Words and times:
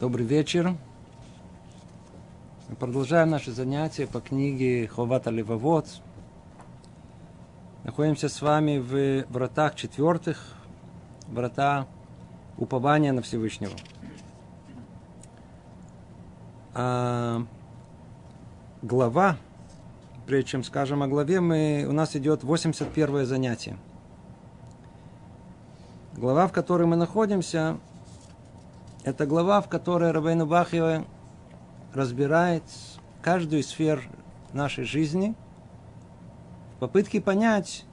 Добрый 0.00 0.24
вечер. 0.24 0.74
Мы 2.70 2.76
продолжаем 2.76 3.28
наши 3.28 3.52
занятия 3.52 4.06
по 4.06 4.22
книге 4.22 4.88
Ховата 4.88 5.28
Левовод. 5.28 5.86
Находимся 7.84 8.30
с 8.30 8.40
вами 8.40 8.78
в 8.78 9.30
вратах 9.30 9.74
четвертых, 9.74 10.54
врата 11.28 11.86
упования 12.56 13.12
на 13.12 13.20
Всевышнего. 13.20 13.74
А 16.72 17.42
глава, 18.80 19.36
прежде 20.26 20.52
чем 20.52 20.64
скажем 20.64 21.02
о 21.02 21.08
главе, 21.08 21.40
мы, 21.40 21.84
у 21.86 21.92
нас 21.92 22.16
идет 22.16 22.42
81 22.42 23.26
занятие. 23.26 23.76
Глава, 26.16 26.46
в 26.46 26.52
которой 26.52 26.86
мы 26.86 26.96
находимся, 26.96 27.76
это 29.04 29.26
глава, 29.26 29.60
в 29.60 29.68
которой 29.68 30.10
Рабейну 30.10 30.46
Бахьева 30.46 31.04
разбирает 31.94 32.62
каждую 33.22 33.62
сфер 33.62 34.02
нашей 34.52 34.84
жизни 34.84 35.34
в 36.76 36.80
попытке 36.80 37.20
понять, 37.20 37.84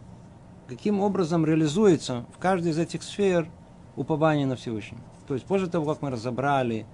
каким 0.68 1.02
образом 1.02 1.46
реализуется 1.46 2.26
в 2.36 2.38
каждой 2.40 2.72
из 2.72 2.78
этих 2.78 3.04
сфер 3.04 3.50
упование 3.96 4.46
на 4.46 4.56
Всевышнего. 4.56 5.02
То 5.28 5.34
есть 5.34 5.46
после 5.46 5.68
того, 5.68 5.94
как 5.94 6.02
мы 6.02 6.10
разобрали 6.10 6.86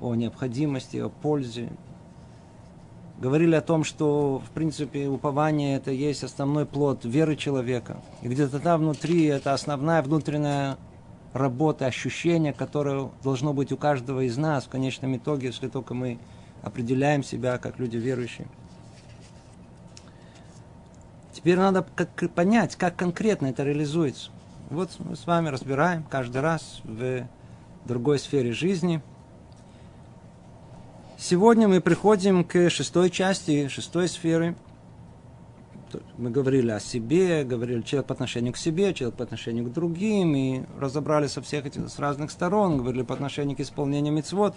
о 0.00 0.14
необходимости, 0.14 0.96
о 0.98 1.08
пользе, 1.08 1.70
говорили 3.18 3.54
о 3.54 3.60
том, 3.60 3.84
что, 3.84 4.38
в 4.38 4.50
принципе, 4.50 5.08
упование 5.08 5.76
это 5.76 5.90
есть 5.90 6.24
основной 6.24 6.66
плод 6.66 7.04
веры 7.04 7.36
человека. 7.36 7.98
И 8.22 8.28
где-то 8.28 8.60
там 8.60 8.80
внутри 8.80 9.24
это 9.26 9.52
основная 9.52 10.02
внутренняя 10.02 10.78
работа, 11.32 11.86
ощущение, 11.86 12.52
которое 12.52 13.10
должно 13.22 13.52
быть 13.52 13.72
у 13.72 13.76
каждого 13.76 14.20
из 14.20 14.36
нас 14.36 14.64
в 14.64 14.68
конечном 14.68 15.16
итоге, 15.16 15.48
если 15.48 15.68
только 15.68 15.94
мы 15.94 16.18
определяем 16.62 17.22
себя 17.22 17.58
как 17.58 17.78
люди 17.78 17.96
верующие. 17.96 18.48
Теперь 21.32 21.56
надо 21.56 21.86
как, 21.94 22.10
понять, 22.34 22.76
как 22.76 22.96
конкретно 22.96 23.46
это 23.46 23.62
реализуется. 23.62 24.30
Вот 24.68 24.90
мы 24.98 25.16
с 25.16 25.26
вами 25.26 25.48
разбираем 25.48 26.02
каждый 26.04 26.42
раз 26.42 26.80
в 26.84 27.26
другой 27.86 28.18
сфере 28.18 28.52
жизни. 28.52 29.00
Сегодня 31.16 31.68
мы 31.68 31.80
приходим 31.80 32.44
к 32.44 32.70
шестой 32.70 33.10
части, 33.10 33.68
шестой 33.68 34.08
сферы– 34.08 34.54
мы 36.16 36.30
говорили 36.30 36.70
о 36.70 36.80
себе, 36.80 37.44
говорили 37.44 37.82
человек 37.82 38.06
по 38.06 38.14
отношению 38.14 38.52
к 38.52 38.56
себе, 38.56 38.94
человек 38.94 39.16
по 39.16 39.24
отношению 39.24 39.64
к 39.66 39.72
другим, 39.72 40.34
и 40.34 40.62
разобрали 40.78 41.26
со 41.26 41.42
всех 41.42 41.66
этих, 41.66 41.88
с 41.88 41.98
разных 41.98 42.30
сторон, 42.30 42.78
говорили 42.78 43.02
по 43.02 43.14
отношению 43.14 43.56
к 43.56 43.60
исполнению 43.60 44.12
мецвод, 44.12 44.54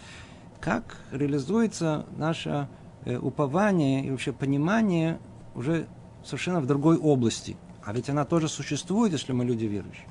как 0.59 0.98
реализуется 1.12 2.06
наше 2.17 2.67
э, 3.06 3.17
упование 3.17 4.06
и 4.06 4.12
вообще 4.12 4.31
понимание 4.31 5.20
уже 5.56 5.88
совершенно 6.23 6.62
в 6.62 6.66
другой 6.66 6.98
области. 6.98 7.58
А 7.84 7.94
ведь 7.94 8.09
она 8.09 8.25
тоже 8.25 8.47
существует, 8.47 9.12
если 9.12 9.34
мы 9.34 9.44
люди 9.44 9.66
верующие. 9.66 10.08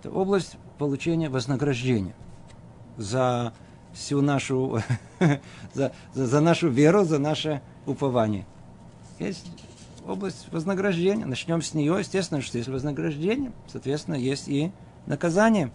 Это 0.00 0.10
область 0.10 0.56
получения 0.78 1.28
вознаграждения 1.28 2.16
за 2.96 3.52
всю 3.92 4.20
нашу, 4.20 4.80
за, 5.72 5.92
за, 6.14 6.26
за 6.26 6.40
нашу 6.40 6.68
веру, 6.68 7.04
за 7.04 7.18
наше 7.18 7.62
упование. 7.86 8.46
Есть 9.18 9.46
область 10.06 10.48
вознаграждения. 10.50 11.26
Начнем 11.26 11.62
с 11.62 11.74
нее. 11.74 11.96
Естественно, 11.98 12.40
что 12.40 12.58
есть 12.58 12.68
вознаграждение, 12.68 13.52
соответственно, 13.66 14.16
есть 14.16 14.48
и 14.48 14.72
наказание. 15.06 15.72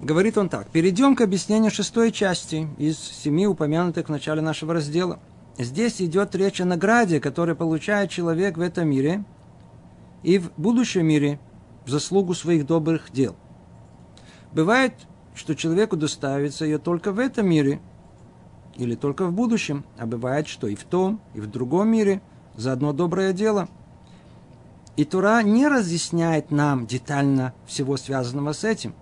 Говорит 0.00 0.36
он 0.36 0.48
так. 0.48 0.68
Перейдем 0.68 1.16
к 1.16 1.20
объяснению 1.20 1.70
шестой 1.70 2.12
части 2.12 2.68
из 2.78 2.98
семи 2.98 3.46
упомянутых 3.46 4.06
в 4.06 4.10
начале 4.10 4.42
нашего 4.42 4.74
раздела. 4.74 5.20
Здесь 5.56 6.02
идет 6.02 6.34
речь 6.34 6.60
о 6.60 6.64
награде, 6.64 7.20
которую 7.20 7.56
получает 7.56 8.10
человек 8.10 8.56
в 8.56 8.60
этом 8.60 8.88
мире 8.88 9.24
и 10.22 10.38
в 10.38 10.52
будущем 10.56 11.06
мире 11.06 11.38
в 11.86 11.90
заслугу 11.90 12.34
своих 12.34 12.66
добрых 12.66 13.12
дел. 13.12 13.36
Бывает, 14.52 14.94
что 15.34 15.54
человеку 15.54 15.96
доставится 15.96 16.64
ее 16.64 16.78
только 16.78 17.12
в 17.12 17.18
этом 17.18 17.48
мире– 17.48 17.80
или 18.76 18.94
только 18.94 19.26
в 19.26 19.32
будущем, 19.32 19.84
а 19.98 20.06
бывает, 20.06 20.48
что 20.48 20.66
и 20.66 20.74
в 20.74 20.84
том, 20.84 21.20
и 21.34 21.40
в 21.40 21.50
другом 21.50 21.88
мире 21.88 22.20
за 22.56 22.72
одно 22.72 22.92
доброе 22.92 23.32
дело. 23.32 23.68
И 24.96 25.04
Тура 25.04 25.42
не 25.42 25.66
разъясняет 25.66 26.50
нам 26.50 26.86
детально 26.86 27.52
всего 27.66 27.96
связанного 27.96 28.52
с 28.52 28.64
этим. 28.64 28.94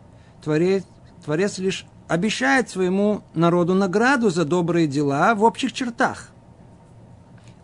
Творец, 0.42 0.84
Творец 1.24 1.58
лишь 1.58 1.86
обещает 2.08 2.70
своему 2.70 3.22
народу 3.34 3.74
награду 3.74 4.30
за 4.30 4.44
добрые 4.44 4.86
дела 4.86 5.34
в 5.34 5.44
общих 5.44 5.72
чертах, 5.72 6.30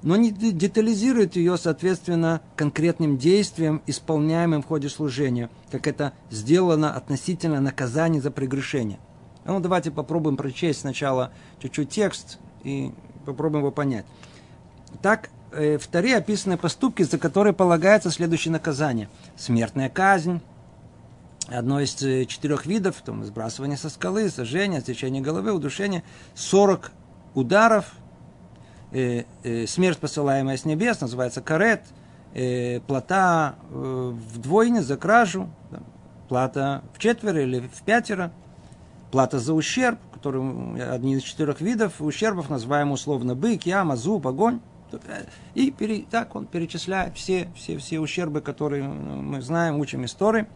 но 0.03 0.17
не 0.17 0.31
детализирует 0.31 1.37
ее, 1.37 1.57
соответственно, 1.57 2.41
конкретным 2.57 3.19
действиям, 3.19 3.83
исполняемым 3.87 4.63
в 4.63 4.67
ходе 4.67 4.89
служения, 4.89 5.51
как 5.71 5.87
это 5.87 6.13
сделано 6.31 6.95
относительно 6.95 7.61
наказания 7.61 8.21
за 8.21 8.31
прегрешение. 8.31 9.01
Ну, 9.49 9.61
давайте 9.61 9.91
попробуем 9.91 10.37
прочесть 10.37 10.81
сначала 10.81 11.33
чуть-чуть 11.59 11.89
текст 11.89 12.39
и 12.65 12.93
попробуем 13.25 13.63
его 13.63 13.71
понять. 13.71 14.05
Так, 15.01 15.31
э, 15.53 15.79
в 15.79 15.87
Таре 15.87 16.19
описаны 16.19 16.59
поступки, 16.59 17.03
за 17.03 17.17
которые 17.17 17.55
полагается 17.55 18.11
следующее 18.11 18.53
наказание. 18.53 19.09
Смертная 19.39 19.89
казнь, 19.89 20.43
одно 21.47 21.81
из 21.81 22.01
э, 22.03 22.27
четырех 22.27 22.67
видов, 22.67 22.97
там, 23.03 23.25
сбрасывание 23.25 23.79
со 23.79 23.89
скалы, 23.89 24.29
сожжение, 24.29 24.81
отсечение 24.81 25.23
головы, 25.23 25.53
удушение, 25.53 26.05
40 26.35 26.93
ударов, 27.35 27.87
э, 28.93 29.25
э, 29.45 29.67
смерть, 29.67 29.97
посылаемая 29.97 30.59
с 30.59 30.67
небес, 30.67 31.01
называется 31.01 31.41
карет, 31.41 31.85
э, 32.35 32.81
плата 32.81 33.55
э, 33.71 34.13
вдвойне 34.35 34.83
за 34.83 34.99
кражу, 34.99 35.49
плата 36.29 36.83
в 36.93 36.99
четверо 36.99 37.41
или 37.41 37.61
в 37.61 37.81
пятеро– 37.81 38.31
плата 39.11 39.39
за 39.39 39.55
ущерб, 39.55 39.99
который 40.13 40.43
одни 40.93 41.15
из 41.15 41.23
четырех 41.23 41.61
видов 41.61 42.01
ущербов, 42.01 42.51
называем 42.51 42.93
условно 42.93 43.35
бык, 43.35 43.65
яма, 43.67 43.97
зуб, 43.97 44.27
огонь. 44.27 44.61
И 45.55 45.71
пере, 45.71 46.05
так 46.11 46.35
он 46.35 46.47
перечисляет 46.47 47.15
все, 47.15 47.49
все, 47.55 47.77
все 47.79 48.01
ущербы, 48.01 48.41
которые 48.41 48.85
мы 48.85 49.43
знаем, 49.43 49.79
учим 49.79 50.05
истории. 50.05 50.47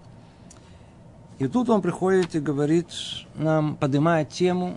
И 1.38 1.48
тут 1.48 1.68
он 1.68 1.82
приходит 1.82 2.34
и 2.34 2.40
говорит 2.40 2.88
нам, 3.34 3.76
поднимает 3.76 4.30
тему, 4.30 4.76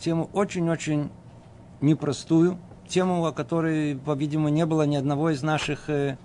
тему 0.00 0.30
очень-очень 0.32 1.10
непростую, 1.80 2.58
тему, 2.88 3.24
о 3.26 3.32
которой, 3.32 3.96
по-видимому, 3.96 4.48
не 4.48 4.66
было 4.66 4.86
ни 4.86 4.96
одного 4.96 5.30
из 5.30 5.42
наших 5.42 5.88
э, 5.88 6.16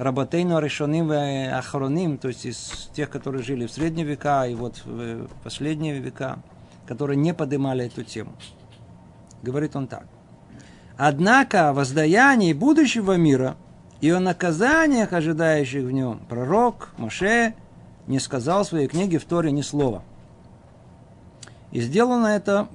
Работейну 0.00 0.60
решеним 0.60 1.12
и 1.12 1.44
охроним, 1.44 2.16
то 2.16 2.28
есть 2.28 2.46
из 2.46 2.88
тех, 2.94 3.10
которые 3.10 3.42
жили 3.42 3.66
в 3.66 3.70
средние 3.70 4.06
века 4.06 4.46
и 4.46 4.54
вот 4.54 4.80
в 4.86 5.28
последние 5.44 5.98
века, 5.98 6.38
которые 6.86 7.18
не 7.18 7.34
поднимали 7.34 7.84
эту 7.84 8.02
тему. 8.02 8.32
Говорит 9.42 9.76
он 9.76 9.88
так. 9.88 10.06
Однако 10.96 11.68
о 11.68 11.72
воздаянии 11.74 12.54
будущего 12.54 13.18
мира 13.18 13.58
и 14.00 14.08
о 14.08 14.20
наказаниях, 14.20 15.12
ожидающих 15.12 15.84
в 15.84 15.90
нем, 15.90 16.22
пророк 16.30 16.94
Моше 16.96 17.52
не 18.06 18.20
сказал 18.20 18.64
в 18.64 18.68
своей 18.68 18.88
книге 18.88 19.18
в 19.18 19.26
Торе 19.26 19.52
ни 19.52 19.60
слова. 19.60 20.02
И 21.72 21.80
сделано 21.82 22.28
это 22.28 22.68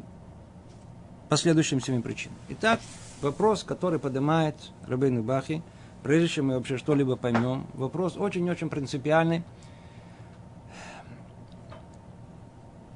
по 1.30 1.38
следующим 1.38 1.82
семи 1.82 2.04
причинам. 2.04 2.38
Итак, 2.50 2.82
вопрос, 3.24 3.64
который 3.64 3.98
поднимает 3.98 4.56
Рабейн 4.88 5.24
Бахи– 5.24 5.64
прежде 6.06 6.28
чем 6.28 6.50
мы 6.50 6.54
вообще 6.54 6.78
что-либо 6.78 7.16
поймем, 7.16 7.66
вопрос 7.74 8.16
очень-очень 8.16 8.70
принципиальный, 8.70 9.44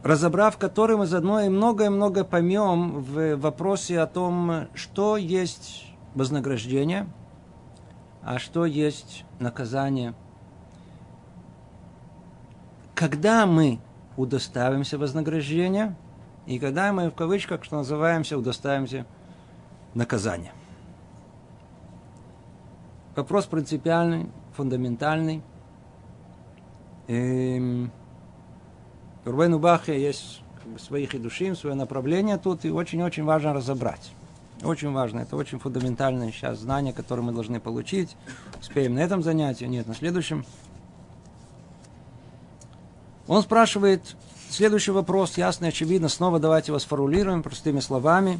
разобрав 0.04 0.60
который 0.60 0.96
мы 0.96 1.08
заодно 1.08 1.42
и 1.42 1.50
многое-многое 1.50 2.24
поймем 2.24 3.00
в 3.00 3.36
вопросе 3.38 4.00
о 4.00 4.06
том, 4.06 4.68
что 4.76 5.18
есть 5.18 5.88
вознаграждение, 6.14 7.08
а 8.22 8.38
что 8.38 8.68
есть 8.68 9.26
наказание. 9.40 10.14
Когда 12.94 13.48
мы 13.48 13.80
удоставимся 14.18 15.00
вознаграждения, 15.00 15.98
и 16.46 16.60
когда 16.60 16.94
мы 16.94 17.10
в 17.10 17.16
кавычках, 17.16 17.64
что 17.64 17.78
называемся, 17.78 18.38
удоставимся 18.38 19.08
наказания. 19.96 20.54
Вопрос 23.19 23.48
принципиальный, 23.48 24.30
фундаментальный. 24.56 25.42
Эм, 27.10 27.92
у 29.25 29.30
Рубейну 29.30 29.60
Бахе 29.60 30.01
есть 30.01 30.42
как 30.57 30.71
бы, 30.71 30.80
своих 30.80 31.13
и 31.13 31.18
душим, 31.18 31.54
свое 31.54 31.75
направление 31.75 32.38
тут, 32.38 32.63
и 32.63 32.71
очень-очень 32.71 33.25
важно 33.25 33.51
разобрать. 33.51 34.13
Очень 34.63 34.94
важно, 34.94 35.19
это 35.19 35.36
очень 35.36 35.60
фундаментальное 35.60 36.31
сейчас 36.31 36.60
знание, 36.60 36.94
которое 36.94 37.21
мы 37.21 37.33
должны 37.33 37.60
получить. 37.60 38.16
Успеем 38.62 38.95
на 38.95 39.00
этом 39.00 39.21
занятии, 39.21 39.66
нет, 39.66 39.86
на 39.86 39.95
следующем. 39.95 40.45
Он 43.27 43.42
спрашивает 43.42 44.16
следующий 44.50 44.92
вопрос, 44.92 45.38
ясно 45.38 45.66
и 45.66 45.69
очевидно. 45.69 46.07
Снова 46.07 46.39
давайте 46.39 46.71
его 46.71 46.80
сформулируем 46.80 47.44
простыми 47.44 47.81
словами. 47.81 48.39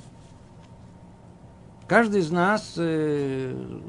Каждый 1.86 2.22
из 2.22 2.32
нас 2.32 2.76
э, 2.78 3.82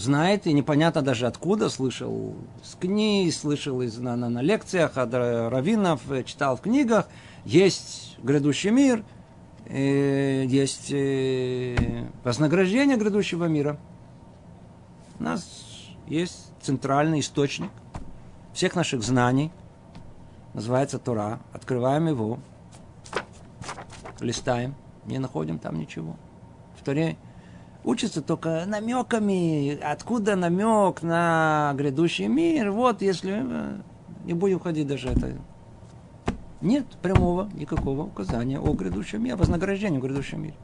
знает, 0.00 0.46
и 0.46 0.52
непонятно 0.52 1.02
даже 1.02 1.26
откуда, 1.26 1.68
слышал 1.68 2.34
с 2.62 2.74
книг, 2.74 3.32
слышал 3.34 3.82
из, 3.82 3.98
на, 3.98 4.16
на, 4.16 4.28
на 4.28 4.42
лекциях 4.42 4.96
от 4.96 5.12
раввинов, 5.14 6.10
э, 6.10 6.24
читал 6.24 6.56
в 6.56 6.60
книгах, 6.60 7.08
есть 7.44 8.16
грядущий 8.22 8.70
мир, 8.70 9.04
э, 9.66 10.44
есть 10.46 10.90
э, 10.90 12.06
вознаграждение 12.24 12.96
грядущего 12.96 13.44
мира. 13.44 13.78
У 15.18 15.22
нас 15.22 15.46
есть 16.06 16.52
центральный 16.62 17.20
источник 17.20 17.70
всех 18.54 18.74
наших 18.74 19.02
знаний, 19.02 19.52
называется 20.54 20.98
Тора. 20.98 21.40
Открываем 21.52 22.08
его, 22.08 22.38
листаем, 24.18 24.74
не 25.04 25.18
находим 25.18 25.58
там 25.58 25.78
ничего. 25.78 26.16
В 26.78 26.84
Торе 26.84 27.16
учится 27.84 28.22
только 28.22 28.64
намеками, 28.66 29.78
откуда 29.80 30.36
намек 30.36 31.02
на 31.02 31.72
грядущий 31.76 32.26
мир. 32.26 32.70
Вот, 32.70 33.02
если 33.02 33.42
э, 33.42 33.80
не 34.24 34.34
будем 34.34 34.60
ходить 34.60 34.86
даже 34.86 35.08
это. 35.08 35.36
Нет 36.60 36.86
прямого 37.00 37.48
никакого 37.54 38.02
указания 38.02 38.60
о 38.60 38.72
грядущем 38.74 39.22
мире, 39.22 39.34
о 39.34 39.36
вознаграждении 39.38 39.98
в 39.98 40.02
грядущем 40.02 40.42
мире. 40.42 40.54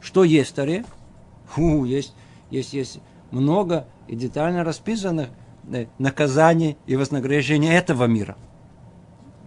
Что 0.00 0.24
есть 0.24 0.50
в 0.50 0.54
Таре? 0.54 0.84
Фу, 1.46 1.84
есть, 1.84 2.14
есть, 2.50 2.74
есть 2.74 3.00
много 3.30 3.86
и 4.06 4.16
детально 4.16 4.64
расписанных 4.64 5.30
э, 5.72 5.86
наказаний 5.98 6.76
и 6.86 6.96
вознаграждений 6.96 7.70
этого 7.70 8.04
мира. 8.04 8.36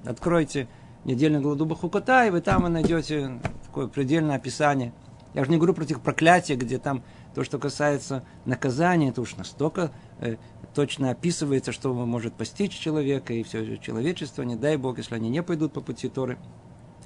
Откройте 0.03 0.67
недельную 1.03 1.43
главу 1.43 1.65
Бахукота, 1.65 2.25
и 2.25 2.31
вы 2.31 2.41
там 2.41 2.63
найдете 2.71 3.39
такое 3.65 3.87
предельное 3.87 4.37
описание– 4.37 4.91
я 5.35 5.41
уже 5.41 5.51
не 5.51 5.57
говорю 5.57 5.73
про 5.73 5.83
тех 5.83 5.99
проклятий, 5.99 6.55
где 6.55 6.79
там 6.79 7.03
то, 7.35 7.43
что 7.43 7.59
касается 7.59 8.23
наказания, 8.45 9.09
это 9.09 9.19
уж 9.19 9.35
настолько 9.35 9.91
э, 10.19 10.37
точно 10.73 11.11
описывается, 11.11 11.73
что 11.73 11.93
может 11.93 12.33
постичь 12.33 12.71
человека 12.71 13.33
и 13.33 13.43
все 13.43 13.75
человечество, 13.77 14.43
не 14.43 14.55
дай 14.55 14.77
Бог, 14.77 14.97
если 14.97 15.13
они 15.13 15.29
не 15.29 15.43
пойдут 15.43 15.73
по 15.73 15.81
пути 15.81 16.07
Торы. 16.07 16.37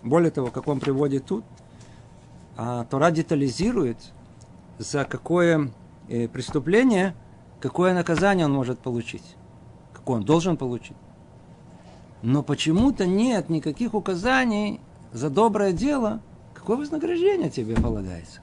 Более 0.04 0.30
того, 0.30 0.52
как 0.52 0.68
он 0.68 0.80
приводит 0.80 1.26
тут, 1.26 1.44
а 2.56 2.86
Тора 2.86 3.10
детализирует, 3.10 3.98
за 4.78 5.06
какое 5.06 5.72
э, 6.08 6.28
преступление, 6.28 7.16
какое 7.60 7.96
наказание 7.96 8.46
он 8.46 8.54
может 8.54 8.78
получить, 8.78 9.36
какое 9.92 10.18
он 10.18 10.24
должен 10.24 10.56
получить. 10.56 10.98
Но 12.22 12.44
почему-то 12.44 13.08
нет 13.08 13.50
никаких 13.50 13.96
указаний 13.96 14.82
за 15.12 15.32
доброе 15.32 15.74
дело– 15.74 16.22
какое 16.70 16.82
вознаграждение 16.86 17.50
тебе 17.50 17.74
полагается? 17.74 18.42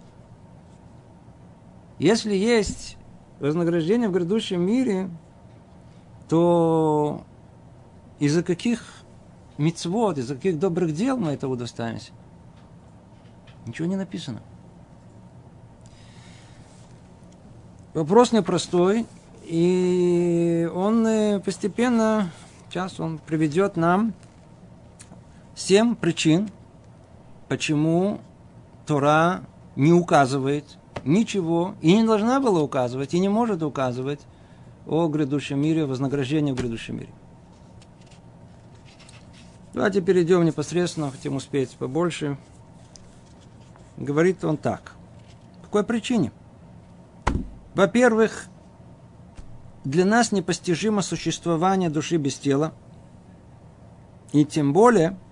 Если 2.00 2.34
есть 2.34 2.96
вознаграждение 3.38 4.08
в 4.08 4.12
грядущем 4.12 4.62
мире, 4.62 5.08
то 6.28 7.22
из-за 8.18 8.42
каких 8.42 8.82
мицвод, 9.58 10.18
из-за 10.18 10.34
каких 10.34 10.58
добрых 10.58 10.92
дел 10.92 11.16
мы 11.16 11.34
это 11.34 11.46
удостоимся? 11.46 12.10
Ничего 13.64 13.86
не 13.86 13.94
написано. 13.94 14.42
Вопрос 17.94 18.32
непростой, 18.32 19.06
и 19.44 20.68
он 20.74 21.06
э, 21.06 21.38
постепенно, 21.38 22.32
сейчас 22.70 22.98
он 22.98 23.18
приведет 23.18 23.76
нам 23.76 24.14
семь 25.54 25.94
причин, 25.94 26.50
почему 27.48 28.20
Тора 28.86 29.42
не 29.74 29.92
указывает 29.92 30.64
ничего 31.04 31.74
и 31.80 31.96
не 31.96 32.04
должна 32.04 32.40
была 32.40 32.60
указывать, 32.60 33.14
и 33.14 33.18
не 33.18 33.28
может 33.28 33.62
указывать 33.62 34.20
о 34.86 35.08
грядущем 35.08 35.60
мире, 35.60 35.84
о 35.84 35.86
вознаграждении 35.86 36.52
в 36.52 36.56
грядущем 36.56 36.96
мире. 36.96 37.10
Давайте 39.72 40.00
перейдем 40.00 40.44
непосредственно, 40.44 41.10
хотим 41.10 41.36
успеть 41.36 41.70
побольше. 41.76 42.38
Говорит 43.96 44.44
он 44.44 44.56
так. 44.56 44.94
По 45.60 45.66
какой 45.66 45.84
причине? 45.84 46.32
Во-первых, 47.74 48.46
для 49.84 50.04
нас 50.04 50.32
непостижимо 50.32 51.02
существование 51.02 51.90
души 51.90 52.16
без 52.16 52.36
тела. 52.36 52.72
И 54.32 54.44
тем 54.44 54.72
более– 54.72 55.16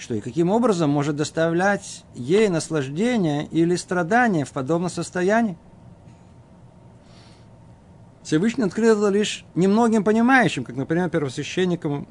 что 0.00 0.14
и 0.14 0.20
каким 0.20 0.50
образом 0.50 0.90
может 0.90 1.16
доставлять 1.16 2.04
ей 2.14 2.48
наслаждение 2.48 3.46
или 3.46 3.76
страдание 3.76 4.44
в 4.44 4.50
подобном 4.50 4.90
состоянии. 4.90 5.58
Всевышний 8.22 8.64
открыл 8.64 8.98
это 8.98 9.12
лишь 9.12 9.44
немногим 9.54 10.04
понимающим, 10.04 10.64
как, 10.64 10.76
например, 10.76 11.10
первосвященникам 11.10 12.08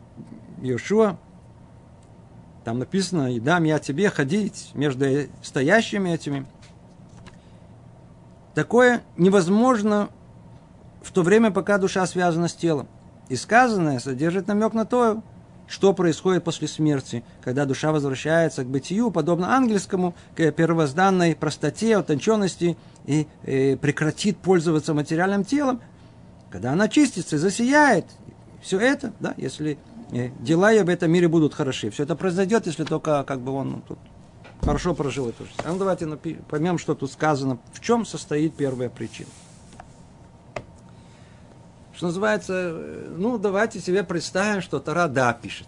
Иешуа. 0.62 1.18
Там 2.64 2.80
написано, 2.80 3.34
и 3.34 3.40
дам 3.40 3.64
я 3.64 3.80
тебе 3.80 4.10
ходить 4.10 4.72
между 4.74 5.06
стоящими 5.42 6.10
этими. 6.10 6.46
Такое 8.54 9.02
невозможно 9.18 10.10
в 11.02 11.12
то 11.12 11.24
время, 11.24 11.52
пока 11.52 11.78
душа 11.78 12.06
связана 12.06 12.48
с 12.48 12.54
телом. 12.54 12.88
И 13.30 13.36
сказанное 13.36 14.00
содержит 14.00 14.48
намек 14.48 14.74
на 14.74 14.86
то, 14.86 15.24
что 15.70 15.94
происходит 15.94 16.44
после 16.44 16.68
смерти, 16.68 17.24
когда 17.42 17.66
душа 17.66 17.92
возвращается 17.92 18.64
к 18.64 18.68
бытию, 18.68 19.12
подобно 19.12 19.56
ангельскому, 19.56 20.16
к 20.36 20.52
первозданной 20.52 21.36
простоте, 21.36 21.98
утонченности 21.98 22.76
и, 23.06 23.28
и 23.46 23.78
прекратит 23.80 24.38
пользоваться 24.40 24.94
материальным 24.94 25.46
телом, 25.46 25.80
когда 26.50 26.74
она 26.74 26.88
чистится 26.90 27.38
засияет. 27.38 28.06
Все 28.62 28.80
это, 28.80 29.14
да, 29.20 29.36
если 29.38 29.78
э, 30.12 30.30
дела 30.40 30.72
ее 30.72 30.84
в 30.84 30.90
этом 30.90 31.12
мире 31.12 31.28
будут 31.28 31.54
хороши. 31.54 31.92
Все 31.92 32.04
это 32.04 32.16
произойдет, 32.16 32.66
если 32.66 32.84
только 32.84 33.24
как 33.24 33.40
бы 33.40 33.52
он 33.52 33.84
тут 33.88 34.00
хорошо 34.62 34.96
прожил 34.96 35.30
эту 35.30 35.44
жизнь. 35.46 35.56
А 35.64 35.72
ну 35.72 35.78
давайте 35.78 36.08
поймем, 36.50 36.80
что 36.80 36.96
тут 36.96 37.12
сказано, 37.12 37.60
в 37.72 37.80
чем 37.80 38.06
состоит 38.06 38.56
первая 38.56 38.90
причина 38.90 39.30
что 42.00 42.06
называется, 42.06 42.54
э, 42.56 43.14
ну, 43.18 43.38
давайте 43.38 43.82
себе 43.82 44.06
представим, 44.06 44.62
что 44.62 44.80
Тара 44.80 45.10
да 45.10 45.34
пишет. 45.34 45.68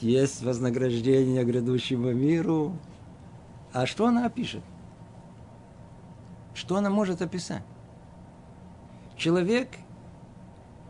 Есть 0.00 0.42
вознаграждение 0.42 1.44
грядущему 1.44 2.14
миру. 2.14 2.74
А 3.74 3.84
что 3.84 4.06
она 4.06 4.30
пишет? 4.30 4.62
Что 6.54 6.76
она 6.76 6.88
может 6.88 7.20
описать? 7.20 7.62
Человек 9.18 9.68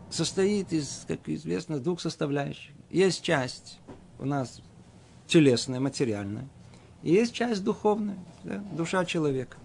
состоит 0.09 0.71
из, 0.71 1.03
как 1.05 1.27
известно, 1.27 1.79
двух 1.79 1.99
составляющих. 1.99 2.71
Есть 2.89 3.23
часть 3.23 3.77
у 4.19 4.25
нас 4.25 4.61
телесная, 5.27 5.81
материальная. 5.81 6.47
И 7.03 7.11
есть 7.11 7.33
часть 7.33 7.61
духовная, 7.61 8.19
да, 8.45 8.63
душа 8.71 9.03
человека. 9.03 9.57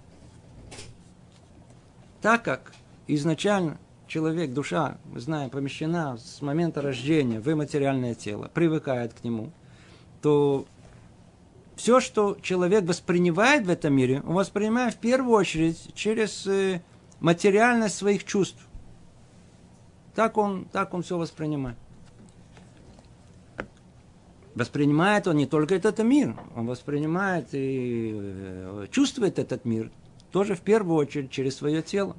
Так 2.21 2.43
как 2.43 2.73
изначально 3.07 3.79
человек, 4.07 4.53
душа, 4.53 4.99
мы 5.07 5.21
знаем, 5.21 5.51
помещена 5.51 6.19
с 6.19 6.43
момента 6.43 6.83
рождения 6.83 7.41
в 7.41 7.55
материальное 7.55 8.15
тело, 8.15 8.51
привыкает 8.53 9.15
к 9.15 9.25
нему, 9.25 9.51
то 10.23 10.67
все, 11.77 12.01
что 12.01 12.37
человек 12.41 12.85
воспринимает 12.85 13.67
в 13.67 13.71
этом 13.71 13.95
мире, 13.95 14.23
он 14.27 14.35
воспринимает 14.35 14.95
в 14.95 14.99
первую 14.99 15.35
очередь 15.35 15.93
через 15.95 16.47
э, 16.47 16.81
материальность 17.21 17.97
своих 17.97 18.25
чувств. 18.25 18.61
Так 20.15 20.39
он, 20.39 20.67
так 20.67 20.95
он 20.95 21.03
все 21.03 21.19
воспринимает. 21.19 21.77
Воспринимает 24.55 25.27
он 25.27 25.37
не 25.37 25.47
только 25.47 25.75
этот 25.75 25.99
мир, 25.99 26.37
он 26.55 26.67
воспринимает 26.67 27.49
и 27.53 28.13
э, 28.15 28.87
чувствует 28.93 29.41
этот 29.41 29.65
мир 29.65 29.91
тоже 30.31 30.55
в 30.55 30.61
первую 30.61 30.97
очередь 30.97 31.31
через 31.31 31.57
свое 31.57 31.83
тело. 31.83 32.17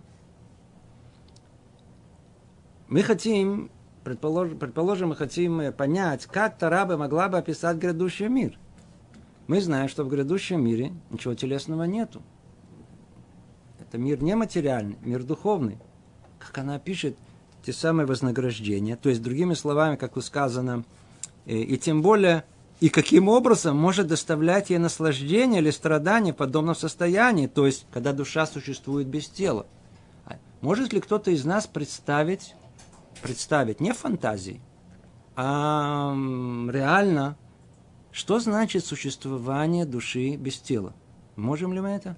Мы 2.88 3.02
хотим, 3.02 3.72
предположим, 4.04 4.60
предположим, 4.60 5.10
мы 5.10 5.16
хотим 5.16 5.60
э, 5.60 5.72
понять, 5.72 6.28
как 6.28 6.58
Тараба 6.58 6.98
могла 6.98 7.30
бы 7.30 7.38
описать 7.38 7.78
грядущий 7.78 8.28
мир. 8.28 8.60
Мы 9.48 9.60
знаем, 9.60 9.90
что 9.90 10.04
в 10.04 10.10
грядущем 10.10 10.64
мире 10.64 10.94
ничего 11.10 11.34
телесного 11.34 11.84
нету. 11.84 12.22
Это 13.80 13.98
мир 13.98 14.22
нематериальный, 14.22 14.98
мир 15.02 15.24
духовный. 15.24 15.78
Как 16.38 16.60
она 16.60 16.78
пишет, 16.78 17.18
те 17.64 17.74
самые 17.74 18.06
вознаграждения. 18.06 18.96
То 18.96 19.10
есть, 19.10 19.24
другими 19.24 19.56
словами, 19.56 19.96
как 19.96 20.22
сказано, 20.22 20.84
э, 21.48 21.56
и 21.56 21.78
тем 21.80 22.04
более, 22.04 22.44
и 22.82 22.90
каким 22.90 23.30
образом 23.30 23.78
может 23.78 24.06
доставлять 24.06 24.70
ей 24.70 24.78
наслаждение 24.78 25.60
или 25.60 25.72
страдание 25.72 26.34
в 26.36 26.38
подобном 26.38 26.76
состоянии, 26.76 27.48
то 27.48 27.66
есть, 27.66 27.88
когда 27.92 28.14
душа 28.14 28.46
существует 28.46 29.08
без 29.08 29.28
тела. 29.28 29.66
А 30.28 30.36
может 30.62 30.94
ли 30.94 31.02
кто-то 31.02 31.32
из 31.32 31.46
нас 31.46 31.66
представить 31.66 32.54
представить 33.22 33.80
не 33.80 33.94
фантазии, 33.94 34.62
а 35.36 36.14
реально, 36.70 37.38
что 38.12 38.40
значит 38.40 38.86
существование 38.86 39.86
души 39.86 40.36
без 40.36 40.60
тела. 40.60 40.94
Можем 41.36 41.74
ли 41.74 41.82
мы 41.82 41.90
это? 41.90 42.16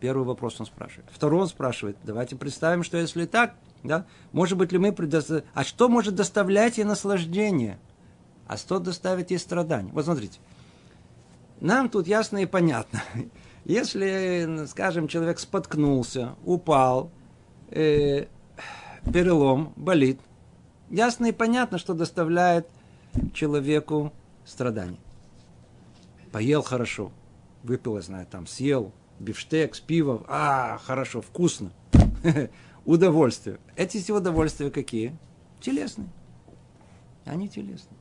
Первый 0.00 0.24
вопрос 0.24 0.60
он 0.60 0.66
спрашивает. 0.66 1.08
Второй 1.12 1.42
он 1.42 1.48
спрашивает, 1.48 1.96
давайте 2.04 2.36
представим, 2.36 2.84
что 2.84 2.96
если 2.98 3.26
так, 3.26 3.56
да, 3.82 4.06
может 4.32 4.56
быть 4.56 4.70
ли 4.70 4.78
мы 4.78 4.92
предоставим... 4.92 5.44
А 5.54 5.64
что 5.64 5.88
может 5.88 6.14
доставлять 6.14 6.78
ей 6.78 6.84
наслаждение? 6.84 7.78
А 8.46 8.56
что 8.56 8.78
доставит 8.78 9.30
ей 9.30 9.38
страдания? 9.38 9.90
Вот 9.92 10.04
смотрите. 10.04 10.38
Нам 11.60 11.88
тут 11.88 12.06
ясно 12.06 12.38
и 12.38 12.46
понятно. 12.46 13.02
Если, 13.64 14.66
скажем, 14.66 15.08
человек 15.08 15.40
споткнулся, 15.40 16.36
упал, 16.44 17.10
э, 17.70 18.26
перелом, 19.12 19.72
болит, 19.76 20.20
ясно 20.90 21.26
и 21.26 21.32
понятно, 21.32 21.78
что 21.78 21.94
доставляет 21.94 22.68
человеку 23.32 24.12
страдания. 24.44 24.98
Поел 26.32 26.62
хорошо, 26.62 27.10
выпил, 27.62 27.96
я 27.96 28.02
знаю, 28.02 28.26
там, 28.26 28.46
съел 28.46 28.92
бифштекс, 29.18 29.80
пиво, 29.80 30.24
а, 30.28 30.78
хорошо, 30.78 31.20
вкусно, 31.20 31.72
удовольствие. 32.84 33.58
Эти 33.76 33.98
все 33.98 34.16
удовольствия 34.16 34.70
какие? 34.70 35.16
Телесные. 35.60 36.08
Они 37.24 37.48
телесные 37.48 37.98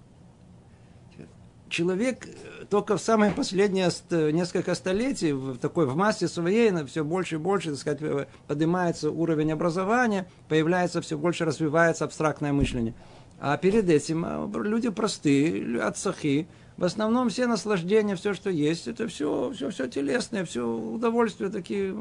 человек 1.69 2.27
э, 2.27 2.56
только 2.69 2.97
в 2.97 3.01
самые 3.01 3.31
последние 3.31 3.89
несколько 4.31 4.75
столетий, 4.75 5.31
в 5.31 5.57
такой 5.57 5.85
в 5.85 5.95
массе 5.95 6.27
своей, 6.27 6.71
все 6.85 7.03
больше 7.03 7.35
и 7.35 7.37
больше, 7.37 7.69
так 7.71 7.79
сказать, 7.79 8.01
э, 8.01 8.27
поднимается 8.47 9.09
уровень 9.09 9.51
образования, 9.51 10.27
появляется 10.49 11.01
все 11.01 11.17
больше, 11.17 11.45
развивается 11.45 12.05
абстрактное 12.05 12.51
мышление. 12.51 12.93
А 13.39 13.55
перед 13.57 13.89
этим 13.89 14.25
э, 14.25 14.63
люди 14.63 14.89
простые, 14.89 15.81
отцахи, 15.81 16.47
в 16.75 16.83
основном 16.83 17.29
все 17.29 17.47
наслаждения, 17.47 18.15
все, 18.15 18.33
что 18.33 18.49
есть, 18.49 18.87
это 18.87 19.07
все, 19.07 19.51
все, 19.55 19.69
все 19.69 19.87
телесное, 19.87 20.45
все 20.45 20.67
удовольствия 20.67 21.49
такие 21.49 21.95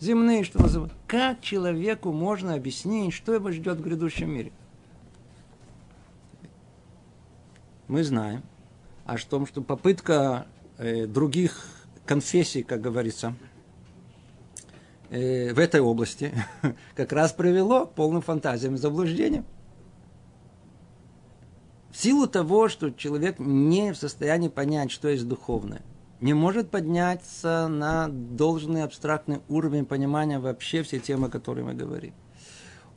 земные, 0.00 0.44
что 0.44 0.60
называют. 0.60 0.92
Как 1.06 1.40
человеку 1.40 2.12
можно 2.12 2.54
объяснить, 2.54 3.14
что 3.14 3.32
его 3.32 3.50
ждет 3.52 3.78
в 3.78 3.82
грядущем 3.82 4.30
мире? 4.30 4.52
Мы 7.88 8.02
знаем, 8.02 8.42
а 9.06 9.16
в 9.16 9.24
том, 9.24 9.46
что 9.46 9.62
попытка 9.62 10.46
э, 10.78 11.06
других 11.06 11.66
конфессий, 12.04 12.62
как 12.62 12.80
говорится, 12.80 13.34
э, 15.10 15.52
в 15.54 15.58
этой 15.58 15.80
области 15.80 16.32
как 16.96 17.12
раз 17.12 17.32
привело 17.32 17.86
к 17.86 17.94
полным 17.94 18.20
фантазиям 18.20 18.74
и 18.74 18.78
заблуждениям. 18.78 19.44
В 21.90 21.96
силу 21.96 22.26
того, 22.26 22.68
что 22.68 22.90
человек 22.90 23.38
не 23.38 23.92
в 23.92 23.96
состоянии 23.96 24.48
понять, 24.48 24.90
что 24.90 25.08
есть 25.08 25.26
духовное, 25.26 25.82
не 26.20 26.34
может 26.34 26.70
подняться 26.70 27.68
на 27.68 28.08
должный 28.08 28.82
абстрактный 28.82 29.40
уровень 29.48 29.86
понимания 29.86 30.38
вообще 30.38 30.82
все 30.82 30.98
темы, 30.98 31.28
о 31.28 31.30
которых 31.30 31.64
мы 31.64 31.74
говорим. 31.74 32.12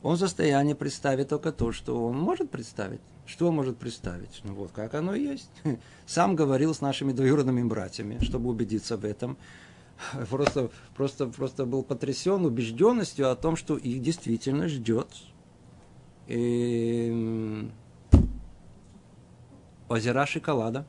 Он 0.02 0.16
в 0.16 0.18
состоянии 0.18 0.74
представить 0.74 1.28
только 1.28 1.52
то, 1.52 1.72
что 1.72 2.06
он 2.06 2.18
может 2.18 2.50
представить. 2.50 3.00
Что 3.30 3.46
он 3.46 3.54
может 3.54 3.76
представить? 3.76 4.40
Ну 4.42 4.54
вот 4.54 4.72
как 4.72 4.94
оно 4.94 5.14
есть. 5.14 5.50
Сам 6.06 6.34
говорил 6.34 6.74
с 6.74 6.80
нашими 6.80 7.12
двоюродными 7.12 7.62
братьями, 7.62 8.18
чтобы 8.22 8.50
убедиться 8.50 8.96
в 8.96 9.04
этом. 9.04 9.38
Просто, 10.30 10.70
просто, 10.96 11.26
просто 11.26 11.66
был 11.66 11.82
потрясен 11.82 12.46
убежденностью 12.46 13.30
о 13.30 13.36
том, 13.36 13.54
что 13.54 13.76
их 13.76 14.00
действительно 14.00 14.66
ждет 14.66 15.08
и... 16.26 17.68
озера 19.90 20.24
шоколада. 20.24 20.86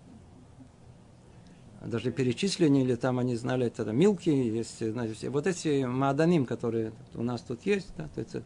Даже 1.86 2.14
перечисления, 2.14 2.84
или 2.84 2.96
там 2.96 3.20
они 3.20 3.36
знали, 3.36 3.68
это 3.68 3.84
Милки, 3.92 4.30
есть, 4.30 4.80
знаете, 4.80 5.30
вот 5.30 5.46
эти 5.46 5.84
маданим, 5.84 6.46
которые 6.46 6.94
у 7.14 7.24
нас 7.24 7.42
тут 7.42 7.66
есть, 7.66 7.90
да, 7.98 8.08
то 8.08 8.22
есть 8.22 8.38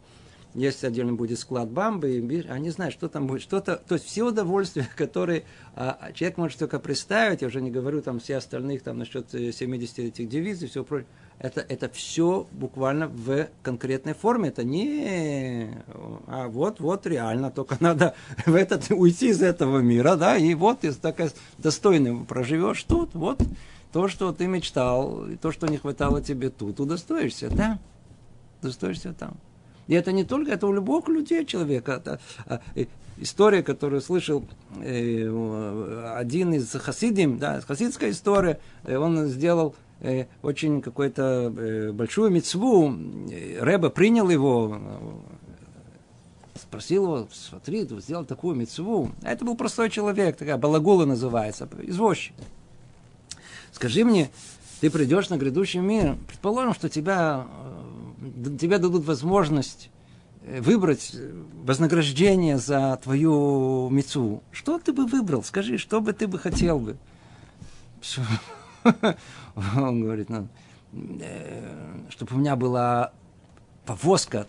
есть 0.56 0.84
отдельно 0.84 1.14
будет 1.14 1.38
склад 1.38 1.70
бамбы, 1.70 2.18
имбирь, 2.18 2.48
они 2.50 2.70
знают, 2.70 2.94
что 2.94 3.10
там 3.10 3.28
будет, 3.28 3.42
что-то, 3.42 3.76
то 3.76 3.96
есть 3.96 4.06
все 4.06 4.24
удовольствия, 4.24 4.88
которые 4.96 5.44
а, 5.76 6.12
человек 6.14 6.38
может 6.38 6.60
только 6.60 6.80
представить, 6.80 7.42
я 7.42 7.48
уже 7.48 7.62
не 7.62 7.72
говорю 7.72 8.02
там 8.02 8.20
все 8.20 8.38
остальных, 8.38 8.82
там 8.82 8.98
насчет 8.98 9.30
70 9.32 10.00
э, 10.00 10.04
этих 10.08 10.30
девиз 10.30 10.64
и 10.64 10.68
все 10.68 10.84
прочее, 10.84 11.08
это, 11.40 11.60
это 11.68 11.90
все 11.90 12.48
буквально 12.52 13.08
в 13.08 13.50
конкретной 13.62 14.14
форме, 14.14 14.50
это 14.50 14.64
не, 14.64 15.70
а 16.28 16.48
вот, 16.48 16.80
вот 16.80 17.06
реально, 17.06 17.52
только 17.52 17.78
надо 17.82 18.16
в 18.46 18.56
этот, 18.56 18.90
уйти 18.92 19.30
из 19.30 19.42
этого 19.42 19.80
мира, 19.80 20.16
да, 20.16 20.38
и 20.38 20.54
вот, 20.54 20.80
ты 20.80 20.94
такая 20.94 21.32
достойно 21.58 22.24
проживешь 22.24 22.82
тут, 22.84 23.14
вот, 23.14 23.42
то, 23.92 24.08
что 24.08 24.32
ты 24.32 24.48
мечтал, 24.48 25.26
то, 25.42 25.52
что 25.52 25.68
не 25.68 25.78
хватало 25.78 26.22
тебе 26.22 26.50
тут, 26.50 26.80
удостоишься, 26.80 27.50
да, 27.50 27.80
удостоишься 28.62 29.14
там. 29.14 29.38
И 29.88 29.94
это 29.94 30.12
не 30.12 30.24
только, 30.24 30.52
это 30.52 30.68
у 30.68 30.74
любого 30.74 31.10
людей 31.12 31.46
человека. 31.46 31.94
Это, 31.94 32.20
а, 32.48 32.62
история, 33.18 33.64
которую 33.64 34.02
слышал 34.02 34.44
э, 34.82 36.14
один 36.16 36.54
из 36.54 36.72
хасидим, 36.72 37.38
да, 37.38 37.62
хасидская 37.62 38.12
история, 38.12 38.60
э, 38.84 38.98
он 38.98 39.28
сделал 39.28 39.76
э, 40.02 40.26
очень 40.42 40.82
какую-то 40.82 41.92
большую 41.94 42.32
мецву, 42.32 42.94
Рэба 43.60 43.90
принял 43.90 44.30
его, 44.30 44.80
спросил 46.56 47.04
его, 47.04 47.28
смотри, 47.32 47.86
ты 47.86 48.00
сделал 48.02 48.26
такую 48.26 48.56
мецву. 48.56 49.12
А 49.24 49.32
это 49.32 49.46
был 49.46 49.56
простой 49.56 49.90
человек, 49.90 50.38
такая 50.38 50.58
балагула 50.58 51.06
называется, 51.06 51.70
извозчик. 51.84 52.34
Скажи 53.72 54.04
мне, 54.04 54.30
ты 54.82 54.90
придешь 54.90 55.30
на 55.30 55.38
грядущий 55.38 55.80
мир, 55.80 56.18
предположим, 56.28 56.74
что 56.74 56.90
тебя 56.90 57.46
тебе 58.36 58.78
дадут 58.78 59.06
возможность 59.06 59.90
э, 60.44 60.62
выбрать 60.62 61.12
э, 61.14 61.44
вознаграждение 61.64 62.58
за 62.58 63.00
твою 63.02 63.90
мецу, 63.90 64.44
что 64.52 64.80
ты 64.80 64.94
бы 64.94 65.06
выбрал? 65.06 65.44
Скажи, 65.44 65.78
что 65.78 66.02
бы 66.02 66.14
ты 66.14 66.28
бы 66.28 66.38
хотел 66.38 66.80
бы? 66.80 66.98
Он 69.76 70.02
говорит, 70.02 70.30
ну, 70.30 70.48
э, 70.94 72.00
чтобы 72.10 72.36
у 72.36 72.40
меня 72.40 72.56
была 72.56 73.14
повозка 73.86 74.48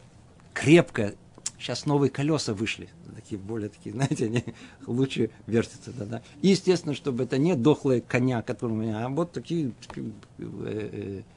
крепкая. 0.52 1.14
Сейчас 1.58 1.86
новые 1.86 2.10
колеса 2.10 2.52
вышли, 2.52 2.90
такие 3.14 3.38
более 3.40 3.70
такие, 3.70 3.92
знаете, 3.94 4.26
они 4.26 4.44
лучше 4.86 5.30
вертятся. 5.46 5.92
Да, 5.92 6.04
да. 6.04 6.22
И, 6.42 6.48
естественно, 6.48 6.94
чтобы 6.94 7.24
это 7.24 7.38
не 7.38 7.54
дохлые 7.54 8.00
коня, 8.00 8.42
которые 8.42 8.78
у 8.78 8.82
меня, 8.82 9.06
а 9.06 9.08
вот 9.08 9.32
такие, 9.32 9.72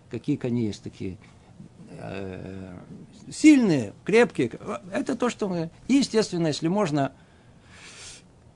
какие 0.09 0.35
кони 0.35 0.65
есть 0.65 0.83
такие, 0.83 1.17
Э, 1.17 1.38
сильные, 3.31 3.93
крепкие. 4.03 4.51
Это 4.91 5.15
то, 5.15 5.29
что 5.29 5.47
мы... 5.47 5.69
И, 5.87 5.95
естественно, 5.95 6.47
если 6.47 6.67
можно, 6.67 7.11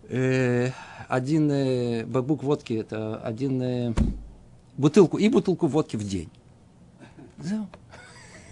э, 0.09 0.71
один 1.07 1.51
э, 1.51 2.05
бабук 2.05 2.43
водки, 2.43 2.73
это 2.73 3.17
один 3.17 3.61
э, 3.61 3.93
бутылку, 4.77 5.17
и 5.17 5.29
бутылку 5.29 5.67
водки 5.67 5.95
в 5.95 6.07
день. 6.07 6.29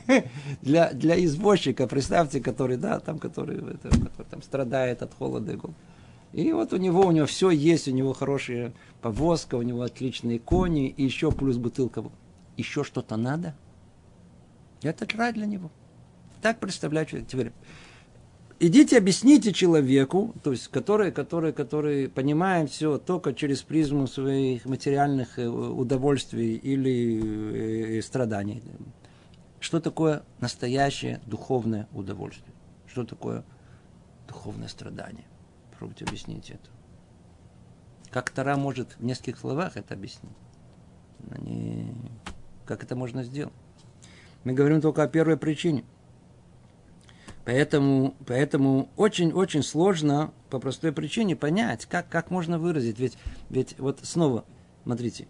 Для, 0.61 0.91
для 0.91 1.23
извозчика, 1.23 1.87
представьте, 1.87 2.41
который, 2.41 2.75
да, 2.75 2.99
там, 2.99 3.17
который, 3.17 3.57
это, 3.57 3.89
который 3.89 4.27
там 4.29 4.41
страдает 4.41 5.01
от 5.03 5.13
холода 5.13 5.53
и 5.53 5.55
голода. 5.55 5.77
И 6.33 6.51
вот 6.51 6.73
у 6.73 6.77
него, 6.77 7.05
у 7.05 7.11
него 7.11 7.27
все 7.27 7.49
есть, 7.49 7.87
у 7.87 7.91
него 7.91 8.11
хорошая 8.11 8.73
повозка, 9.01 9.55
у 9.55 9.61
него 9.61 9.83
отличные 9.83 10.39
кони, 10.39 10.89
и 10.89 11.03
еще 11.03 11.31
плюс 11.31 11.57
бутылка. 11.57 12.03
Еще 12.57 12.83
что-то 12.83 13.15
надо– 13.15 13.55
это 14.89 15.05
рай 15.17 15.33
для 15.33 15.45
него. 15.45 15.71
Так 16.41 16.59
представляю 16.59 17.05
человек. 17.05 17.29
Теперь, 17.29 17.51
идите 18.59 18.97
объясните 18.97 19.53
человеку, 19.53 20.33
то 20.43 20.51
есть 20.51 20.67
который, 20.69 21.11
который, 21.11 21.53
который 21.53 22.09
понимает 22.09 22.71
все 22.71 22.97
только 22.97 23.33
через 23.33 23.61
призму 23.61 24.07
своих 24.07 24.65
материальных 24.65 25.37
э, 25.37 25.47
удовольствий 25.47 26.55
или 26.55 27.97
э, 27.97 28.01
страданий. 28.01 28.63
Что 29.59 29.79
такое 29.79 30.23
настоящее 30.39 31.21
духовное 31.27 31.87
удовольствие? 31.93 32.55
Что 32.87 33.03
такое 33.03 33.43
духовное 34.27 34.67
страдание? 34.67 35.25
Попробуйте 35.71 36.05
объяснить 36.05 36.49
это. 36.49 36.69
Как 38.09 38.29
Тара 38.31 38.57
может 38.57 38.97
в 38.97 39.03
нескольких 39.03 39.39
словах 39.39 39.77
это 39.77 39.93
объяснить? 39.93 40.33
Они... 41.29 41.93
Как 42.65 42.83
это 42.83 42.95
можно 42.95 43.23
сделать? 43.23 43.53
Мы 44.43 44.53
говорим 44.53 44.81
только 44.81 45.03
о 45.03 45.07
первой 45.07 45.37
причине. 45.37 45.83
Поэтому, 47.45 48.15
поэтому 48.27 48.89
очень-очень 48.97 49.63
сложно 49.63 50.31
по 50.49 50.59
простой 50.59 50.91
причине 50.91 51.35
понять, 51.35 51.85
как, 51.85 52.07
как 52.07 52.29
можно 52.29 52.59
выразить. 52.59 52.99
Ведь, 52.99 53.17
ведь 53.49 53.77
вот 53.79 53.99
снова, 54.03 54.45
смотрите, 54.83 55.27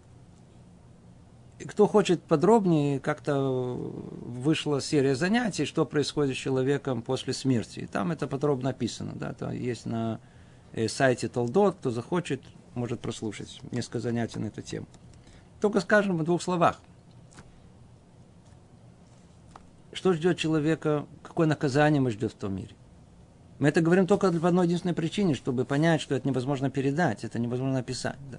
кто 1.66 1.86
хочет 1.86 2.22
подробнее, 2.22 3.00
как-то 3.00 3.40
вышла 3.40 4.80
серия 4.80 5.14
занятий, 5.14 5.64
что 5.64 5.86
происходит 5.86 6.36
с 6.36 6.38
человеком 6.38 7.02
после 7.02 7.32
смерти. 7.32 7.80
И 7.80 7.86
там 7.86 8.10
это 8.10 8.26
подробно 8.26 8.70
описано. 8.70 9.12
Да? 9.14 9.30
Это 9.30 9.50
есть 9.50 9.86
на 9.86 10.20
э, 10.72 10.88
сайте 10.88 11.28
Толдот, 11.28 11.76
кто 11.76 11.90
захочет, 11.90 12.42
может 12.74 13.00
прослушать 13.00 13.60
несколько 13.70 14.00
занятий 14.00 14.38
на 14.38 14.46
эту 14.46 14.62
тему. 14.62 14.86
Только 15.60 15.80
скажем 15.80 16.18
в 16.18 16.24
двух 16.24 16.42
словах. 16.42 16.80
Что 19.92 20.12
ждет 20.14 20.38
человека, 20.38 21.06
какое 21.22 21.46
наказание 21.46 22.00
мы 22.00 22.10
ждет 22.10 22.32
в 22.32 22.36
том 22.36 22.54
мире? 22.56 22.74
Мы 23.58 23.68
это 23.68 23.80
говорим 23.80 24.06
только 24.06 24.32
по 24.32 24.48
одной 24.48 24.66
единственной 24.66 24.94
причине, 24.94 25.34
чтобы 25.34 25.64
понять, 25.64 26.00
что 26.00 26.14
это 26.14 26.26
невозможно 26.26 26.70
передать, 26.70 27.24
это 27.24 27.38
невозможно 27.38 27.78
описать. 27.78 28.16
Да. 28.30 28.38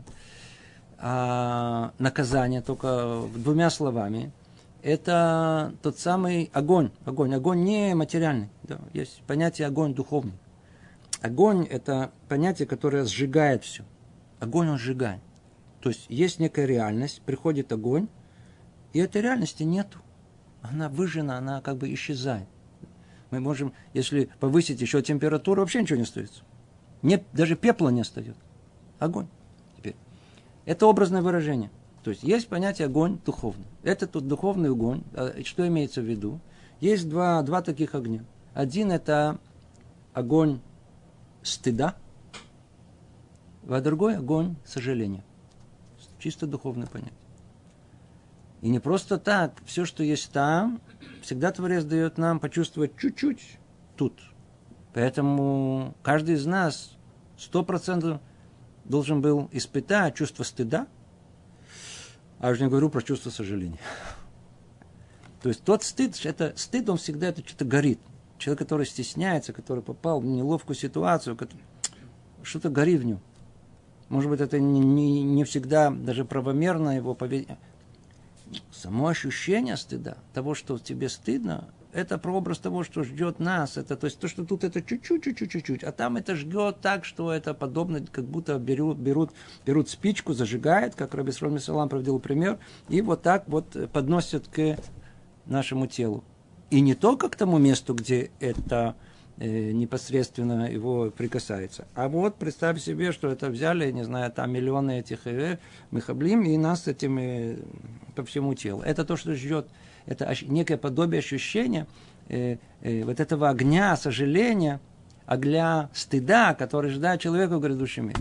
А 0.98 1.94
наказание 2.00 2.62
только 2.62 3.22
двумя 3.36 3.70
словами– 3.70 4.32
это 4.82 5.74
тот 5.82 6.00
самый 6.00 6.50
огонь. 6.54 6.92
Огонь. 7.06 7.34
Огонь 7.36 7.64
не 7.64 7.94
материальный. 7.94 8.50
Да. 8.64 8.80
Есть 8.94 9.22
понятие 9.28 9.68
огонь 9.68 9.94
духовный. 9.94 10.34
Огонь– 11.22 11.66
это 11.70 12.12
понятие, 12.28 12.68
которое 12.68 13.06
сжигает 13.06 13.64
все. 13.64 13.84
Огонь 14.40 14.70
он 14.70 14.78
сжигает. 14.78 15.22
То 15.82 15.90
есть 15.90 16.06
есть 16.10 16.40
некая 16.40 16.66
реальность, 16.66 17.22
приходит 17.22 17.72
огонь, 17.72 18.08
и 18.92 19.00
этой 19.00 19.22
реальности 19.22 19.64
нету. 19.64 20.00
Она 20.63 20.89
выжжена, 20.89 21.38
она 21.38 21.62
как 21.62 21.77
бы 21.77 21.93
исчезает 21.93 22.48
мы 23.34 23.39
можем, 23.39 23.74
если 23.96 24.29
повысить 24.39 24.79
еще 24.79 25.01
температуру, 25.01 25.62
вообще 25.62 25.82
ничего 25.82 25.98
не 25.98 26.03
остается. 26.03 26.43
Нет, 27.01 27.24
даже 27.34 27.55
пепла 27.55 27.89
не 27.89 28.01
остается. 28.01 28.39
Огонь. 29.00 29.27
Теперь. 29.75 29.96
Это 30.65 30.86
образное 30.86 31.24
выражение. 31.24 31.72
То 32.03 32.12
есть 32.12 32.22
есть 32.22 32.48
понятие 32.48 32.86
огонь 32.86 33.17
духовный. 33.25 33.65
Это 33.82 34.05
тут 34.05 34.27
духовный 34.27 34.70
огонь. 34.70 35.01
А 35.15 35.34
что 35.43 35.67
имеется 35.67 36.01
в 36.01 36.05
виду? 36.05 36.39
Есть 36.79 37.10
два, 37.10 37.41
два 37.41 37.63
таких 37.63 37.96
огня. 37.96 38.24
Один 38.53 38.91
это 38.91 39.39
огонь 40.13 40.60
стыда, 41.41 41.96
а 43.67 43.82
другой 43.82 44.17
огонь 44.17 44.58
сожаления. 44.63 45.24
Чисто 46.20 46.46
духовное 46.46 46.86
понятие. 46.86 47.17
И 48.63 48.70
не 48.70 48.79
просто 48.79 49.17
так, 49.17 49.62
все, 49.65 49.84
что 49.84 50.03
есть 50.03 50.32
там, 50.32 50.79
всегда 51.22 51.51
Творец 51.51 51.84
дает 51.84 52.17
нам 52.17 52.39
почувствовать 52.39 52.96
чуть-чуть 52.98 53.60
тут. 53.98 54.17
Поэтому 54.93 55.96
каждый 56.01 56.36
из 56.36 56.46
нас 56.46 56.96
сто 57.38 57.63
процентов 57.63 58.22
должен 58.86 59.20
был 59.20 59.50
испытать 59.51 60.15
чувство 60.15 60.43
стыда, 60.43 60.88
а 62.39 62.46
я 62.46 62.51
уже 62.53 62.63
не 62.63 62.70
говорю 62.70 62.89
про 62.89 63.01
чувство 63.01 63.32
сожаления. 63.32 63.79
То 65.41 65.50
есть 65.50 65.65
тот 65.65 65.84
стыд, 65.84 66.17
это 66.24 66.53
стыд, 66.55 66.88
он 66.88 66.96
всегда 66.96 67.27
это 67.27 67.46
что-то 67.46 67.65
горит. 67.65 68.00
Человек, 68.38 68.60
который 68.60 68.86
стесняется, 68.86 69.51
который 69.51 69.84
попал 69.84 70.22
в 70.22 70.25
неловкую 70.25 70.77
ситуацию, 70.77 71.38
что-то 72.43 72.70
горит 72.70 73.01
в 73.01 73.03
нем. 73.03 73.20
Может 74.08 74.29
быть, 74.29 74.39
это 74.39 74.58
не, 74.62 74.79
не, 74.79 75.22
не 75.22 75.43
всегда 75.43 75.89
даже 75.89 76.24
правомерно 76.24 76.96
его 76.96 77.13
поведение 77.13 77.58
само 78.72 79.08
ощущение 79.08 79.78
стыда, 79.78 80.18
того, 80.34 80.54
что 80.56 80.78
тебе 80.78 81.10
стыдно, 81.10 81.70
это 81.94 82.18
прообраз 82.18 82.58
того, 82.58 82.84
что 82.84 83.04
ждет 83.04 83.40
нас. 83.40 83.78
Это, 83.78 83.96
то 83.96 84.06
есть 84.06 84.20
то, 84.20 84.28
что 84.28 84.44
тут 84.44 84.64
это 84.64 84.82
чуть-чуть, 84.82 85.24
чуть-чуть, 85.24 85.52
чуть-чуть, 85.52 85.84
а 85.84 85.92
там 85.92 86.18
это 86.18 86.36
ждет 86.36 86.82
так, 86.82 87.06
что 87.06 87.32
это 87.32 87.54
подобно, 87.54 88.02
как 88.02 88.26
будто 88.26 88.58
берут, 88.58 88.98
берут, 88.98 89.32
берут 89.66 89.90
спичку, 89.90 90.34
зажигают, 90.34 90.96
как 90.96 91.14
Раби 91.14 91.32
Срон 91.32 91.60
Салам 91.60 91.90
проводил 91.90 92.20
пример, 92.20 92.60
и 92.90 93.02
вот 93.02 93.22
так 93.22 93.48
вот 93.48 93.78
подносят 93.92 94.48
к 94.48 94.78
нашему 95.46 95.88
телу. 95.88 96.24
И 96.72 96.82
не 96.82 96.96
только 96.96 97.30
к 97.30 97.36
тому 97.36 97.60
месту, 97.60 97.94
где 97.94 98.32
это 98.39 98.96
непосредственно 99.38 100.72
его 100.72 101.10
прикасается. 101.10 101.88
А 101.96 102.08
вот 102.08 102.36
представь 102.36 102.80
себе, 102.80 103.12
что 103.12 103.30
это 103.30 103.50
взяли, 103.50 103.91
не 103.91 104.04
знаю, 104.04 104.32
там 104.32 104.52
миллионы 104.52 105.00
этих 105.00 105.26
э, 105.26 105.58
мехаблим, 105.91 106.43
и 106.43 106.58
нас 106.58 106.88
этим 106.88 107.17
э, 107.17 107.58
по 108.15 108.24
всему 108.24 108.54
телу. 108.54 108.82
Это 108.82 109.04
то, 109.04 109.17
что 109.17 109.34
ждет, 109.34 109.67
это 110.06 110.34
некое 110.43 110.78
подобие 110.78 111.19
ощущения 111.19 111.88
э, 112.30 112.58
э, 112.82 113.04
вот 113.04 113.19
этого 113.19 113.50
огня, 113.50 113.96
сожаления, 113.98 114.80
огня 115.26 115.89
стыда, 115.93 116.54
который 116.54 116.91
ждет 116.91 117.19
человека 117.19 117.58
в 117.58 117.62
грядущем 117.62 118.08
мире. 118.08 118.19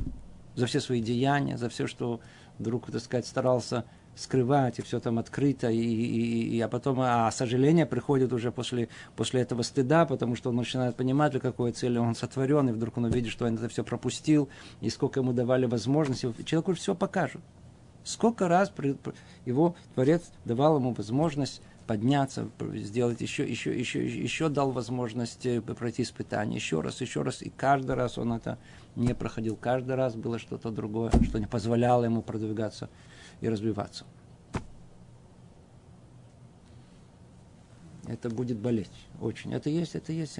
За 0.55 0.66
все 0.66 0.81
свои 0.81 1.03
деяния, 1.03 1.57
за 1.59 1.68
все, 1.68 1.87
что 1.87 2.20
вдруг, 2.59 2.90
так 2.90 3.01
сказать, 3.03 3.27
старался 3.27 3.85
скрывать, 4.14 4.79
и 4.79 4.83
все 4.83 5.01
там 5.01 5.18
открыто, 5.18 5.70
и, 5.70 5.79
и, 5.79 6.57
и, 6.57 6.61
а 6.61 6.68
потом 6.68 7.01
а 7.01 7.31
сожаление 7.31 7.87
приходит 7.87 8.33
уже 8.33 8.53
после, 8.53 8.88
после 9.16 9.40
этого 9.40 9.62
стыда, 9.62 10.05
потому 10.05 10.37
что 10.37 10.51
он 10.51 10.57
начинает 10.57 10.96
понимать, 10.96 11.33
для 11.33 11.40
какой 11.40 11.72
цели 11.72 11.98
он 11.98 12.14
сотворен, 12.14 12.68
и 12.68 12.72
вдруг 12.72 12.98
он 12.98 13.05
увидит, 13.05 13.33
что 13.33 13.46
он 13.46 13.55
это 13.55 13.68
все 13.68 13.85
пропустил, 13.85 14.48
и 14.81 14.90
сколько 14.90 15.20
ему 15.20 15.33
давали 15.33 15.66
возможности. 15.66 16.33
Человек 16.44 16.68
уже 16.68 16.81
все 16.81 16.94
покажет. 16.94 17.40
Сколько 18.05 18.48
раз 18.48 18.72
его 19.46 19.77
Творец 19.94 20.22
давал 20.44 20.79
ему 20.79 20.92
возможность 20.92 21.62
подняться, 21.87 22.48
сделать 22.75 23.20
еще, 23.20 23.48
еще, 23.48 23.77
еще, 23.79 24.07
еще 24.07 24.48
дал 24.48 24.70
возможность 24.70 25.44
э, 25.46 25.61
пройти 25.61 26.03
испытание, 26.03 26.57
еще 26.57 26.81
раз, 26.81 27.01
еще 27.01 27.22
раз, 27.22 27.42
и 27.42 27.51
каждый 27.51 27.96
раз 27.96 28.18
он 28.18 28.33
это 28.33 28.59
не 28.94 29.14
проходил, 29.14 29.57
каждый 29.57 29.96
раз 29.96 30.14
было 30.14 30.38
что-то 30.38 30.70
другое, 30.70 31.11
что 31.25 31.38
не 31.38 31.46
позволяло 31.46 32.05
ему 32.05 32.22
продвигаться 32.22 32.88
и 33.42 33.48
развиваться. 33.48 34.07
Это 38.07 38.31
будет 38.31 38.59
болеть 38.59 38.90
очень. 39.20 39.52
Это 39.52 39.68
есть, 39.68 39.94
это 39.94 40.12
есть. 40.12 40.38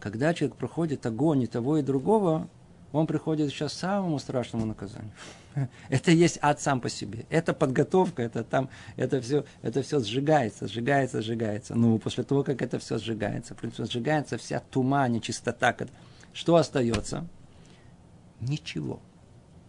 Когда 0.00 0.34
человек 0.34 0.56
проходит 0.56 1.06
огонь 1.06 1.42
и 1.42 1.46
того 1.46 1.78
и 1.78 1.82
другого, 1.82 2.48
он 2.92 3.06
приходит 3.06 3.50
сейчас 3.50 3.72
к 3.72 3.76
самому 3.76 4.18
страшному 4.18 4.66
наказанию. 4.66 5.12
Это 5.88 6.10
есть 6.10 6.38
ад 6.40 6.60
сам 6.60 6.80
по 6.80 6.88
себе. 6.88 7.26
Это 7.28 7.52
подготовка, 7.52 8.22
это 8.22 8.44
там, 8.44 8.70
это 8.96 9.20
все, 9.20 9.44
это 9.60 9.82
все 9.82 10.00
сжигается, 10.00 10.68
сжигается, 10.68 11.20
сжигается. 11.20 11.74
Ну, 11.74 11.98
после 11.98 12.24
того, 12.24 12.44
как 12.44 12.62
это 12.62 12.78
все 12.78 12.98
сжигается, 12.98 13.54
в 13.54 13.58
принципе, 13.58 13.84
сжигается 13.84 14.38
вся 14.38 14.60
тума, 14.60 15.06
нечистота. 15.08 15.76
Что 16.32 16.56
остается? 16.56 17.26
Ничего. 18.40 19.00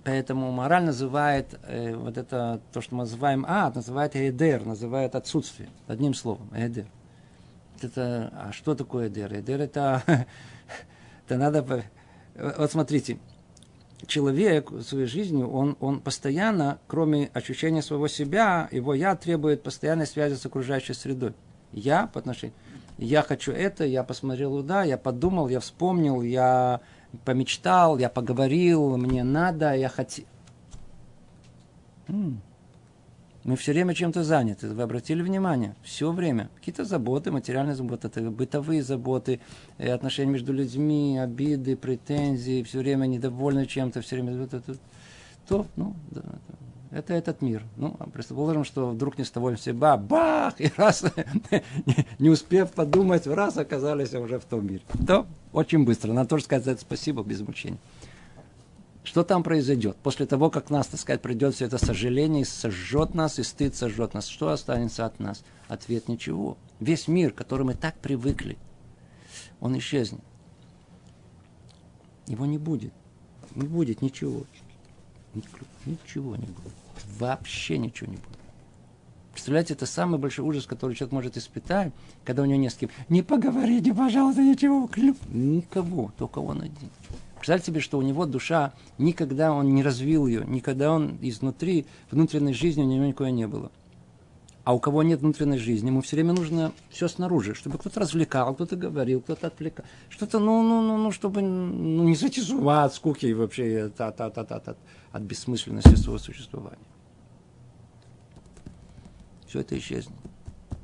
Поэтому 0.10 0.52
мораль 0.52 0.86
называет 0.86 1.60
э, 1.68 1.96
вот 1.96 2.18
это, 2.18 2.60
то, 2.72 2.82
что 2.82 2.96
мы 2.96 3.04
называем 3.04 3.46
ад, 3.48 3.76
называет 3.76 4.16
эдер, 4.16 4.66
называет 4.66 5.14
отсутствие. 5.14 5.70
Одним 5.86 6.16
словом, 6.16 6.50
эдер. 6.52 6.88
Это, 7.80 8.34
а 8.34 8.52
что 8.52 8.74
такое 8.74 9.10
эдер? 9.10 9.32
Эдер 9.32 9.62
это, 9.62 10.02
это 11.28 11.38
надо... 11.38 11.84
Вот 12.34 12.72
смотрите, 12.72 13.20
человек 14.08 14.72
своей 14.82 15.06
жизни, 15.06 15.44
он, 15.44 15.78
он 15.80 16.00
постоянно, 16.00 16.80
кроме 16.88 17.30
ощущения 17.36 17.84
своего 17.84 18.08
себя, 18.08 18.68
его 18.72 18.96
я 18.96 19.16
требует 19.16 19.62
постоянной 19.62 20.08
связи 20.08 20.34
с 20.34 20.44
окружающей 20.44 20.94
средой. 20.94 21.36
Я 21.72 22.08
по 22.08 22.20
отношению... 22.20 22.56
Я 22.98 23.22
хочу 23.22 23.52
это, 23.52 23.86
я 23.86 24.04
посмотрел 24.04 24.58
туда, 24.58 24.84
я 24.84 24.98
подумал, 24.98 25.50
я 25.50 25.60
вспомнил, 25.60 26.24
я 26.24 26.82
помечтал, 27.26 27.98
я 27.98 28.10
поговорил, 28.10 28.98
мне 28.98 29.24
надо, 29.24 29.74
я 29.76 29.90
хотел. 29.90 30.26
Мы 33.46 33.56
все 33.56 33.72
время 33.72 33.94
чем-то 33.94 34.24
заняты. 34.24 34.68
Вы 34.68 34.84
обратили 34.84 35.22
внимание? 35.22 35.76
Все 35.82 36.12
время. 36.12 36.50
Какие-то 36.56 36.84
заботы, 36.84 37.32
материальные 37.32 37.76
заботы, 37.76 38.08
это 38.08 38.22
бытовые 38.30 38.84
заботы, 38.84 39.40
э, 39.78 39.92
отношения 39.92 40.34
между 40.34 40.52
людьми, 40.52 41.18
обиды, 41.18 41.78
претензии, 41.78 42.64
все 42.64 42.80
время 42.80 43.06
недовольны 43.06 43.66
чем-то, 43.66 44.02
все 44.02 44.18
время... 44.18 44.48
То, 45.48 45.66
ну, 45.78 45.96
да, 46.12 46.22
это 46.92 47.14
этот 47.14 47.42
мир. 47.42 47.64
Ну, 47.78 47.96
а 48.00 48.10
предположим, 48.10 48.64
что 48.64 48.90
вдруг 48.90 49.18
не 49.18 49.24
с 49.24 49.32
того 49.32 49.54
все 49.56 49.74
ба, 49.74 49.98
бах, 49.98 50.60
и 50.60 50.72
раз, 50.76 51.06
не 52.20 52.30
успев 52.30 52.72
подумать, 52.72 53.28
раз 53.28 53.58
оказались 53.58 54.14
уже 54.14 54.40
в 54.40 54.46
том 54.46 54.66
мире. 54.66 54.82
То 55.06 55.28
очень 55.54 55.86
быстро. 55.86 56.14
Надо 56.14 56.30
тоже 56.30 56.46
сказать 56.46 56.80
спасибо 56.80 57.24
без 57.24 57.42
мучений. 57.42 57.80
Что 59.04 59.24
там 59.24 59.44
произойдет? 59.44 59.98
После 60.04 60.26
того, 60.26 60.50
как 60.50 60.70
нас, 60.70 60.88
так 60.88 61.00
сказать, 61.00 61.22
придет 61.22 61.56
все 61.56 61.66
это 61.66 61.78
сожаление, 61.78 62.46
сожжет 62.46 63.16
нас, 63.16 63.40
и 63.40 63.44
стыд 63.44 63.76
сожжет 63.76 64.14
нас, 64.14 64.28
что 64.28 64.50
останется 64.50 65.06
от 65.06 65.20
нас? 65.20 65.44
Ответ– 65.68 66.08
ничего. 66.08 66.58
Весь 66.80 67.08
мир, 67.08 67.32
к 67.32 67.36
которому 67.36 67.72
мы 67.72 67.74
так 67.76 67.96
привыкли, 67.96 68.58
он 69.62 69.78
исчезнет. 69.78 70.22
Его 72.28 72.46
не 72.46 72.58
будет. 72.58 72.94
Не 73.56 73.68
будет 73.68 74.02
ничего. 74.02 74.44
Ничего 75.86 76.36
не 76.36 76.46
будет. 76.46 76.74
Вообще 77.18 77.78
ничего 77.78 78.12
не 78.12 78.18
будет. 78.18 78.40
Представляете, 79.32 79.74
это 79.74 79.86
самый 79.86 80.20
большой 80.20 80.46
ужас, 80.46 80.66
который 80.66 80.96
человек 80.96 81.14
может 81.14 81.38
испытать, 81.38 81.94
когда 82.26 82.42
у 82.42 82.46
него 82.46 82.60
не 82.60 82.70
с 82.70 82.74
кем. 82.74 82.90
Не 83.08 83.22
поговорите, 83.22 83.94
пожалуйста, 83.94 84.42
ничего. 84.42 84.90
Никого, 85.30 86.12
только 86.18 86.40
он 86.40 86.62
один. 86.62 86.90
Представьте 87.36 87.68
себе, 87.68 87.80
что 87.80 87.98
у 87.98 88.02
него 88.02 88.26
душа, 88.26 88.74
никогда 88.98 89.54
он 89.54 89.74
не 89.74 89.82
развил 89.82 90.28
ее, 90.28 90.44
никогда 90.46 90.92
он 90.92 91.18
изнутри, 91.22 91.86
внутренней 92.12 92.54
жизни 92.54 92.82
у 92.82 92.86
него 92.86 93.06
никакой 93.06 93.32
не 93.32 93.48
было. 93.48 93.72
А 94.66 94.74
у 94.74 94.80
кого 94.80 95.04
нет 95.04 95.22
внутренней 95.22 95.58
жизни, 95.58 95.88
ему 95.88 96.02
все 96.02 96.18
время 96.18 96.34
нужно 96.34 96.74
все 96.90 97.08
снаружи, 97.08 97.56
чтобы 97.56 97.78
кто-то 97.78 98.02
развлекал, 98.02 98.54
кто-то 98.54 98.76
говорил, 98.76 99.22
кто-то 99.22 99.48
отвлекал. 99.48 99.86
Что-то, 100.10 100.40
ну, 100.40 100.62
ну, 100.64 100.82
ну, 100.82 100.98
ну, 100.98 101.12
чтобы 101.12 101.42
ну, 101.42 102.04
не 102.04 102.54
ума 102.54 102.84
от 102.84 102.94
скуки 102.94 103.26
и 103.26 103.34
вообще 103.34 103.86
от, 103.86 104.02
от, 104.02 104.20
от, 104.20 104.38
от, 104.38 104.68
от, 104.68 104.78
от 105.14 105.22
бессмысленности 105.22 105.96
своего 105.96 106.20
существования. 106.20 106.78
Все 109.50 109.62
это 109.62 109.76
исчезнет. 109.78 110.16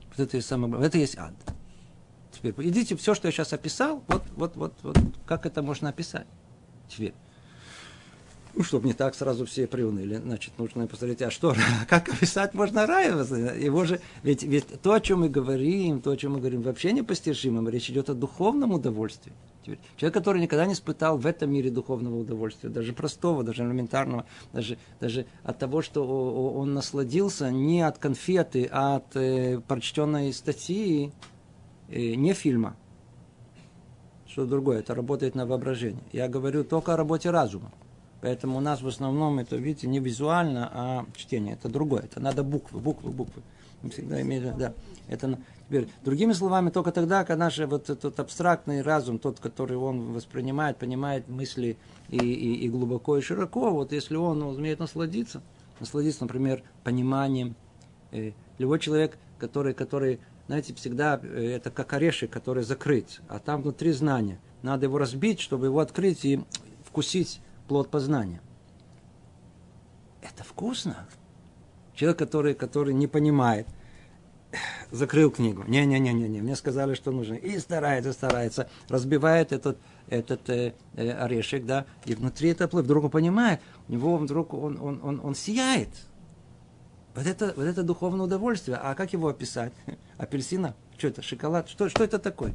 Вот 0.10 0.20
это 0.20 0.38
есть 0.38 0.48
самое 0.48 0.84
Это 0.84 0.98
есть 0.98 1.18
ад. 1.20 1.36
Теперь 2.32 2.54
идите, 2.68 2.96
все, 2.96 3.14
что 3.14 3.28
я 3.28 3.32
сейчас 3.32 3.54
описал, 3.54 4.04
вот, 4.08 4.24
вот, 4.36 4.56
вот, 4.56 4.74
вот, 4.82 4.98
как 5.28 5.46
это 5.46 5.62
можно 5.62 5.90
описать. 5.90 6.26
Теперь. 6.90 7.14
Ну, 8.56 8.64
чтобы 8.64 8.88
не 8.88 8.94
так 8.94 9.16
сразу 9.16 9.46
все 9.46 9.68
приуныли, 9.68 10.16
значит, 10.16 10.58
нужно 10.58 10.88
посмотреть, 10.88 11.22
а 11.22 11.30
что, 11.30 11.54
как 11.90 12.08
описать 12.08 12.54
можно 12.54 12.86
рай? 12.86 13.10
Его 13.10 13.84
же, 13.84 14.00
ведь, 14.24 14.44
ведь 14.44 14.82
то, 14.82 14.94
о 14.94 15.02
чем 15.02 15.22
мы 15.22 15.30
говорим, 15.30 16.02
то, 16.02 16.12
о 16.12 16.18
чем 16.18 16.34
мы 16.34 16.40
говорим, 16.40 16.62
вообще 16.62 16.94
непостижимым, 16.94 17.68
речь 17.68 17.90
идет 17.90 18.10
о 18.10 18.14
духовном 18.14 18.72
удовольствии. 18.72 19.34
Человек, 19.98 20.14
который 20.14 20.42
никогда 20.42 20.66
не 20.66 20.74
испытал 20.74 21.18
в 21.18 21.26
этом 21.26 21.52
мире 21.52 21.70
духовного 21.70 22.18
удовольствия, 22.18 22.70
даже 22.70 22.94
простого, 22.94 23.44
даже 23.44 23.64
элементарного, 23.64 24.26
даже, 24.54 24.78
даже 25.02 25.26
от 25.44 25.60
того, 25.60 25.82
что 25.82 26.06
он 26.54 26.74
насладился 26.74 27.52
не 27.52 27.82
от 27.82 27.98
конфеты, 27.98 28.70
а 28.72 28.98
от 28.98 29.16
э, 29.16 29.60
прочтенной 29.68 30.32
статьи, 30.34 31.12
э, 31.90 32.14
не 32.14 32.34
фильма. 32.34 32.78
Что 34.28 34.46
другое, 34.46 34.80
это 34.80 34.94
работает 34.94 35.34
на 35.36 35.46
воображение. 35.46 36.04
Я 36.14 36.28
говорю 36.28 36.64
только 36.64 36.94
о 36.94 36.98
работе 36.98 37.32
разума. 37.32 37.72
Поэтому 38.22 38.58
у 38.58 38.62
нас 38.62 38.82
в 38.82 38.88
основном 38.88 39.40
это, 39.40 39.56
видите, 39.56 39.88
не 39.88 40.00
визуально, 40.00 40.70
а 40.74 41.06
чтение. 41.16 41.54
Это 41.54 41.70
другое. 41.70 42.04
Это 42.04 42.20
надо 42.20 42.44
буквы, 42.44 42.80
буквы, 42.80 43.12
буквы. 43.12 43.44
Мы 43.82 43.90
всегда 43.90 44.22
имеем, 44.22 44.58
да. 44.58 44.74
Это 45.08 45.38
теперь, 45.68 45.88
другими 46.04 46.34
словами, 46.34 46.70
только 46.70 46.92
тогда, 46.92 47.24
когда 47.24 47.46
наш 47.46 47.60
вот 47.60 47.90
этот 47.90 48.20
абстрактный 48.20 48.82
разум, 48.82 49.20
тот, 49.20 49.40
который 49.40 49.78
он 49.78 50.14
воспринимает, 50.14 50.78
понимает 50.78 51.28
мысли 51.28 51.78
и, 52.10 52.18
и, 52.18 52.66
и 52.66 52.70
глубоко, 52.70 53.18
и 53.18 53.22
широко, 53.22 53.72
вот 53.72 53.92
если 53.92 54.16
он 54.16 54.42
умеет 54.42 54.80
насладиться, 54.80 55.42
насладиться, 55.80 56.24
например, 56.24 56.64
пониманием. 56.84 57.56
Э, 58.12 58.32
любой 58.58 58.80
человек, 58.80 59.18
который, 59.38 59.74
который, 59.74 60.20
знаете, 60.48 60.74
всегда 60.74 61.20
э, 61.22 61.56
это 61.56 61.70
как 61.70 61.94
орешек, 61.94 62.32
который 62.32 62.64
закрыт, 62.64 63.22
а 63.28 63.40
там 63.40 63.62
внутри 63.62 63.92
знания. 63.92 64.40
Надо 64.62 64.86
его 64.86 64.98
разбить, 64.98 65.40
чтобы 65.40 65.68
его 65.68 65.80
открыть 65.80 66.26
и 66.26 66.44
вкусить 66.84 67.42
плод 67.68 67.90
познания. 67.90 68.42
Это 70.22 70.44
вкусно. 70.44 71.08
Человек, 71.94 72.20
который, 72.20 72.54
который 72.54 72.94
не 72.94 73.08
понимает, 73.08 73.68
закрыл 74.92 75.32
книгу. 75.32 75.64
Не-не-не-не, 75.68 76.28
не, 76.28 76.42
мне 76.42 76.56
сказали, 76.56 76.94
что 76.94 77.12
нужно. 77.12 77.36
И 77.36 77.58
старается, 77.60 78.14
старается, 78.14 78.70
разбивает 78.90 79.52
этот, 79.52 79.78
этот 80.08 80.50
э, 80.50 80.74
э, 80.96 81.12
орешек, 81.12 81.66
да, 81.66 81.86
и 82.06 82.16
внутри 82.16 82.50
это 82.50 82.68
плод. 82.68 82.86
Вдруг 82.86 83.06
он 83.06 83.10
понимает, 83.12 83.60
у 83.88 83.94
него 83.94 84.18
вдруг 84.18 84.54
он, 84.54 84.80
он, 84.82 85.00
он, 85.04 85.22
он 85.24 85.36
сияет. 85.36 85.90
Вот 87.16 87.26
это, 87.26 87.54
вот 87.56 87.64
это 87.64 87.84
духовное 87.84 88.26
удовольствие. 88.26 88.78
А 88.78 88.94
как 88.94 89.14
его 89.14 89.30
описать? 89.30 89.74
Апельсина? 90.18 90.76
Что 90.98 91.08
это? 91.08 91.22
Шоколад? 91.22 91.70
Что, 91.70 91.90
что 91.90 92.04
это 92.04 92.20
такое? 92.20 92.54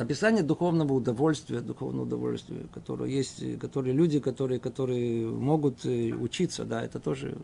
Описание 0.00 0.42
духовного 0.42 0.92
удовольствия, 0.92 1.60
духовного 1.60 2.04
удовольствия, 2.04 2.66
которое 2.72 3.10
есть, 3.10 3.58
которые 3.58 3.94
люди, 3.94 4.20
которые, 4.20 4.60
которые 4.60 5.26
могут 5.26 5.84
э, 5.84 6.12
учиться, 6.12 6.64
да, 6.64 6.82
это 6.82 6.98
тоже 6.98 7.36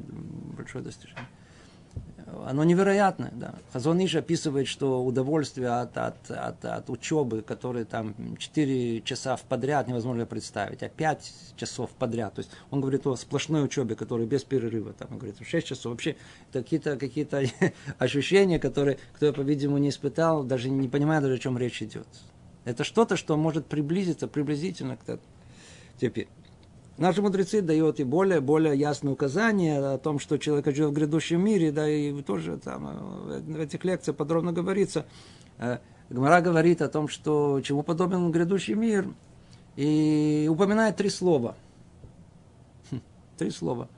большое 0.57 0.85
достижение. 0.85 1.27
Оно 2.45 2.64
невероятное, 2.64 3.33
да. 3.35 3.55
Хазон 3.73 4.01
описывает, 4.01 4.66
что 4.66 5.05
удовольствие 5.05 5.69
от, 5.69 5.97
от, 5.97 6.31
от, 6.31 6.64
от 6.64 6.90
учебы, 6.90 7.42
которые 7.42 7.85
там 7.85 8.14
4 8.37 9.01
часа 9.03 9.37
в 9.37 9.42
подряд 9.42 9.87
невозможно 9.87 10.27
представить, 10.27 10.83
а 10.83 10.88
5 10.88 11.33
часов 11.57 11.90
подряд. 11.90 12.35
То 12.35 12.40
есть 12.40 12.51
он 12.71 12.81
говорит 12.81 13.07
о 13.07 13.14
сплошной 13.16 13.64
учебе, 13.64 13.95
которая 13.95 14.27
без 14.27 14.42
перерыва. 14.42 14.92
Там, 14.92 15.09
он 15.12 15.19
говорит, 15.19 15.37
6 15.40 15.66
часов. 15.66 15.92
Вообще 15.92 16.16
какие-то 16.53 16.97
какие 16.97 17.29
ощущения, 17.99 18.59
которые 18.59 18.99
кто, 19.14 19.33
по-видимому, 19.33 19.79
не 19.79 19.90
испытал, 19.90 20.42
даже 20.42 20.69
не 20.69 20.88
понимает, 20.88 21.23
даже 21.23 21.37
о 21.37 21.38
чем 21.38 21.57
речь 21.57 21.81
идет. 21.81 22.07
Это 22.66 22.83
что-то, 22.83 23.16
что 23.16 23.37
может 23.37 23.66
приблизиться 23.66 24.26
приблизительно 24.26 24.96
к. 24.96 25.18
Теперь. 25.98 26.29
Наши 26.98 27.22
мудрецы 27.22 27.62
дают 27.62 28.00
и 28.00 28.05
более, 28.05 28.40
более 28.40 28.76
ясные 28.76 29.12
указания 29.12 29.79
о 29.79 29.98
том, 29.98 30.18
что 30.18 30.37
человек 30.37 30.74
живет 30.74 30.90
в 30.90 30.94
грядущем 30.94 31.44
мире, 31.44 31.70
да, 31.70 31.88
и 31.88 32.22
тоже 32.22 32.57
там 32.57 32.88
э, 32.88 33.40
в 33.40 33.61
этих 33.61 33.85
лекциях 33.85 34.16
подробно 34.16 34.52
говорится. 34.52 35.07
Э, 35.59 35.79
Гмара 36.11 36.40
говорит 36.40 36.83
о 36.83 36.88
том, 36.88 37.09
что 37.09 37.61
чему 37.61 37.83
подобен 37.83 38.33
грядущий 38.33 38.74
мир, 38.74 39.09
и 39.76 40.48
упоминает 40.50 40.96
три 40.96 41.11
слова. 41.11 41.55
Хм, 42.90 43.00
три 43.37 43.50
слова. 43.50 43.88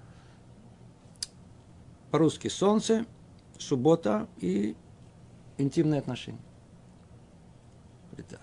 По-русски 2.10 2.48
солнце, 2.48 3.06
суббота 3.58 4.28
и 4.38 4.76
интимные 5.56 6.00
отношения. 6.00 6.40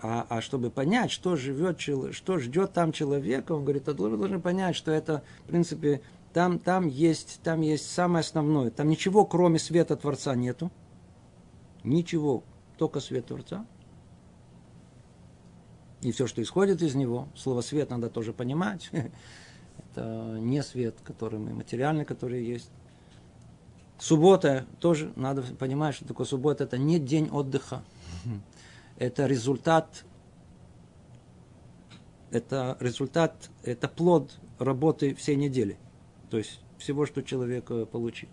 А, 0.02 0.26
а 0.28 0.40
чтобы 0.40 0.70
понять, 0.70 1.10
что 1.10 1.36
живет, 1.36 1.80
что 1.80 2.38
ждет 2.38 2.72
там 2.72 2.92
человека, 2.92 3.52
он 3.52 3.62
говорит, 3.62 3.86
вы 3.86 4.16
должны 4.16 4.40
понять, 4.40 4.76
что 4.76 4.90
это, 4.90 5.22
в 5.44 5.48
принципе, 5.48 6.02
там, 6.32 6.58
там, 6.58 6.86
есть, 6.86 7.40
там 7.42 7.62
есть 7.62 7.90
самое 7.90 8.20
основное. 8.20 8.70
Там 8.70 8.88
ничего, 8.88 9.24
кроме 9.24 9.58
света 9.58 9.96
Творца, 9.96 10.34
нету. 10.34 10.70
Ничего, 11.82 12.42
только 12.76 13.00
свет 13.00 13.26
Творца. 13.26 13.64
И 16.02 16.12
все, 16.12 16.26
что 16.26 16.42
исходит 16.42 16.82
из 16.82 16.94
него, 16.94 17.28
слово 17.34 17.62
свет 17.62 17.90
надо 17.90 18.10
тоже 18.10 18.32
понимать. 18.32 18.90
Это 19.92 20.36
не 20.38 20.62
свет, 20.62 20.96
который 21.02 21.38
мы, 21.38 21.54
материальный, 21.54 22.04
который 22.04 22.44
есть. 22.44 22.70
Суббота 23.98 24.66
тоже 24.78 25.12
надо 25.16 25.42
понимать, 25.42 25.94
что 25.94 26.06
такое 26.06 26.26
суббота. 26.26 26.64
Это 26.64 26.76
не 26.76 26.98
день 26.98 27.30
отдыха 27.30 27.82
это 28.98 29.26
результат, 29.26 30.04
это 32.30 32.76
результат, 32.80 33.50
это 33.62 33.88
плод 33.88 34.38
работы 34.58 35.14
всей 35.14 35.36
недели. 35.36 35.78
То 36.30 36.38
есть 36.38 36.60
всего, 36.78 37.06
что 37.06 37.22
человек 37.22 37.70
э, 37.70 37.86
получил. 37.86 38.28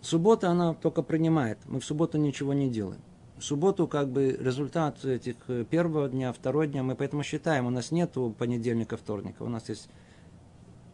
Суббота, 0.00 0.50
она 0.50 0.74
только 0.74 1.02
принимает. 1.02 1.58
Мы 1.66 1.80
в 1.80 1.84
субботу 1.84 2.18
ничего 2.18 2.52
не 2.52 2.68
делаем. 2.68 3.00
В 3.38 3.44
субботу 3.44 3.86
как 3.88 4.08
бы 4.08 4.36
результат 4.38 5.04
этих 5.04 5.36
э, 5.48 5.64
первого 5.64 6.08
дня, 6.08 6.32
второго 6.32 6.66
дня, 6.66 6.82
мы 6.82 6.94
поэтому 6.94 7.22
считаем, 7.22 7.66
у 7.66 7.70
нас 7.70 7.90
нет 7.90 8.16
понедельника, 8.38 8.96
вторника. 8.96 9.42
У 9.42 9.48
нас 9.48 9.68
есть 9.68 9.88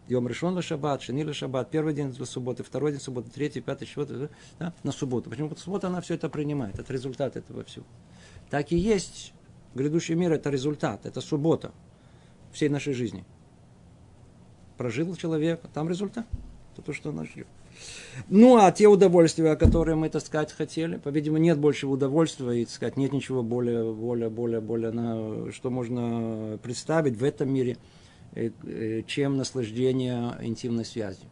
Йом 0.08 0.26
решен 0.26 0.60
шаббат, 0.62 1.02
шени 1.02 1.30
шаббат, 1.32 1.70
первый 1.70 1.92
день 1.92 2.14
субботы, 2.24 2.62
второй 2.62 2.92
день 2.92 3.00
субботы, 3.00 3.30
третий, 3.30 3.60
пятый, 3.60 3.84
четвертый, 3.84 4.30
да, 4.58 4.72
на 4.82 4.90
субботу. 4.90 5.28
Почему? 5.28 5.48
Потому 5.48 5.58
что 5.58 5.64
суббота 5.64 5.86
она 5.88 6.00
все 6.00 6.14
это 6.14 6.30
принимает, 6.30 6.78
это 6.78 6.92
результат 6.92 7.36
этого 7.36 7.62
всего. 7.64 7.84
Так 8.48 8.72
и 8.72 8.76
есть 8.76 9.34
грядущий 9.74 10.14
мир, 10.14 10.32
это 10.32 10.48
результат, 10.48 11.04
это 11.04 11.20
суббота 11.20 11.72
всей 12.52 12.70
нашей 12.70 12.94
жизни. 12.94 13.24
Прожил 14.78 15.14
человек, 15.14 15.60
а 15.64 15.68
там 15.68 15.90
результат, 15.90 16.26
это 16.72 16.82
то, 16.82 16.94
что 16.94 17.10
он 17.10 17.26
ждет. 17.26 17.46
Ну, 18.28 18.56
а 18.56 18.72
те 18.72 18.88
удовольствия, 18.88 19.56
которые 19.56 19.94
мы, 19.94 20.08
так 20.08 20.24
сказать, 20.24 20.52
хотели, 20.52 20.96
по-видимому, 20.96 21.42
нет 21.42 21.58
большего 21.58 21.92
удовольствия, 21.92 22.62
и, 22.62 22.64
так 22.64 22.74
сказать, 22.74 22.96
нет 22.96 23.12
ничего 23.12 23.42
более, 23.42 23.92
более, 23.92 24.30
более, 24.30 24.60
более, 24.60 24.90
на, 24.90 25.52
что 25.52 25.68
можно 25.68 26.58
представить 26.62 27.18
в 27.18 27.24
этом 27.24 27.52
мире– 27.52 27.76
чем 29.06 29.36
наслаждение 29.36 30.36
интимной 30.40 30.84
связью. 30.84 31.28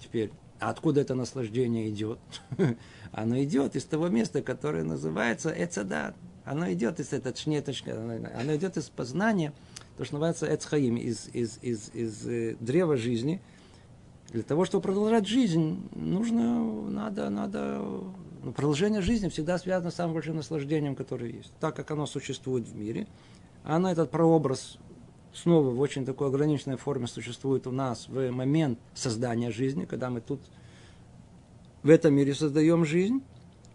Теперь, 0.00 0.30
откуда 0.58 1.00
это 1.00 1.14
наслаждение 1.14 1.88
идет? 1.88 2.18
Оно 3.12 3.42
идет 3.42 3.76
из 3.76 3.84
того 3.84 4.08
места, 4.08 4.42
которое 4.42 4.84
называется 4.84 5.52
Эцадат. 5.56 6.14
Оно 6.44 6.72
идет 6.72 6.98
из 6.98 7.12
этого 7.12 7.36
шнеточка, 7.36 7.92
оно 8.34 8.56
идет 8.56 8.78
из 8.78 8.88
познания, 8.88 9.52
то, 9.98 10.04
что 10.06 10.14
называется 10.14 10.46
Эцхаим, 10.46 10.96
из, 10.96 11.28
из, 11.34 11.58
из, 11.60 11.90
из 11.92 12.26
э, 12.26 12.56
древа 12.58 12.96
жизни. 12.96 13.42
Для 14.30 14.42
того, 14.42 14.64
чтобы 14.64 14.82
продолжать 14.82 15.26
жизнь, 15.26 15.86
нужно, 15.94 16.88
надо, 16.88 17.28
надо, 17.28 17.82
ну, 18.42 18.52
продолжение 18.52 19.02
жизни 19.02 19.28
всегда 19.28 19.58
связано 19.58 19.90
с 19.90 19.96
самым 19.96 20.14
большим 20.14 20.36
наслаждением, 20.36 20.94
которое 20.94 21.30
есть. 21.30 21.52
Так 21.60 21.76
как 21.76 21.90
оно 21.90 22.06
существует 22.06 22.66
в 22.66 22.74
мире, 22.74 23.06
оно 23.62 23.90
этот 23.90 24.10
прообраз 24.10 24.78
снова 25.42 25.70
в 25.70 25.80
очень 25.80 26.04
такой 26.04 26.28
ограниченной 26.28 26.76
форме 26.76 27.06
существует 27.06 27.66
у 27.66 27.70
нас 27.70 28.08
в 28.08 28.30
момент 28.30 28.78
создания 28.94 29.50
жизни, 29.50 29.84
когда 29.84 30.10
мы 30.10 30.20
тут 30.20 30.40
в 31.82 31.90
этом 31.90 32.14
мире 32.14 32.34
создаем 32.34 32.84
жизнь. 32.84 33.22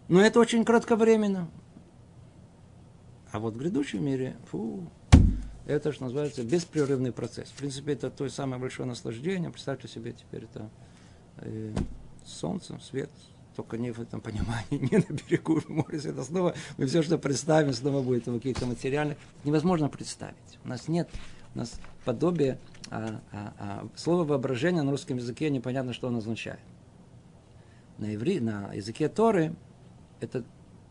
Но 0.08 0.20
это 0.20 0.38
очень 0.38 0.64
кратковременно. 0.64 1.48
А 3.32 3.38
вот 3.38 3.54
в 3.54 3.58
грядущем 3.58 4.04
мире, 4.04 4.36
фу, 4.50 4.88
это 5.66 5.92
что 5.92 6.04
называется 6.04 6.44
беспрерывный 6.44 7.10
процесс. 7.10 7.48
В 7.48 7.54
принципе, 7.54 7.92
это 7.94 8.10
то 8.10 8.28
самое 8.28 8.60
большое 8.60 8.86
наслаждение. 8.86 9.50
Представьте 9.50 9.88
себе 9.88 10.12
теперь 10.12 10.44
это 10.44 10.68
э, 11.38 11.74
солнце, 12.24 12.78
свет, 12.80 13.10
только 13.56 13.78
не 13.78 13.90
в 13.90 14.00
этом 14.00 14.20
понимании, 14.20 14.66
не 14.70 14.98
на 14.98 15.16
берегу 15.16 15.60
моря. 15.68 15.98
Это 15.98 16.22
снова, 16.22 16.54
мы 16.76 16.86
все, 16.86 17.02
что 17.02 17.16
представим, 17.16 17.72
снова 17.72 18.02
будет 18.02 18.26
какие-то 18.26 18.66
материальные. 18.66 19.16
Невозможно 19.44 19.88
представить. 19.88 20.58
У 20.64 20.68
нас 20.68 20.86
нет, 20.86 21.08
у 21.54 21.58
нас 21.58 21.80
подобие, 22.04 22.58
а, 22.90 23.20
а, 23.32 23.52
а, 23.58 23.88
слово 23.96 24.24
воображение 24.24 24.82
на 24.82 24.90
русском 24.90 25.16
языке 25.16 25.50
непонятно, 25.50 25.92
что 25.92 26.08
оно 26.08 26.18
означает. 26.18 26.60
На, 27.98 28.14
иври, 28.14 28.40
на 28.40 28.72
языке 28.72 29.08
Торы 29.08 29.54
это 30.20 30.44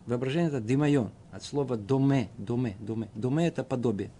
воображение 0.06 0.50
это 0.50 0.62
димайон, 0.62 1.12
от 1.32 1.44
слова 1.44 1.76
доме, 1.76 2.30
доме, 2.38 2.76
доме. 2.80 3.10
Доме 3.16 3.48
это 3.48 3.64
подобие. 3.64 4.12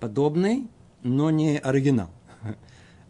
Подобный, 0.00 0.68
но 1.02 1.30
не 1.30 1.58
оригинал. 1.58 2.10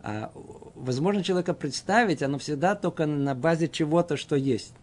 А, 0.05 0.33
возможно 0.75 1.23
человека 1.23 1.55
представить, 1.55 2.25
оно 2.25 2.37
всегда 2.39 2.75
только 2.75 3.07
на 3.07 3.37
базе 3.37 3.69
чего-то, 3.69 4.17
что 4.17 4.35
есть. 4.35 4.75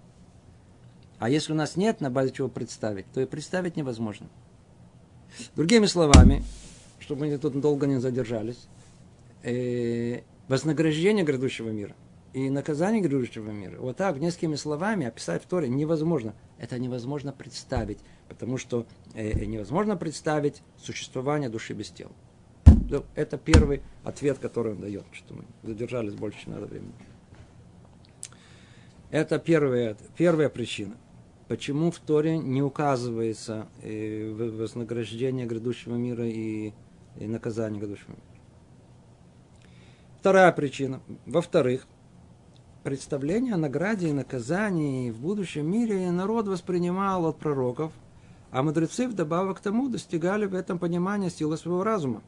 А 1.18 1.30
если 1.30 1.52
у 1.52 1.58
нас 1.58 1.76
нет 1.76 2.00
на 2.00 2.10
базе 2.10 2.32
чего 2.32 2.48
представить, 2.48 3.06
то 3.14 3.20
и 3.20 3.26
представить 3.26 3.76
невозможно. 3.76 4.28
Другими 5.58 5.88
словами, 5.88 6.42
чтобы 7.10 7.26
мы 7.26 7.36
тут 7.40 7.60
долго 7.60 7.88
не 7.88 8.00
задержались, 8.00 8.68
э, 9.42 10.22
вознаграждение 10.48 11.26
грядущего 11.26 11.70
мира 11.70 11.96
и 12.34 12.52
наказание 12.52 13.02
грядущего 13.02 13.50
мира, 13.50 13.80
вот 13.80 13.98
так, 13.98 14.20
несколькими 14.20 14.54
словами 14.54 15.08
описать 15.08 15.42
в 15.42 15.48
Торе 15.48 15.70
невозможно. 15.70 16.36
Это 16.60 16.78
невозможно 16.78 17.32
представить, 17.32 17.98
потому 18.28 18.60
что 18.60 18.86
э, 19.16 19.44
невозможно 19.46 19.98
представить 19.98 20.62
существование 20.78 21.50
души 21.50 21.74
без 21.74 21.90
тела. 21.90 22.12
Это 23.16 23.40
первый 23.40 23.82
ответ, 24.04 24.38
который 24.38 24.74
он 24.74 24.82
дает, 24.82 25.06
что 25.12 25.34
мы 25.34 25.46
задержались 25.64 26.14
больше, 26.14 26.44
чем 26.44 26.54
надо 26.54 26.68
времени. 26.68 26.94
Это 29.10 29.40
первая, 29.40 29.98
первая 30.16 30.50
причина. 30.50 30.96
Почему 31.48 31.90
в 31.90 31.98
Торе 31.98 32.38
не 32.38 32.62
указывается 32.62 33.68
э, 33.82 34.32
вознаграждение 34.60 35.48
грядущего 35.48 35.96
мира 35.96 36.28
и, 36.28 36.74
и 37.20 37.28
наказание 37.28 37.80
грядущего 37.80 38.12
мира? 38.12 38.22
Вторая 40.20 40.52
причина. 40.52 41.02
Во-вторых, 41.26 41.86
представление 42.84 43.54
о 43.54 43.58
награде 43.58 44.10
и 44.10 44.14
наказании 44.14 45.12
в 45.12 45.20
будущем 45.20 45.70
мире 45.70 46.12
народ 46.12 46.48
воспринимал 46.48 47.26
от 47.26 47.38
пророков, 47.38 47.92
а 48.52 48.64
мудрецы 48.64 49.08
вдобавок 49.08 49.58
к 49.58 49.62
тому 49.62 49.90
достигали 49.90 50.46
в 50.46 50.56
этом 50.56 50.80
понимания 50.80 51.30
силы 51.30 51.58
своего 51.58 51.84
разума. 51.84 52.22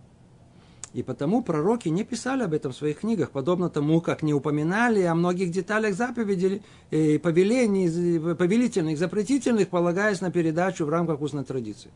И 0.94 1.04
потому 1.04 1.42
пророки 1.42 1.88
не 1.88 2.04
писали 2.04 2.44
об 2.44 2.54
этом 2.54 2.74
в 2.74 2.76
своих 2.76 3.00
книгах, 3.00 3.32
подобно 3.32 3.70
тому, 3.70 4.02
как 4.02 4.24
не 4.24 4.34
упоминали 4.34 5.02
о 5.04 5.16
многих 5.16 5.50
деталях 5.50 5.96
заповедей, 5.96 6.64
и 6.92 7.18
повелений, 7.18 8.20
повелительных, 8.36 8.98
запретительных, 8.98 9.70
полагаясь 9.70 10.20
на 10.20 10.32
передачу 10.32 10.86
в 10.86 10.90
рамках 10.90 11.22
устной 11.22 11.46
традиции. 11.46 11.92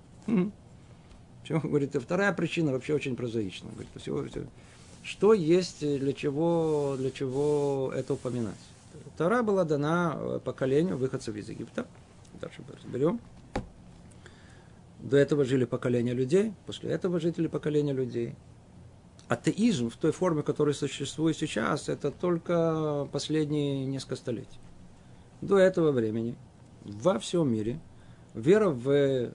Почему, 1.46 1.60
говорит, 1.64 1.96
вторая 1.96 2.34
причина 2.34 2.72
вообще 2.72 2.96
очень 2.96 3.16
прозаична. 3.16 3.70
Говорит, 3.70 3.90
всего, 3.96 4.24
все, 4.26 4.46
что 5.04 5.34
есть, 5.34 5.82
для 5.82 6.14
чего, 6.14 6.96
для 6.98 7.12
чего 7.12 7.92
это 7.96 8.16
упоминать. 8.16 8.56
Тора 9.16 9.44
была 9.44 9.64
дана 9.64 10.40
поколению 10.44 10.98
выходцев 10.98 11.36
из 11.36 11.48
Египта. 11.48 11.86
Дальше 12.42 12.64
разберем. 12.76 13.20
До 15.00 15.18
этого 15.18 15.46
жили 15.46 15.66
поколения 15.66 16.14
людей, 16.14 16.54
после 16.66 16.90
этого 16.90 17.20
жители 17.20 17.46
поколения 17.46 17.94
людей 17.94 18.34
атеизм 19.28 19.92
в 19.92 19.98
той 19.98 20.12
форме, 20.12 20.42
которая 20.42 20.74
существует 20.74 21.38
сейчас, 21.38 21.90
это 21.90 22.10
только 22.10 23.08
последние 23.12 23.86
несколько 23.86 24.16
столетий. 24.16 24.60
До 25.42 25.60
этого 25.60 25.92
времени 25.92 26.36
во 26.84 27.20
всем 27.20 27.54
мире 27.54 27.80
вера 28.36 28.70
в 28.70 28.90
э, 28.90 29.32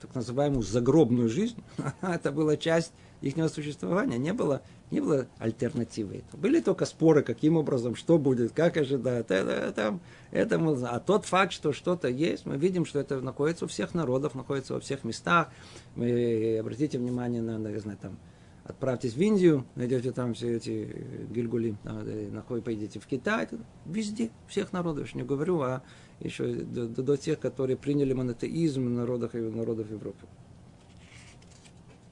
так 0.00 0.14
называемую 0.14 0.62
загробную 0.62 1.28
жизнь, 1.28 1.62
это 2.02 2.30
была 2.30 2.56
часть 2.56 2.92
их 3.20 3.34
существования, 3.50 4.18
не 4.18 4.32
было, 4.34 4.60
не 4.90 5.00
было 5.00 5.26
альтернативы. 5.38 6.24
Были 6.34 6.60
только 6.60 6.84
споры, 6.84 7.22
каким 7.22 7.56
образом, 7.56 7.96
что 7.96 8.18
будет, 8.18 8.52
как 8.52 8.76
ожидать. 8.76 9.24
Это, 9.30 9.34
это, 9.34 9.98
это, 10.30 10.90
а 10.90 11.00
тот 11.00 11.24
факт, 11.24 11.52
что 11.52 11.72
что-то 11.72 12.08
есть, 12.08 12.44
мы 12.44 12.58
видим, 12.58 12.84
что 12.84 13.00
это 13.00 13.20
находится 13.20 13.64
у 13.64 13.68
всех 13.68 13.94
народов, 13.94 14.34
находится 14.34 14.74
во 14.74 14.80
всех 14.80 15.04
местах. 15.04 15.48
Мы, 15.96 16.58
обратите 16.58 16.98
внимание 16.98 17.40
на, 17.40 17.58
на, 17.58 17.78
знаю, 17.80 17.98
там, 18.00 18.18
отправьтесь 18.64 19.14
в 19.14 19.20
Индию, 19.20 19.66
найдете 19.74 20.10
там 20.12 20.34
все 20.34 20.56
эти 20.56 20.90
э, 20.92 21.26
гильгули, 21.30 21.76
нахуй 21.84 22.62
пойдете 22.62 22.98
в 22.98 23.06
Китай, 23.06 23.46
везде, 23.84 24.30
всех 24.48 24.72
народов, 24.72 25.10
я 25.14 25.20
не 25.20 25.26
говорю, 25.26 25.60
а 25.60 25.82
еще 26.20 26.54
до, 26.54 26.88
до, 26.88 27.02
до 27.02 27.16
тех, 27.16 27.38
которые 27.38 27.76
приняли 27.76 28.12
монотеизм 28.14 28.94
народов, 28.94 29.34
народов 29.34 29.90
Европы. 29.90 30.26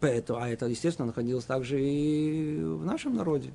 Поэтому, 0.00 0.40
а 0.40 0.48
это, 0.48 0.66
естественно, 0.66 1.06
находилось 1.06 1.44
также 1.44 1.80
и 1.80 2.60
в 2.60 2.84
нашем 2.84 3.14
народе. 3.14 3.52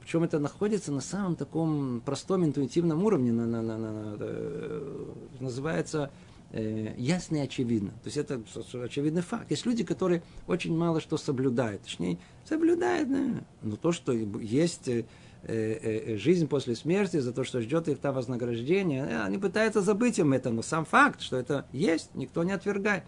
Причем 0.00 0.24
это 0.24 0.38
находится 0.38 0.90
на 0.92 1.02
самом 1.02 1.36
таком 1.36 2.00
простом 2.00 2.44
интуитивном 2.44 3.04
уровне, 3.04 3.30
на, 3.30 3.46
на, 3.46 3.62
на, 3.62 3.78
на, 3.78 3.92
на, 3.92 4.16
э, 4.18 5.04
называется 5.38 6.10
э, 6.52 6.94
ясно 6.96 7.36
и 7.36 7.40
очевидно. 7.40 7.90
То 7.90 8.06
есть 8.06 8.16
это 8.16 8.40
очевидный 8.82 9.22
факт. 9.22 9.50
Есть 9.50 9.66
люди, 9.66 9.84
которые 9.84 10.22
очень 10.46 10.76
мало 10.76 11.00
что 11.00 11.16
соблюдают. 11.16 11.82
Точнее, 11.82 12.18
соблюдают, 12.44 13.10
да. 13.10 13.44
но 13.62 13.76
то, 13.76 13.92
что 13.92 14.12
есть 14.12 14.88
э, 14.88 15.04
э, 15.42 16.12
э, 16.12 16.16
жизнь 16.16 16.48
после 16.48 16.74
смерти, 16.74 17.18
за 17.18 17.32
то, 17.32 17.44
что 17.44 17.60
ждет 17.60 17.88
их 17.88 17.98
там 17.98 18.14
вознаграждение, 18.14 19.06
э, 19.08 19.22
они 19.22 19.38
пытаются 19.38 19.80
забыть 19.80 20.18
им 20.18 20.32
это, 20.32 20.50
но 20.50 20.62
сам 20.62 20.84
факт, 20.84 21.20
что 21.20 21.36
это 21.36 21.66
есть, 21.72 22.14
никто 22.14 22.44
не 22.44 22.52
отвергает. 22.52 23.04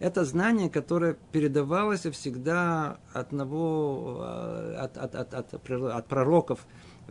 Это 0.00 0.24
знание, 0.24 0.68
которое 0.68 1.16
передавалось 1.32 2.02
всегда 2.02 2.98
от, 3.12 3.28
одного, 3.28 4.18
э, 4.20 4.76
от, 4.80 4.96
от, 4.98 5.14
от, 5.14 5.34
от, 5.34 5.54
от 5.54 6.06
пророков, 6.06 6.66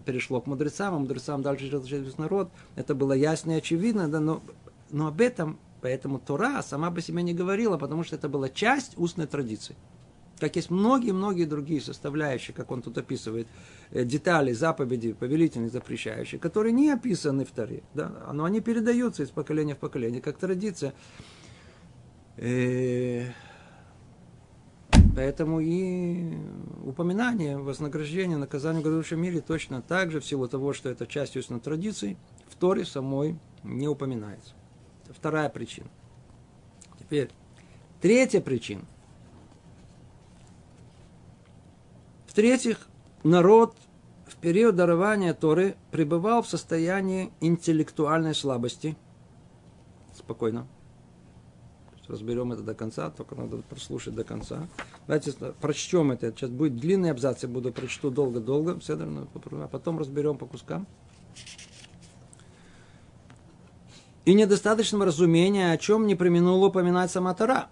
перешло 0.05 0.41
к 0.41 0.47
мудрецам, 0.47 0.93
а 0.93 0.99
мудрецам 0.99 1.41
дальше 1.41 1.65
весь 1.67 2.17
народ. 2.17 2.49
Это 2.75 2.93
было 2.93 3.13
ясно 3.13 3.51
и 3.51 3.55
очевидно, 3.55 4.09
да, 4.09 4.19
но, 4.19 4.41
но 4.91 5.07
об 5.07 5.21
этом 5.21 5.59
Поэтому 5.83 6.17
Тора 6.17 6.61
сама 6.61 6.91
по 6.91 7.01
себе 7.01 7.23
не 7.23 7.33
говорила, 7.33 7.77
потому 7.77 8.05
что 8.05 8.15
это 8.15 8.29
была 8.29 8.47
часть 8.47 8.97
устной 8.97 9.27
традиции. 9.27 9.75
Как 10.39 10.55
есть 10.55 10.69
многие-многие 10.69 11.43
другие 11.43 11.81
составляющие, 11.81 12.55
как 12.55 12.71
он 12.71 12.81
тут 12.81 12.97
описывает, 12.97 13.49
э, 13.91 14.05
детали, 14.05 14.53
заповеди, 14.53 15.11
повелительные, 15.11 15.69
запрещающие, 15.69 16.39
которые 16.39 16.71
не 16.71 16.89
описаны 16.89 17.43
в 17.43 17.51
Торе. 17.51 17.83
Да? 17.93 18.09
Но 18.31 18.45
они 18.45 18.61
передаются 18.61 19.23
из 19.23 19.29
поколения 19.29 19.75
в 19.75 19.77
поколение, 19.77 20.21
как 20.21 20.37
традиция. 20.37 20.93
Э, 22.37 23.25
поэтому 25.17 25.59
и 25.59 26.33
упоминание 26.85 27.57
вознаграждения, 27.57 28.37
наказания 28.37 28.79
в 28.79 28.83
грядущем 28.83 29.21
мире 29.21 29.41
точно 29.41 29.81
так 29.81 30.11
же, 30.11 30.21
в 30.21 30.25
силу 30.25 30.47
того, 30.47 30.71
что 30.71 30.87
это 30.87 31.05
часть 31.05 31.35
устной 31.35 31.59
традиции, 31.59 32.15
в 32.47 32.55
Торе 32.55 32.85
самой 32.85 33.37
не 33.63 33.89
упоминается. 33.89 34.53
Это 35.03 35.13
вторая 35.13 35.49
причина. 35.49 35.87
Теперь, 36.99 37.29
третья 38.01 38.41
причина. 38.41 38.83
В-третьих, 42.27 42.87
народ 43.23 43.75
в 44.25 44.35
период 44.37 44.75
дарования 44.75 45.33
Торы 45.33 45.75
пребывал 45.91 46.41
в 46.41 46.47
состоянии 46.47 47.31
интеллектуальной 47.41 48.33
слабости. 48.33 48.97
Спокойно. 50.15 50.67
Разберем 52.07 52.51
это 52.51 52.61
до 52.63 52.75
конца, 52.75 53.09
только 53.09 53.35
надо 53.35 53.57
прослушать 53.57 54.13
до 54.13 54.23
конца. 54.23 54.67
Давайте 55.07 55.31
прочтем 55.61 56.11
это. 56.11 56.31
Сейчас 56.31 56.49
будет 56.49 56.75
длинный 56.75 57.11
абзац, 57.11 57.43
я 57.43 57.49
буду 57.49 57.71
прочту 57.71 58.11
долго-долго, 58.11 58.77
а 58.77 59.67
потом 59.67 59.99
разберем 59.99 60.37
по 60.37 60.45
кускам 60.45 60.85
и 64.25 64.33
недостаточного 64.33 65.05
разумения, 65.05 65.71
о 65.71 65.77
чем 65.77 66.07
не 66.07 66.15
применул 66.15 66.63
упоминать 66.63 67.12
сама 67.12 67.33
Тора. 67.33 67.67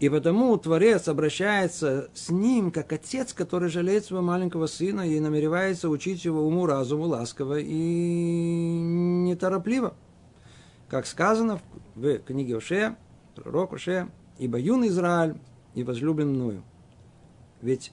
И 0.00 0.08
потому 0.08 0.56
Творец 0.56 1.06
обращается 1.06 2.10
с 2.14 2.30
ним, 2.30 2.72
как 2.72 2.92
отец, 2.92 3.32
который 3.32 3.68
жалеет 3.68 4.04
своего 4.04 4.24
маленького 4.24 4.66
сына 4.66 5.08
и 5.08 5.20
намеревается 5.20 5.88
учить 5.88 6.24
его 6.24 6.44
уму, 6.44 6.66
разуму 6.66 7.04
ласково 7.04 7.60
и 7.60 8.78
неторопливо. 8.80 9.94
Как 10.88 11.06
сказано 11.06 11.60
в 11.94 12.18
книге 12.18 12.56
Ошея, 12.56 12.96
пророк 13.36 13.74
Ошея, 13.74 14.10
«Ибо 14.38 14.58
юный 14.58 14.88
Израиль 14.88 15.36
и 15.74 15.84
возлюблен 15.84 16.30
мною». 16.30 16.64
Ведь 17.60 17.92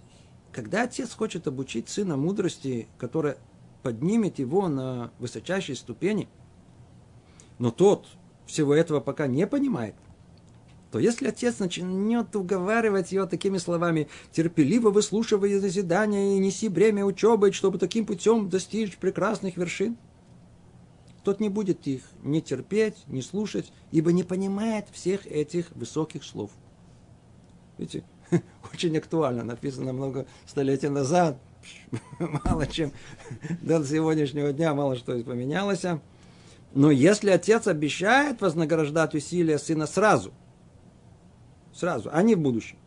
когда 0.52 0.84
отец 0.84 1.14
хочет 1.14 1.48
обучить 1.48 1.90
сына 1.90 2.18
мудрости, 2.18 2.88
которая 2.98 3.38
поднимет 3.84 4.40
его 4.40 4.68
на 4.68 5.12
высочайшие 5.20 5.76
ступени– 5.76 6.28
но 7.60 7.72
тот 7.72 8.08
всего 8.46 8.74
этого 8.74 9.00
пока 9.00 9.28
не 9.28 9.46
понимает, 9.46 9.96
то 10.92 10.98
если 10.98 11.28
отец 11.28 11.60
начнет 11.60 12.36
уговаривать 12.36 13.12
ее 13.12 13.28
такими 13.28 13.60
словами, 13.60 14.08
терпеливо 14.32 14.90
выслушивая 14.90 15.60
заседания 15.60 16.36
и 16.36 16.40
неси 16.40 16.68
бремя 16.68 17.06
учебы, 17.06 17.52
чтобы 17.52 17.78
таким 17.78 18.06
путем 18.06 18.50
достичь 18.50 18.98
прекрасных 18.98 19.56
вершин, 19.58 19.98
тот 21.24 21.40
не 21.40 21.50
будет 21.50 21.86
их 21.86 22.04
не 22.24 22.42
терпеть, 22.42 22.96
не 23.08 23.22
слушать, 23.22 23.72
ибо 23.92 24.12
не 24.12 24.24
понимает 24.24 24.88
всех 24.92 25.28
этих 25.28 25.70
высоких 25.76 26.24
слов. 26.24 26.50
Видите, 27.78 28.04
очень 28.74 28.98
актуально, 28.98 29.44
написано 29.44 29.94
много 29.94 30.26
столетий 30.48 30.90
назад, 30.90 31.38
мало 32.20 32.66
чем 32.66 32.92
до 33.62 33.84
сегодняшнего 33.86 34.54
дня 34.54 34.74
мало 34.74 34.96
что 34.96 35.22
поменялось. 35.24 35.86
Но 36.74 36.92
если 36.92 37.30
отец 37.30 37.68
обещает 37.68 38.42
вознаграждать 38.42 39.16
усилия 39.16 39.58
сына 39.58 39.88
сразу– 39.88 40.34
Сразу, 41.80 42.10
а 42.12 42.22
не 42.24 42.36
в 42.36 42.40
будущем. 42.40 42.78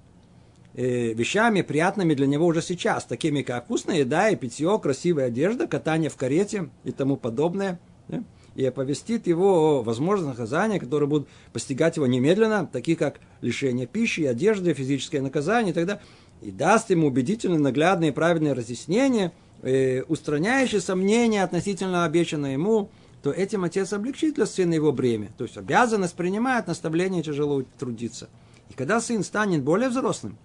Э, 0.74 1.14
вещами 1.14 1.62
приятными 1.62 2.12
для 2.12 2.26
него 2.26 2.46
уже 2.46 2.60
сейчас, 2.60 3.04
такими 3.04 3.40
как 3.40 3.64
вкусная 3.64 4.00
еда 4.00 4.28
и 4.28 4.36
питье, 4.36 4.78
красивая 4.82 5.26
одежда, 5.26 5.66
катание 5.66 6.10
в 6.10 6.16
карете 6.16 6.68
и 6.84 6.92
тому 6.92 7.16
подобное. 7.16 7.80
Да? 8.08 8.22
И 8.54 8.64
оповестит 8.66 9.26
его 9.26 9.78
о 9.78 9.82
возможных 9.82 10.30
наказаниях, 10.30 10.82
которые 10.82 11.08
будут 11.08 11.28
постигать 11.54 11.96
его 11.96 12.06
немедленно, 12.06 12.68
такие 12.70 12.98
как 12.98 13.20
лишение 13.40 13.86
пищи, 13.86 14.22
одежды, 14.22 14.74
физическое 14.74 15.22
наказание 15.22 15.72
и 15.72 15.74
так 15.74 15.86
далее. 15.86 16.02
И 16.42 16.50
даст 16.50 16.90
ему 16.90 17.06
убедительные, 17.06 17.60
наглядные 17.60 18.10
и 18.10 18.14
правильные 18.14 18.52
разъяснения, 18.52 19.32
э, 19.62 20.02
устраняющие 20.02 20.82
сомнения 20.82 21.42
относительно 21.42 22.04
обещанного 22.04 22.52
ему, 22.52 22.90
то 23.22 23.30
этим 23.30 23.64
отец 23.64 23.92
облегчит 23.92 24.34
для 24.34 24.46
сына 24.46 24.74
его 24.74 24.92
бремя. 24.92 25.30
То 25.38 25.44
есть 25.44 25.56
обязанность 25.56 26.14
принимает 26.14 26.66
наставление 26.66 27.22
тяжело 27.22 27.62
трудиться– 27.78 28.28
и 28.72 28.74
когда 28.74 29.02
сын 29.02 29.22
станет 29.22 29.62
более 29.62 29.90
взрослым, 29.90 30.38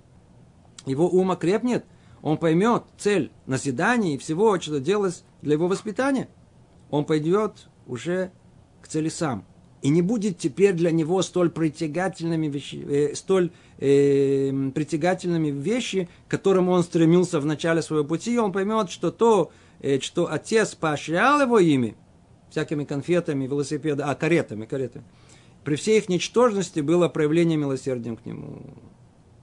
его 0.85 1.09
ум 1.09 1.31
окрепнет, 1.31 1.85
он 2.21 2.37
поймет 2.37 2.83
цель 2.97 3.31
назидания 3.45 4.15
и 4.15 4.17
всего, 4.17 4.59
что 4.59 4.81
делалось 4.81 5.23
для 5.41 5.53
его 5.53 5.67
воспитания. 5.67 6.27
Он 6.89 7.05
пойдет 7.05 7.69
уже 7.85 8.31
к 8.81 8.87
цели 8.89 9.07
сам. 9.07 9.45
И 9.81 9.87
не 9.87 10.01
будет 10.01 10.39
теперь 10.39 10.73
для 10.73 10.91
него 10.91 11.21
столь 11.21 11.51
притягательными 11.51 12.47
вещи, 12.47 12.75
э, 12.75 13.15
столь 13.15 13.51
э, 13.77 14.71
притягательными 14.75 15.49
вещи, 15.49 16.09
к 16.27 16.31
которым 16.31 16.67
он 16.67 16.83
стремился 16.83 17.39
в 17.39 17.45
начале 17.45 17.81
своего 17.81 18.05
пути. 18.05 18.37
Он 18.37 18.51
поймет, 18.51 18.89
что 18.89 19.09
то, 19.09 19.51
э, 19.79 19.99
что 20.01 20.29
отец 20.29 20.75
поощрял 20.75 21.39
его 21.39 21.59
ими, 21.59 21.95
всякими 22.49 22.83
конфетами, 22.85 23.47
велосипедами, 23.47 24.09
а 24.09 24.15
каретами, 24.15 24.65
каретами, 24.65 25.05
при 25.63 25.75
всей 25.75 25.97
их 25.97 26.09
ничтожности 26.09 26.79
было 26.79 27.09
проявление 27.09 27.57
милосердия 27.57 28.15
к 28.15 28.25
нему. 28.25 28.61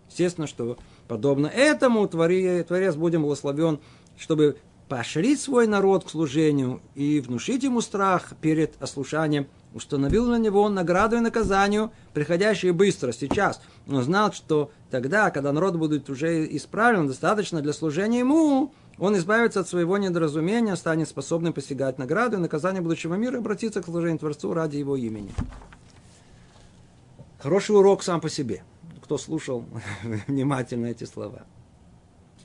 Естественно, 0.08 0.46
что 0.46 0.78
подобно 1.08 1.48
этому 1.48 2.06
Творец 2.08 2.94
будем 2.94 3.22
благословен, 3.22 3.80
чтобы 4.16 4.56
поощрить 4.88 5.40
свой 5.40 5.66
народ 5.66 6.04
к 6.04 6.10
служению 6.10 6.80
и 6.94 7.20
внушить 7.20 7.62
ему 7.62 7.80
страх 7.80 8.32
перед 8.40 8.80
ослушанием, 8.82 9.48
установил 9.72 10.26
на 10.26 10.38
него 10.38 10.68
награду 10.68 11.16
и 11.16 11.20
наказанию, 11.20 11.90
приходящие 12.12 12.72
быстро, 12.72 13.12
сейчас. 13.12 13.60
Он 13.88 14.02
знал, 14.02 14.32
что 14.32 14.70
тогда, 14.90 15.30
когда 15.30 15.52
народ 15.52 15.76
будет 15.76 16.08
уже 16.10 16.46
исправлен, 16.56 17.08
достаточно 17.08 17.60
для 17.60 17.72
служения 17.72 18.20
ему, 18.20 18.72
он 18.98 19.16
избавится 19.16 19.60
от 19.60 19.68
своего 19.68 19.98
недоразумения, 19.98 20.76
станет 20.76 21.08
способным 21.08 21.52
постигать 21.52 21.98
награду 21.98 22.36
и 22.36 22.40
наказание 22.40 22.80
будущего 22.80 23.14
мира 23.14 23.36
и 23.36 23.40
обратиться 23.40 23.82
к 23.82 23.86
служению 23.86 24.18
Творцу 24.18 24.54
ради 24.54 24.76
его 24.76 24.96
имени. 24.96 25.32
Хороший 27.38 27.76
урок 27.76 28.02
сам 28.02 28.20
по 28.20 28.28
себе. 28.28 28.62
Кто 29.02 29.18
слушал 29.18 29.64
внимательно 30.28 30.86
эти 30.86 31.04
слова. 31.04 31.44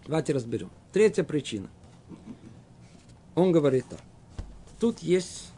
Давайте 0.05 0.33
разберем. 0.33 0.71
Третья 0.91 1.23
причина. 1.23 1.69
Он 3.35 3.51
говорит 3.51 3.85
так. 3.89 3.99
Тут 4.79 4.99
есть 4.99 5.51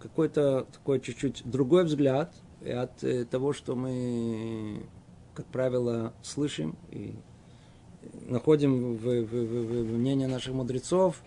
какой-то 0.00 0.66
такой 0.72 1.00
чуть-чуть 1.00 1.42
другой 1.44 1.84
взгляд 1.84 2.34
от 2.64 3.04
э, 3.04 3.24
того, 3.24 3.52
что 3.52 3.76
мы, 3.76 4.86
как 5.34 5.46
правило, 5.46 6.12
слышим 6.22 6.76
и 6.90 7.14
находим 8.26 8.96
в, 8.96 9.00
в, 9.00 9.26
в, 9.26 9.82
в 9.84 9.98
мнении 9.98 10.26
наших 10.26 10.54
мудрецов. 10.54 11.22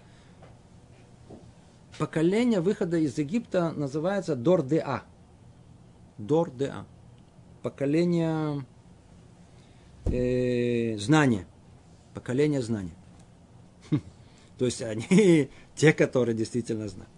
Поколение 1.98 2.62
выхода 2.62 2.98
из 2.98 3.18
Египта 3.18 3.72
называется 3.72 4.36
Дор-Деа. 4.36 5.04
Дор-Деа 6.18 6.86
поколение 7.66 8.64
э, 10.06 10.98
знания. 10.98 11.48
Поколение 12.14 12.62
знания. 12.62 12.96
То 14.60 14.66
есть 14.66 14.82
они 14.82 15.50
те, 15.76 15.94
которые 15.94 16.36
действительно 16.36 16.88
знают. 16.88 17.10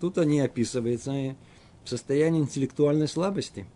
Тут 0.00 0.18
они 0.18 0.38
описываются 0.38 1.34
в 1.82 1.88
состоянии 1.88 2.40
интеллектуальной 2.40 3.08
слабости 3.08 3.66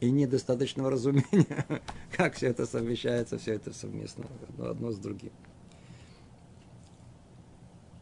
и 0.00 0.10
недостаточного 0.10 0.90
разумения, 0.90 1.64
как 2.16 2.34
все 2.34 2.48
это 2.48 2.66
совмещается, 2.66 3.38
все 3.38 3.54
это 3.54 3.72
совместно, 3.72 4.26
одно 4.58 4.90
с 4.90 4.98
другим. 4.98 5.32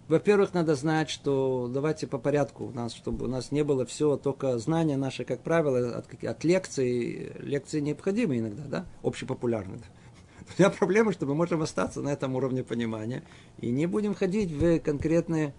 Во-первых, 0.08 0.54
надо 0.54 0.76
знать, 0.76 1.10
что 1.10 1.68
давайте 1.72 2.06
по 2.06 2.18
порядку 2.18 2.66
у 2.66 2.70
нас, 2.70 2.94
чтобы 2.94 3.24
у 3.24 3.28
нас 3.28 3.50
не 3.50 3.64
было 3.64 3.84
все 3.84 4.16
только 4.16 4.56
знания 4.58 4.96
наши, 4.96 5.24
как 5.24 5.40
правило, 5.40 5.96
от, 5.96 6.22
от 6.22 6.44
лекций. 6.44 7.32
Лекции 7.40 7.80
необходимы 7.80 8.38
иногда, 8.38 8.62
да, 8.66 8.86
общепопулярные. 9.02 9.80
У 10.58 10.62
меня 10.62 10.70
проблема, 10.70 11.12
что 11.12 11.26
мы 11.26 11.34
можем 11.34 11.60
остаться 11.60 12.02
на 12.02 12.10
этом 12.10 12.36
уровне 12.36 12.62
понимания 12.62 13.24
и 13.58 13.70
не 13.72 13.86
будем 13.86 14.14
ходить 14.14 14.52
в 14.52 14.78
конкретные 14.78 15.54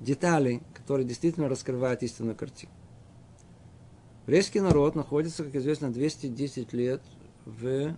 детали, 0.00 0.62
которые 0.74 1.06
действительно 1.06 1.48
раскрывают 1.48 2.02
истинную 2.02 2.34
картину. 2.34 2.72
Еврейский 4.32 4.62
народ 4.62 4.94
находится, 4.94 5.44
как 5.44 5.54
известно, 5.56 5.92
210 5.92 6.72
лет 6.72 7.02
в 7.44 7.94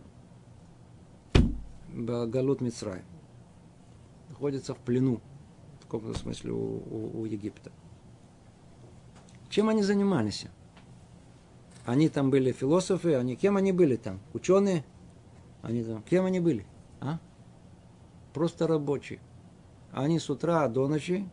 Галут 1.92 2.60
Мицрай. 2.60 3.02
Находится 4.30 4.74
в 4.74 4.78
плену 4.78 5.20
каком-то 5.86 6.18
смысле 6.18 6.50
у, 6.50 6.56
у, 6.56 7.20
у 7.20 7.24
Египта. 7.24 7.70
Чем 9.48 9.68
они 9.68 9.84
занимались? 9.84 10.46
Они 11.84 12.08
там 12.08 12.32
были 12.32 12.50
философы, 12.50 13.14
они 13.14 13.36
кем 13.36 13.56
они 13.56 13.70
были 13.70 13.94
там? 13.94 14.18
Ученые? 14.32 14.84
Они 15.62 15.84
там, 15.84 16.02
кем 16.02 16.24
они 16.24 16.40
были? 16.40 16.66
А? 17.00 17.20
Просто 18.32 18.66
рабочие. 18.66 19.20
Они 19.92 20.18
с 20.18 20.28
утра 20.28 20.66
до 20.66 20.88
ночи 20.88 21.28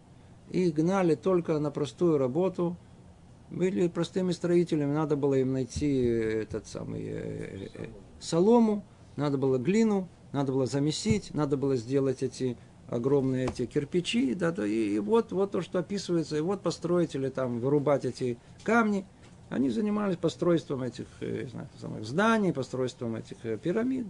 их 0.51 0.75
гнали 0.75 1.15
только 1.15 1.57
на 1.57 1.71
простую 1.71 2.19
работу. 2.19 2.77
Были 3.51 3.89
простыми 3.89 4.31
строителями, 4.31 4.93
надо 4.93 5.17
было 5.17 5.33
им 5.35 5.51
найти 5.51 5.93
этот 5.93 6.67
самый 6.67 7.03
э, 7.03 7.67
э, 7.73 7.87
солому, 8.19 8.85
надо 9.17 9.37
было 9.37 9.57
глину, 9.57 10.07
надо 10.31 10.53
было 10.53 10.65
замесить, 10.65 11.33
надо 11.33 11.57
было 11.57 11.75
сделать 11.75 12.23
эти 12.23 12.57
огромные 12.87 13.45
эти 13.45 13.65
кирпичи, 13.65 14.33
да, 14.35 14.51
да, 14.51 14.65
и, 14.65 14.95
и 14.95 14.99
вот, 14.99 15.33
вот 15.33 15.51
то, 15.51 15.61
что 15.61 15.79
описывается, 15.79 16.37
и 16.37 16.41
вот 16.41 16.61
построить 16.61 17.13
или 17.13 17.29
там 17.29 17.59
вырубать 17.59 18.05
эти 18.05 18.37
камни. 18.63 19.05
Они 19.49 19.69
занимались 19.69 20.15
постройством 20.15 20.83
этих 20.83 21.07
э, 21.19 21.47
знаю, 21.51 21.67
самых 21.79 22.05
зданий, 22.05 22.53
постройством 22.53 23.17
этих 23.17 23.37
э, 23.43 23.57
пирамид. 23.57 24.07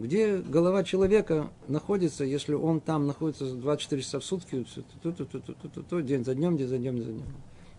Где 0.00 0.38
голова 0.38 0.82
человека 0.82 1.50
находится, 1.68 2.24
если 2.24 2.54
он 2.54 2.80
там 2.80 3.06
находится 3.06 3.54
24 3.54 4.00
часа 4.00 4.18
в 4.18 4.24
сутки, 4.24 4.64
то, 5.90 6.00
день 6.00 6.24
за 6.24 6.34
днем, 6.34 6.56
день 6.56 6.68
за 6.68 6.78
днем, 6.78 6.96
день 6.96 7.04
за 7.04 7.12
днем. 7.12 7.26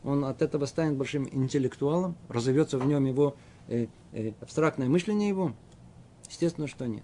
Он 0.04 0.26
от 0.26 0.44
этого 0.44 0.68
станет 0.68 0.98
большим 0.98 1.28
интеллектуалом, 1.32 2.16
разовьется 2.30 2.78
в 2.78 2.86
нем 2.86 3.06
его 3.06 3.36
э, 3.68 3.88
э, 4.14 4.34
абстрактное 4.40 4.88
мышление 4.88 5.30
его? 5.30 5.54
Естественно, 6.30 6.68
что 6.68 6.86
нет. 6.86 7.04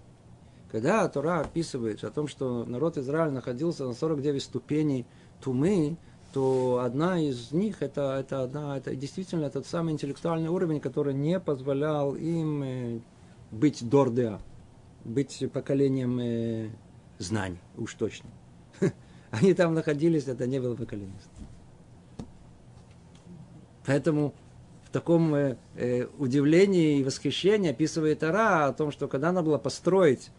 Когда 0.70 1.08
Тора 1.08 1.40
описывает 1.40 2.04
о 2.04 2.10
том, 2.10 2.28
что 2.28 2.64
народ 2.64 2.96
Израиля 2.96 3.32
находился 3.32 3.86
на 3.86 3.94
49 3.94 4.40
ступеней 4.40 5.04
тумы, 5.42 5.96
то 6.32 6.80
одна 6.84 7.20
из 7.20 7.50
них 7.50 7.82
это, 7.82 8.18
это, 8.20 8.44
одна, 8.44 8.76
это 8.78 8.94
действительно 8.94 9.50
тот 9.50 9.66
самый 9.66 9.94
интеллектуальный 9.94 10.48
уровень, 10.48 10.78
который 10.78 11.14
не 11.14 11.40
позволял 11.40 12.14
им 12.14 12.62
э, 12.62 13.00
быть 13.50 13.88
дордеа, 13.88 14.40
быть 15.04 15.44
поколением 15.52 16.18
э, 16.20 16.70
знаний, 17.18 17.60
уж 17.76 17.94
точно. 17.94 18.30
Они 19.30 19.54
там 19.54 19.74
находились, 19.74 20.26
это 20.28 20.46
не 20.46 20.60
было 20.60 20.74
поколение. 20.74 21.14
Поэтому 23.86 24.34
в 24.84 24.90
таком 24.90 25.34
э, 25.34 25.56
удивлении 26.18 26.98
и 26.98 27.04
восхищении 27.04 27.70
описывает 27.70 28.22
Ара 28.22 28.66
о 28.66 28.72
том, 28.72 28.90
что 28.90 29.08
когда 29.08 29.32
надо 29.32 29.46
было 29.46 29.58
построить 29.58 30.30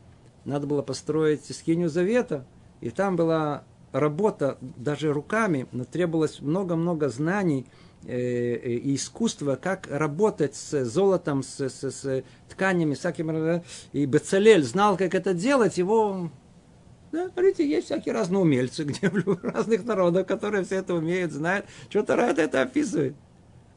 надо 0.45 0.67
было 0.67 0.81
построить 0.81 1.45
скинию 1.55 1.89
завета, 1.89 2.45
и 2.81 2.89
там 2.89 3.15
была 3.15 3.63
работа 3.91 4.57
даже 4.61 5.13
руками, 5.13 5.67
но 5.71 5.83
требовалось 5.83 6.41
много-много 6.41 7.09
знаний 7.09 7.65
э, 7.65 7.88
и 8.05 8.95
искусства, 8.95 9.59
как 9.61 9.87
работать 9.89 10.55
с 10.55 10.85
золотом, 10.85 11.43
с, 11.43 11.59
с, 11.59 11.83
с 11.83 12.23
тканями, 12.49 12.93
всякими. 12.93 13.63
И 13.91 14.05
Бецалель 14.05 14.63
знал, 14.63 14.97
как 14.97 15.13
это 15.15 15.33
делать, 15.33 15.77
его 15.77 16.31
да, 17.11 17.27
смотрите, 17.29 17.67
есть 17.67 17.85
всякие 17.85 18.13
разные 18.13 18.39
умельцы, 18.41 18.83
где 18.85 19.09
в 19.09 19.43
разных 19.43 19.83
народах, 19.85 20.27
которые 20.27 20.63
все 20.63 20.75
это 20.75 20.93
умеют, 20.93 21.31
знают. 21.31 21.65
Что-то 21.89 22.15
Рад 22.15 22.37
это 22.37 22.61
описывает. 22.61 23.15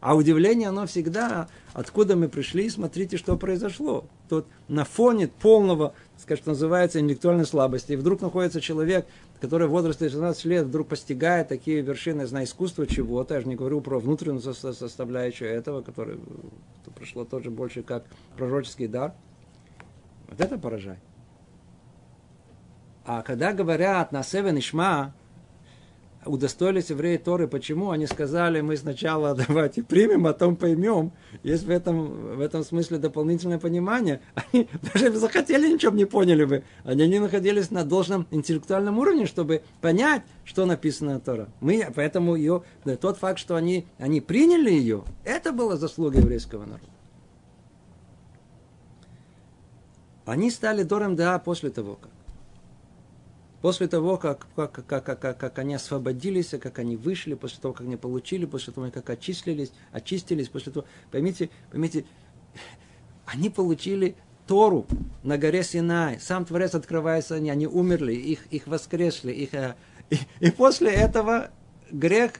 А 0.01 0.17
удивление, 0.17 0.69
оно 0.69 0.87
всегда, 0.87 1.49
откуда 1.75 2.17
мы 2.17 2.29
пришли, 2.29 2.69
смотрите, 2.69 3.17
что 3.17 3.37
произошло. 3.37 4.07
Тут 4.29 4.47
на 4.67 4.85
фоне 4.85 5.29
полного, 5.29 5.95
скажем, 6.19 6.45
называется, 6.47 6.99
интеллектуальной 6.99 7.47
слабости, 7.47 7.93
и 7.93 7.97
вдруг 7.97 8.21
находится 8.21 8.61
человек, 8.61 9.07
который 9.43 9.67
в 9.67 9.73
возрасте 9.73 10.09
16 10.09 10.45
лет 10.45 10.67
вдруг 10.67 10.87
постигает 10.87 11.49
такие 11.49 11.81
вершины, 11.81 12.27
знаю, 12.27 12.47
искусства 12.47 12.87
чего-то, 12.87 13.35
я 13.35 13.41
же 13.41 13.49
не 13.49 13.57
говорю 13.57 13.81
про 13.81 13.99
внутреннюю 13.99 14.41
составляющую 14.41 15.51
этого, 15.51 15.83
которое 15.83 16.17
пришло 16.95 17.25
тоже 17.25 17.51
больше 17.51 17.83
как 17.83 18.05
пророческий 18.37 18.87
дар. 18.87 19.15
Вот 20.29 20.41
это 20.41 20.57
поражает. 20.59 21.01
А 23.05 23.23
когда 23.23 23.53
говорят 23.53 24.13
на 24.13 24.23
Севен 24.23 24.61
Ишма, 24.61 25.13
удостоились 26.25 26.91
евреи 26.91 27.17
Торы, 27.17 27.49
почему 27.49 27.91
они 27.91 28.07
сказали, 28.07 28.61
мы 28.61 28.77
сначала 28.77 29.35
давайте 29.49 29.83
примем, 29.83 30.27
а 30.27 30.33
потом 30.33 30.57
поймем. 30.57 31.13
Есть 31.43 31.65
в 31.65 31.71
этом, 31.71 32.37
в 32.37 32.41
этом 32.41 32.65
смысле 32.65 32.99
дополнительное 32.99 33.59
понимание. 33.59 34.21
Они 34.53 34.69
даже 34.95 35.13
захотели, 35.13 35.73
ничего 35.73 35.93
не 35.93 36.05
поняли 36.05 36.45
бы. 36.45 36.65
Они 36.85 37.09
не 37.09 37.19
находились 37.19 37.71
на 37.71 37.85
должном 37.85 38.27
интеллектуальном 38.31 38.99
уровне, 38.99 39.27
чтобы 39.27 39.63
понять, 39.81 40.23
что 40.45 40.67
написано 40.67 41.21
Тора. 41.21 41.49
Мы, 41.61 41.87
поэтому 41.95 42.37
ее, 42.37 42.63
да, 42.85 42.97
тот 42.97 43.19
факт, 43.19 43.39
что 43.39 43.57
они, 43.57 43.87
они 43.99 44.21
приняли 44.21 44.71
ее, 44.71 45.05
это 45.25 45.53
была 45.53 45.77
заслуга 45.77 46.19
еврейского 46.19 46.65
народа. 46.65 46.87
Они 50.25 50.51
стали 50.51 50.85
Дором 50.85 51.17
Да 51.17 51.39
после 51.41 51.71
того, 51.71 51.97
как 51.97 52.12
После 53.63 53.87
того, 53.87 54.17
как, 54.17 54.49
как, 54.57 54.73
как, 54.73 55.05
как, 55.05 55.39
как 55.39 55.59
они 55.61 55.75
освободились, 55.77 56.49
как 56.61 56.81
они 56.81 56.97
вышли, 56.97 57.35
после 57.35 57.61
того, 57.61 57.73
как 57.73 57.87
они 57.87 57.97
получили, 57.97 58.45
после 58.45 58.73
того, 58.73 58.91
как 58.91 59.09
очистились, 59.09 59.71
очистились, 59.93 60.49
после 60.49 60.73
того, 60.73 60.85
поймите, 61.13 61.49
поймите, 61.71 62.05
они 63.25 63.51
получили 63.51 64.17
Тору 64.49 64.87
на 65.23 65.39
горе 65.39 65.63
Синай. 65.63 66.19
Сам 66.19 66.45
Творец 66.45 66.75
открывается, 66.75 67.37
они, 67.37 67.51
они 67.51 67.69
умерли, 67.69 68.13
их, 68.13 68.47
их 68.51 68.67
воскресли. 68.67 69.31
Их, 69.31 69.55
э, 69.55 69.77
и, 70.11 70.19
и 70.41 70.51
после 70.51 70.91
этого 70.91 71.51
грех 71.93 72.33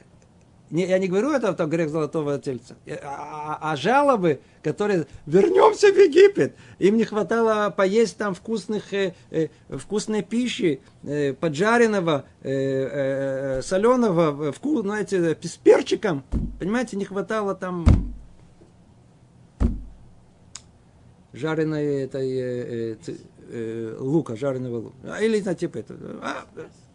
не, 0.73 0.87
я 0.87 0.97
не 0.97 1.07
говорю 1.07 1.29
это 1.31 1.53
там 1.53 1.69
грех 1.69 1.89
золотого 1.89 2.39
тельца, 2.39 2.75
а, 2.87 3.59
а, 3.61 3.71
а 3.71 3.75
жалобы, 3.75 4.41
которые 4.63 5.05
вернемся 5.27 5.93
в 5.93 5.95
Египет, 5.95 6.55
им 6.79 6.97
не 6.97 7.05
хватало 7.05 7.69
поесть 7.69 8.17
там 8.17 8.33
вкусных, 8.33 8.91
э, 8.91 9.13
э, 9.29 9.49
вкусной 9.69 10.23
пищи, 10.23 10.81
э, 11.03 11.33
поджаренного, 11.33 12.25
э, 12.41 12.49
э, 12.49 13.61
соленого, 13.61 14.51
вкус, 14.51 14.81
знаете, 14.81 15.37
с 15.39 15.57
перчиком, 15.57 16.23
понимаете, 16.59 16.97
не 16.97 17.05
хватало 17.05 17.53
там 17.53 17.85
жареной 21.33 22.01
этой 22.01 22.31
э, 22.31 22.97
э, 23.07 23.15
э, 23.51 23.97
лука, 23.99 24.35
жареного 24.35 24.77
лука, 24.77 24.95
а, 25.03 25.21
или 25.21 25.39
на 25.39 25.53
типа 25.53 25.77
это, 25.77 25.95
а, 26.23 26.45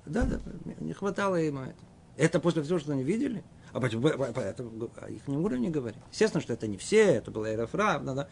да, 0.04 0.24
да, 0.24 0.40
не 0.80 0.94
хватало 0.94 1.40
им 1.40 1.58
это. 1.58 1.74
Это 2.18 2.40
после 2.40 2.62
всего, 2.62 2.80
что 2.80 2.92
они 2.92 3.04
видели. 3.04 3.44
А 3.72 3.80
почему? 3.80 4.08
Это 4.08 4.64
о 5.00 5.10
их 5.10 5.28
уровне 5.28 5.70
говорим. 5.70 6.00
Естественно, 6.10 6.40
что 6.40 6.52
это 6.52 6.66
не 6.66 6.76
все, 6.76 7.02
это 7.02 7.30
была 7.30 7.52
Эрофра, 7.52 8.00
да, 8.02 8.28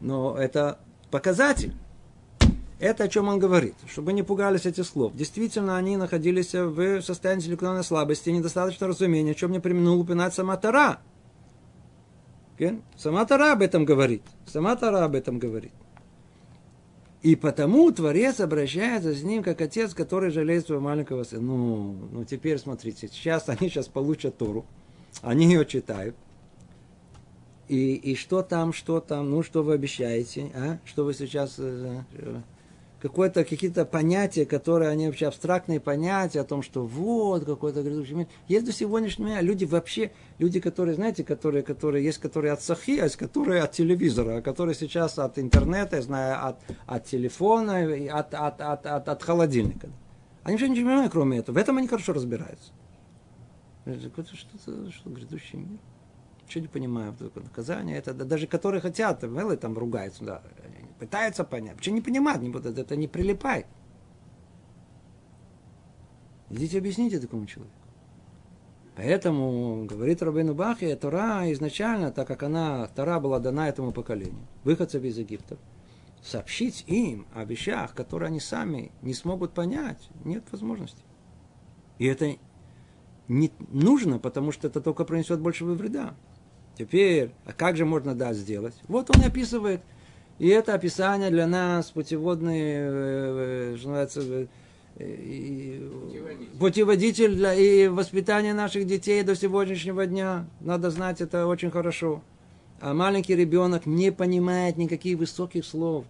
но 0.00 0.36
это 0.36 0.78
показатель. 1.10 1.74
Это 2.78 3.04
о 3.04 3.08
чем 3.08 3.28
он 3.28 3.38
говорит, 3.38 3.76
чтобы 3.86 4.12
не 4.12 4.24
пугались 4.24 4.66
этих 4.66 4.84
слов. 4.84 5.14
Действительно, 5.14 5.76
они 5.76 5.96
находились 5.96 6.52
в 6.52 7.00
состоянии 7.00 7.42
интеллектуальной 7.42 7.84
слабости, 7.84 8.30
недостаточно 8.30 8.88
разумения, 8.88 9.30
о 9.30 9.34
чем 9.34 9.52
не 9.52 9.60
применил 9.60 10.00
упоминать 10.00 10.34
сама 10.34 10.56
Тара. 10.56 10.98
Сама 12.96 13.24
Тара 13.24 13.52
об 13.52 13.62
этом 13.62 13.84
говорит. 13.84 14.22
Сама 14.46 14.74
Тара 14.74 15.04
об 15.04 15.14
этом 15.14 15.38
говорит. 15.38 15.72
И 17.22 17.36
потому 17.36 17.90
Творец 17.92 18.40
обращается 18.40 19.14
с 19.14 19.22
ним, 19.22 19.44
как 19.44 19.60
отец, 19.60 19.94
который 19.94 20.30
жалеет 20.30 20.66
своего 20.66 20.82
маленького 20.82 21.22
сына. 21.22 21.42
Ну, 21.42 21.96
ну 22.10 22.24
теперь 22.24 22.58
смотрите, 22.58 23.08
сейчас 23.08 23.48
они 23.48 23.68
сейчас 23.68 23.86
получат 23.86 24.36
Тору, 24.38 24.66
они 25.22 25.46
ее 25.46 25.64
читают. 25.64 26.16
И, 27.68 27.94
и 27.94 28.16
что 28.16 28.42
там, 28.42 28.72
что 28.72 29.00
там, 29.00 29.30
ну 29.30 29.44
что 29.44 29.62
вы 29.62 29.74
обещаете, 29.74 30.50
а? 30.54 30.78
Что 30.84 31.04
вы 31.04 31.14
сейчас 31.14 31.54
э, 31.58 32.02
какое-то, 33.02 33.44
какие-то 33.44 33.84
понятия, 33.84 34.46
которые, 34.46 34.90
они 34.90 35.06
вообще 35.06 35.26
абстрактные 35.26 35.80
понятия 35.80 36.40
о 36.40 36.44
том, 36.44 36.62
что 36.62 36.86
вот 36.86 37.44
какой-то 37.44 37.82
грядущий 37.82 38.14
мир. 38.14 38.28
Есть 38.46 38.64
до 38.64 38.72
сегодняшнего 38.72 39.28
дня 39.28 39.40
люди 39.40 39.64
вообще, 39.64 40.12
люди, 40.38 40.60
которые, 40.60 40.94
знаете, 40.94 41.24
которые, 41.24 41.64
которые 41.64 42.04
есть, 42.04 42.18
которые 42.18 42.52
от 42.52 42.62
сахи, 42.62 43.00
а 43.00 43.04
есть, 43.04 43.16
которые 43.16 43.62
от 43.62 43.72
телевизора, 43.72 44.36
а 44.36 44.42
которые 44.42 44.76
сейчас 44.76 45.18
от 45.18 45.36
интернета, 45.40 45.96
я 45.96 46.02
знаю, 46.02 46.46
от, 46.46 46.60
от 46.86 47.04
телефона, 47.04 47.80
от, 48.12 48.34
от, 48.34 48.60
от, 48.60 48.86
от, 48.86 49.08
от 49.08 49.22
холодильника. 49.22 49.88
Они 50.44 50.54
вообще 50.54 50.68
ничего 50.68 50.84
не 50.84 50.90
понимают, 50.90 51.12
кроме 51.12 51.38
этого. 51.38 51.56
В 51.56 51.58
этом 51.58 51.78
они 51.78 51.88
хорошо 51.88 52.12
разбираются. 52.12 52.70
Что-то, 53.84 54.36
что 54.36 55.10
грядущий 55.10 55.58
мир. 55.58 55.78
Что 56.48 56.60
не 56.60 56.68
понимаю, 56.68 57.16
наказание, 57.34 57.96
это 57.96 58.12
даже 58.12 58.46
которые 58.46 58.80
хотят, 58.80 59.22
мелы 59.22 59.56
там 59.56 59.76
ругаются, 59.76 60.24
да, 60.24 60.42
пытаются 61.02 61.42
понять. 61.42 61.76
Почему 61.76 61.96
не 61.96 62.00
понимают, 62.00 62.42
не 62.42 62.48
будут, 62.48 62.78
это 62.78 62.94
не 62.94 63.08
прилипает. 63.08 63.66
Идите 66.48 66.78
объясните 66.78 67.18
такому 67.18 67.44
человеку. 67.46 67.74
Поэтому, 68.94 69.84
говорит 69.84 70.22
Рабейну 70.22 70.54
Бахи, 70.54 70.94
Тора 70.94 71.50
изначально, 71.54 72.12
так 72.12 72.28
как 72.28 72.44
она, 72.44 72.86
Тора 72.94 73.18
была 73.18 73.40
дана 73.40 73.68
этому 73.68 73.90
поколению, 73.90 74.46
выходцев 74.62 75.02
из 75.02 75.18
Египта, 75.18 75.58
сообщить 76.22 76.84
им 76.86 77.26
о 77.34 77.42
вещах, 77.44 77.94
которые 77.94 78.28
они 78.28 78.38
сами 78.38 78.92
не 79.02 79.12
смогут 79.12 79.54
понять, 79.54 80.08
нет 80.24 80.44
возможности. 80.52 81.02
И 81.98 82.06
это 82.06 82.36
не 83.26 83.50
нужно, 83.70 84.20
потому 84.20 84.52
что 84.52 84.68
это 84.68 84.80
только 84.80 85.04
принесет 85.04 85.40
больше 85.40 85.64
вреда. 85.64 86.14
Теперь, 86.78 87.32
а 87.44 87.52
как 87.52 87.76
же 87.76 87.86
можно 87.86 88.14
да 88.14 88.32
сделать? 88.34 88.76
Вот 88.86 89.10
он 89.10 89.24
описывает– 89.24 89.82
и 90.38 90.48
это 90.48 90.74
описание 90.74 91.30
для 91.30 91.46
нас 91.46 91.90
путеводный, 91.90 92.60
э, 92.60 93.74
э, 93.74 93.76
что 93.78 93.88
называется, 93.88 94.48
э, 94.96 95.88
путеводитель, 95.88 96.58
путеводитель 96.58 97.34
для 97.34 97.54
и 97.54 97.88
воспитания 97.88 98.54
наших 98.54 98.86
детей 98.86 99.22
до 99.22 99.36
сегодняшнего 99.36 100.06
дня. 100.06 100.46
Надо 100.60 100.90
знать 100.90 101.20
это 101.20 101.46
очень 101.46 101.70
хорошо. 101.70 102.22
А 102.80 102.94
маленький 102.94 103.36
ребенок 103.36 103.86
не 103.86 104.10
понимает 104.10 104.76
никаких 104.76 105.18
высоких 105.18 105.64
слов. 105.64 106.04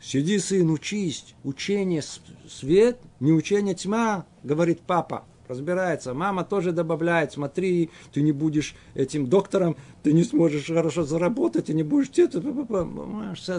Сиди, 0.00 0.38
сын, 0.38 0.70
учись. 0.70 1.34
Учение 1.44 2.02
свет, 2.48 2.98
не 3.20 3.32
учение 3.32 3.74
тьма, 3.74 4.24
говорит 4.42 4.80
папа 4.80 5.24
разбирается. 5.48 6.14
Мама 6.14 6.44
тоже 6.44 6.72
добавляет, 6.72 7.32
смотри, 7.32 7.90
ты 8.12 8.22
не 8.22 8.32
будешь 8.32 8.74
этим 8.94 9.26
доктором, 9.26 9.76
ты 10.02 10.12
не 10.12 10.24
сможешь 10.24 10.66
хорошо 10.66 11.04
заработать, 11.04 11.66
ты 11.66 11.74
не 11.74 11.82
будешь... 11.82 12.10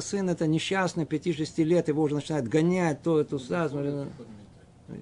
Сын 0.04 0.30
это 0.30 0.48
несчастный, 0.48 1.06
5-6 1.06 1.64
лет, 1.64 1.88
его 1.88 2.04
уже 2.04 2.16
начинает 2.16 2.48
гонять, 2.48 3.02
то, 3.04 3.20
это, 3.20 3.38
смотри, 3.40 3.92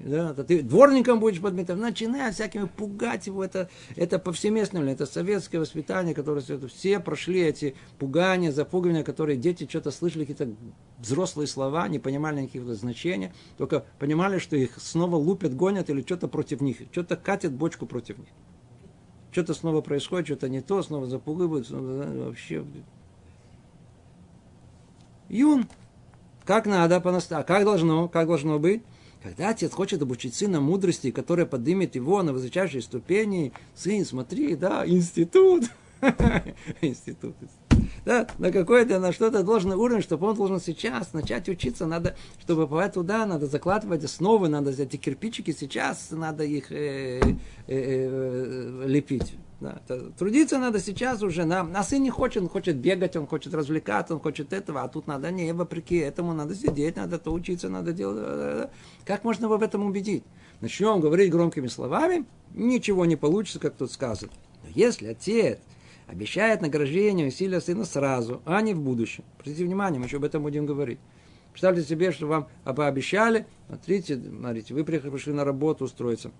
да, 0.05 0.33
ты 0.33 0.61
дворником 0.61 1.19
будешь 1.19 1.41
подметать, 1.41 1.77
начинает 1.77 2.35
всякими 2.35 2.65
пугать 2.65 3.27
его, 3.27 3.43
это, 3.43 3.69
это 3.95 4.19
повсеместно, 4.19 4.77
это 4.79 5.05
советское 5.05 5.59
воспитание, 5.59 6.13
которое 6.13 6.43
все 6.67 6.99
прошли 6.99 7.41
эти 7.41 7.75
пугания, 7.97 8.51
запугивания, 8.51 9.03
которые 9.03 9.37
дети 9.37 9.67
что-то 9.67 9.91
слышали, 9.91 10.25
какие-то 10.25 10.53
взрослые 11.01 11.47
слова, 11.47 11.87
не 11.87 11.99
понимали 11.99 12.41
никаких 12.41 12.63
значения, 12.75 13.33
только 13.57 13.85
понимали, 13.99 14.39
что 14.39 14.55
их 14.55 14.77
снова 14.77 15.15
лупят, 15.15 15.55
гонят 15.55 15.89
или 15.89 16.01
что-то 16.01 16.27
против 16.27 16.61
них, 16.61 16.77
что-то 16.91 17.17
катят 17.17 17.53
бочку 17.53 17.85
против 17.85 18.17
них. 18.17 18.29
Что-то 19.31 19.53
снова 19.53 19.81
происходит, 19.81 20.27
что-то 20.27 20.49
не 20.49 20.61
то, 20.61 20.83
снова 20.83 21.07
запугивают, 21.07 21.67
снова, 21.67 22.05
вообще. 22.25 22.65
Юн, 25.29 25.67
как 26.43 26.65
надо, 26.65 26.99
по 26.99 27.17
как 27.43 27.63
должно, 27.63 28.09
как 28.09 28.27
должно 28.27 28.59
быть? 28.59 28.83
Когда 29.23 29.49
отец 29.49 29.71
хочет 29.71 30.01
обучить 30.01 30.33
сына 30.33 30.59
мудрости, 30.59 31.11
которая 31.11 31.45
поднимет 31.45 31.95
его 31.95 32.23
на 32.23 32.33
высочайшие 32.33 32.81
ступени, 32.81 33.53
сын, 33.75 34.03
смотри, 34.03 34.55
да, 34.55 34.83
институт. 34.85 35.65
Институт. 36.81 37.35
да, 38.05 38.27
на 38.37 38.51
какой-то, 38.51 38.99
на 38.99 39.11
что-то 39.11 39.43
должен 39.43 39.71
уровень, 39.71 40.01
чтобы 40.01 40.27
он 40.27 40.35
должен 40.35 40.59
сейчас 40.59 41.13
начать 41.13 41.47
учиться. 41.49 41.85
Надо, 41.85 42.15
чтобы 42.39 42.67
попасть 42.67 42.93
туда, 42.93 43.25
надо 43.25 43.45
закладывать 43.47 44.03
основы, 44.03 44.49
надо 44.49 44.71
эти 44.71 44.97
кирпичики 44.97 45.51
сейчас, 45.51 46.09
надо 46.11 46.43
их 46.43 46.71
э, 46.71 47.19
э, 47.19 47.33
э, 47.67 48.83
лепить. 48.87 49.35
Да, 49.59 49.79
трудиться 50.17 50.57
надо 50.57 50.79
сейчас 50.79 51.21
уже. 51.21 51.45
Да. 51.45 51.67
А 51.75 51.83
сын 51.83 52.01
не 52.01 52.09
хочет, 52.09 52.41
он 52.41 52.49
хочет 52.49 52.77
бегать, 52.77 53.15
он 53.15 53.27
хочет 53.27 53.53
развлекаться, 53.53 54.15
он 54.15 54.19
хочет 54.19 54.53
этого, 54.53 54.81
а 54.81 54.87
тут 54.87 55.05
надо 55.05 55.29
не, 55.29 55.53
вопреки 55.53 55.97
этому 55.97 56.33
надо 56.33 56.55
сидеть, 56.55 56.95
надо 56.95 57.19
то 57.19 57.31
учиться, 57.31 57.69
надо 57.69 57.93
делать. 57.93 58.69
Как 59.05 59.23
можно 59.23 59.45
его 59.45 59.57
в 59.57 59.63
этом 59.63 59.85
убедить? 59.85 60.23
Начнем 60.61 60.99
говорить 60.99 61.31
громкими 61.31 61.67
словами, 61.67 62.25
ничего 62.53 63.05
не 63.05 63.15
получится, 63.15 63.59
как 63.59 63.75
тут 63.75 63.91
сказано. 63.91 64.31
Но 64.63 64.69
если 64.73 65.07
отец 65.07 65.59
обещает 66.07 66.61
награждение 66.61 67.27
усилия 67.27 67.61
сына 67.61 67.85
сразу, 67.85 68.41
а 68.45 68.61
не 68.61 68.73
в 68.73 68.81
будущем. 68.81 69.23
Обратите 69.35 69.63
внимание, 69.63 69.99
мы 69.99 70.05
еще 70.05 70.17
об 70.17 70.23
этом 70.23 70.43
будем 70.43 70.65
говорить. 70.65 70.99
Представьте 71.51 71.83
себе, 71.83 72.11
что 72.11 72.27
вам 72.27 72.47
пообещали, 72.63 73.45
смотрите, 73.67 74.17
смотрите, 74.17 74.73
вы 74.73 74.83
пришли 74.83 75.33
на 75.33 75.43
работу 75.43 75.85
устроиться. 75.85 76.31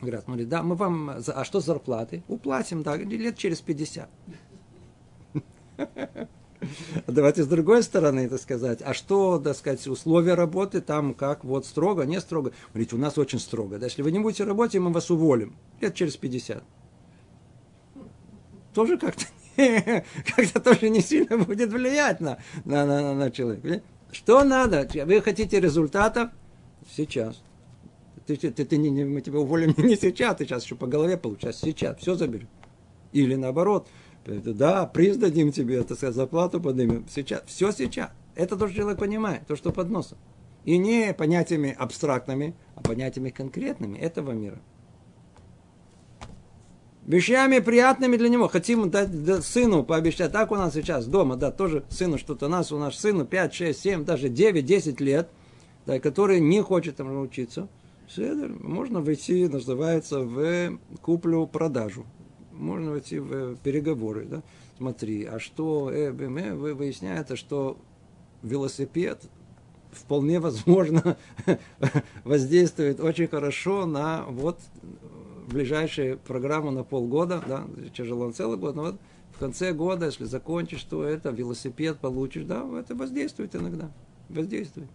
Говорят, 0.00 0.24
смотри, 0.24 0.44
да, 0.46 0.62
мы 0.62 0.74
вам, 0.74 1.10
а 1.10 1.44
что 1.44 1.60
с 1.60 1.66
зарплаты? 1.66 2.22
Уплатим, 2.28 2.82
да, 2.82 2.96
лет 2.96 3.36
через 3.36 3.60
50. 3.60 4.08
Давайте 7.06 7.42
с 7.42 7.46
другой 7.46 7.82
стороны 7.82 8.20
это 8.20 8.38
сказать. 8.38 8.80
А 8.82 8.94
что, 8.94 9.38
так 9.38 9.56
сказать, 9.56 9.86
условия 9.86 10.34
работы 10.34 10.80
там 10.80 11.14
как? 11.14 11.44
Вот 11.44 11.66
строго, 11.66 12.04
не 12.04 12.20
строго? 12.20 12.52
Говорите, 12.72 12.96
у 12.96 12.98
нас 12.98 13.18
очень 13.18 13.38
строго. 13.38 13.78
Да, 13.78 13.86
если 13.86 14.02
вы 14.02 14.12
не 14.12 14.18
будете 14.18 14.44
работать, 14.44 14.80
мы 14.80 14.92
вас 14.92 15.10
уволим. 15.10 15.56
Лет 15.80 15.94
через 15.94 16.16
50. 16.16 16.62
Тоже 18.74 18.98
как-то 18.98 19.24
как-то 20.36 20.60
тоже 20.60 20.88
не 20.88 21.00
сильно 21.00 21.38
будет 21.38 21.72
влиять 21.72 22.20
на, 22.20 22.38
на, 22.64 22.86
на, 22.86 23.14
на 23.14 23.30
человека. 23.30 23.82
Что 24.10 24.44
надо? 24.44 24.88
Вы 25.04 25.20
хотите 25.20 25.60
результатов? 25.60 26.30
Сейчас. 26.94 27.42
Ты, 28.26 28.36
ты, 28.36 28.64
ты, 28.64 28.76
не, 28.76 28.90
не, 28.90 29.04
мы 29.04 29.20
тебя 29.20 29.40
уволим 29.40 29.74
не 29.78 29.96
сейчас, 29.96 30.36
ты 30.36 30.44
сейчас 30.44 30.64
еще 30.64 30.76
по 30.76 30.86
голове 30.86 31.16
получаешь, 31.16 31.56
сейчас, 31.56 31.98
все 31.98 32.14
заберем. 32.14 32.48
Или 33.12 33.34
наоборот, 33.34 33.88
да, 34.24 34.86
приз 34.86 35.16
дадим 35.16 35.50
тебе, 35.52 35.76
это 35.78 35.96
сказать, 35.96 36.14
зарплату 36.14 36.60
поднимем, 36.60 37.04
сейчас, 37.10 37.42
все 37.46 37.72
сейчас. 37.72 38.10
Это 38.34 38.56
то, 38.56 38.68
что 38.68 38.76
человек 38.76 38.98
понимает, 38.98 39.46
то, 39.46 39.56
что 39.56 39.72
под 39.72 39.90
носом. 39.90 40.18
И 40.64 40.78
не 40.78 41.12
понятиями 41.12 41.74
абстрактными, 41.76 42.54
а 42.76 42.82
понятиями 42.82 43.30
конкретными 43.30 43.98
этого 43.98 44.30
мира. 44.30 44.60
Вещами 47.06 47.58
приятными 47.58 48.16
для 48.16 48.28
него. 48.28 48.46
Хотим 48.46 48.88
дать 48.90 49.24
да, 49.24 49.42
сыну 49.42 49.82
пообещать. 49.82 50.30
Так 50.30 50.52
у 50.52 50.56
нас 50.56 50.74
сейчас 50.74 51.06
дома, 51.06 51.36
да, 51.36 51.50
тоже 51.50 51.84
сыну 51.88 52.16
что-то. 52.16 52.46
У 52.46 52.48
нас, 52.48 52.70
у 52.70 52.78
нас 52.78 52.96
сыну 52.96 53.24
5, 53.24 53.54
6, 53.54 53.80
7, 53.80 54.04
даже 54.04 54.28
9, 54.28 54.64
10 54.64 55.00
лет, 55.00 55.28
да, 55.84 55.98
который 55.98 56.38
не 56.40 56.62
хочет 56.62 56.96
там 56.96 57.20
учиться. 57.20 57.68
Можно 58.16 59.00
войти, 59.00 59.48
называется, 59.48 60.20
в 60.20 60.78
куплю-продажу. 61.00 62.06
Можно 62.52 62.92
войти 62.92 63.18
в 63.18 63.56
переговоры. 63.56 64.26
Да? 64.26 64.42
Смотри, 64.76 65.24
а 65.24 65.40
что 65.40 65.90
э, 65.90 66.12
э, 66.12 66.54
выясняется, 66.54 67.34
что 67.34 67.78
велосипед 68.42 69.22
вполне 69.90 70.40
возможно 70.40 71.16
воздействует 72.24 73.00
очень 73.00 73.28
хорошо 73.28 73.86
на 73.86 74.24
вот 74.28 74.58
ближайшую 75.48 76.18
программу 76.18 76.70
на 76.70 76.84
полгода, 76.84 77.42
да, 77.46 77.66
тяжело 77.94 78.26
на 78.26 78.32
целый 78.32 78.58
год, 78.58 78.76
но 78.76 78.82
вот 78.82 79.00
в 79.32 79.38
конце 79.38 79.72
года, 79.72 80.06
если 80.06 80.24
закончишь, 80.24 80.82
то 80.84 81.04
это 81.04 81.30
велосипед 81.30 81.98
получишь, 81.98 82.44
да, 82.44 82.66
это 82.78 82.94
воздействует 82.94 83.54
иногда, 83.56 83.90
воздействует. 84.28 84.88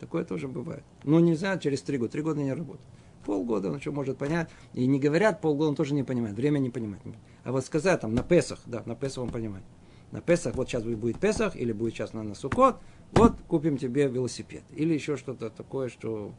Такое 0.00 0.24
тоже 0.24 0.48
бывает. 0.48 0.82
Но 1.04 1.20
нельзя 1.20 1.58
через 1.58 1.82
три 1.82 1.98
года. 1.98 2.12
Три 2.12 2.22
года 2.22 2.40
не 2.40 2.52
работает. 2.52 2.86
Полгода 3.26 3.70
он 3.70 3.80
что 3.80 3.92
может 3.92 4.16
понять. 4.16 4.48
И 4.72 4.86
не 4.86 4.98
говорят 4.98 5.42
полгода, 5.42 5.68
он 5.68 5.74
тоже 5.76 5.92
не 5.92 6.02
понимает. 6.02 6.34
Время 6.34 6.58
не 6.58 6.70
понимает. 6.70 7.02
А 7.44 7.52
вот 7.52 7.64
сказать 7.66 8.00
там 8.00 8.14
на 8.14 8.22
Песах, 8.22 8.60
да, 8.64 8.82
на 8.86 8.94
Песах 8.94 9.24
он 9.24 9.30
понимает. 9.30 9.64
На 10.10 10.22
Песах, 10.22 10.54
вот 10.54 10.68
сейчас 10.68 10.84
будет 10.84 11.20
Песах, 11.20 11.54
или 11.54 11.72
будет 11.72 11.94
сейчас 11.94 12.14
на, 12.14 12.22
на 12.22 12.34
Сукот, 12.34 12.76
вот 13.12 13.34
купим 13.46 13.76
тебе 13.76 14.08
велосипед. 14.08 14.62
Или 14.74 14.94
еще 14.94 15.18
что-то 15.18 15.50
такое, 15.50 15.90
что 15.90 16.32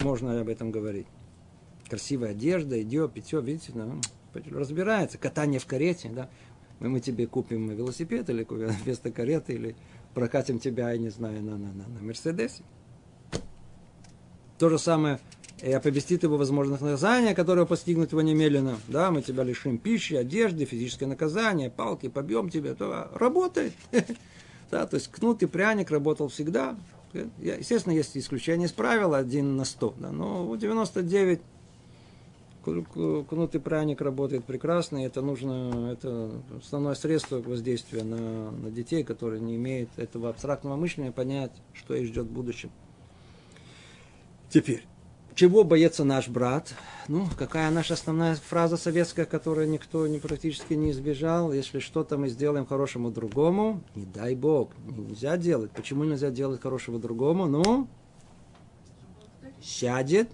можно 0.00 0.38
об 0.38 0.48
этом 0.48 0.70
говорить. 0.70 1.06
Красивая 1.88 2.30
одежда, 2.30 2.80
идет, 2.82 3.12
питье, 3.12 3.40
видите, 3.40 3.72
ну, 3.74 4.00
разбирается. 4.50 5.18
Катание 5.18 5.60
в 5.60 5.66
карете, 5.66 6.08
да. 6.08 6.28
Мы, 6.80 6.88
мы 6.88 7.00
тебе 7.00 7.26
купим 7.26 7.68
велосипед 7.70 8.28
или 8.30 8.44
вместо 8.84 9.10
кареты, 9.10 9.54
или 9.54 9.76
прокатим 10.14 10.58
тебя, 10.58 10.90
я 10.90 10.98
не 10.98 11.10
знаю, 11.10 11.42
на, 11.42 11.56
на, 11.56 11.72
на, 11.72 11.88
на 11.88 12.02
Мерседесе. 12.02 12.62
То 14.58 14.68
же 14.68 14.78
самое 14.78 15.20
и 15.62 15.72
оповестит 15.72 16.22
его 16.22 16.36
возможных 16.36 16.80
наказания, 16.80 17.34
которые 17.34 17.66
постигнут 17.66 18.12
его 18.12 18.20
немедленно. 18.20 18.78
Да, 18.88 19.10
мы 19.10 19.22
тебя 19.22 19.42
лишим 19.42 19.78
пищи, 19.78 20.14
одежды, 20.14 20.64
физическое 20.64 21.06
наказание, 21.06 21.70
палки, 21.70 22.08
побьем 22.08 22.50
тебя. 22.50 22.74
То 22.74 23.10
работает. 23.14 23.72
Да, 24.68 24.84
то 24.84 24.96
есть 24.96 25.12
кнут 25.12 25.44
и 25.44 25.46
пряник 25.46 25.92
работал 25.92 26.26
всегда. 26.26 26.76
Естественно, 27.38 27.92
есть 27.92 28.16
исключение 28.16 28.66
из 28.66 28.72
правила, 28.72 29.16
один 29.16 29.54
на 29.54 29.64
сто. 29.64 29.94
Да, 29.96 30.10
но 30.10 30.56
99 30.56 31.40
кнут 33.28 33.52
пряник 33.62 34.00
работает 34.00 34.44
прекрасно, 34.44 34.98
и 34.98 35.06
это 35.06 35.22
нужно, 35.22 35.90
это 35.92 36.30
основное 36.58 36.94
средство 36.94 37.40
воздействия 37.40 38.02
на, 38.02 38.50
на 38.50 38.70
детей, 38.70 39.04
которые 39.04 39.40
не 39.40 39.56
имеют 39.56 39.90
этого 39.96 40.28
абстрактного 40.28 40.76
мышления, 40.76 41.12
понять, 41.12 41.52
что 41.72 41.94
их 41.94 42.06
ждет 42.06 42.26
в 42.26 42.32
будущем. 42.32 42.70
Теперь, 44.48 44.84
чего 45.34 45.64
боится 45.64 46.04
наш 46.04 46.28
брат? 46.28 46.74
Ну, 47.08 47.26
какая 47.38 47.70
наша 47.70 47.94
основная 47.94 48.36
фраза 48.36 48.76
советская, 48.76 49.26
которую 49.26 49.68
никто 49.68 50.06
не, 50.06 50.18
практически 50.18 50.72
не 50.72 50.92
избежал? 50.92 51.52
Если 51.52 51.78
что-то 51.78 52.16
мы 52.16 52.28
сделаем 52.28 52.64
хорошему 52.64 53.10
другому, 53.10 53.82
не 53.94 54.06
дай 54.06 54.34
Бог, 54.34 54.70
нельзя 54.86 55.36
делать. 55.36 55.72
Почему 55.72 56.04
нельзя 56.04 56.30
делать 56.30 56.62
хорошего 56.62 56.98
другому? 56.98 57.46
Ну, 57.46 57.86
сядет 59.60 60.30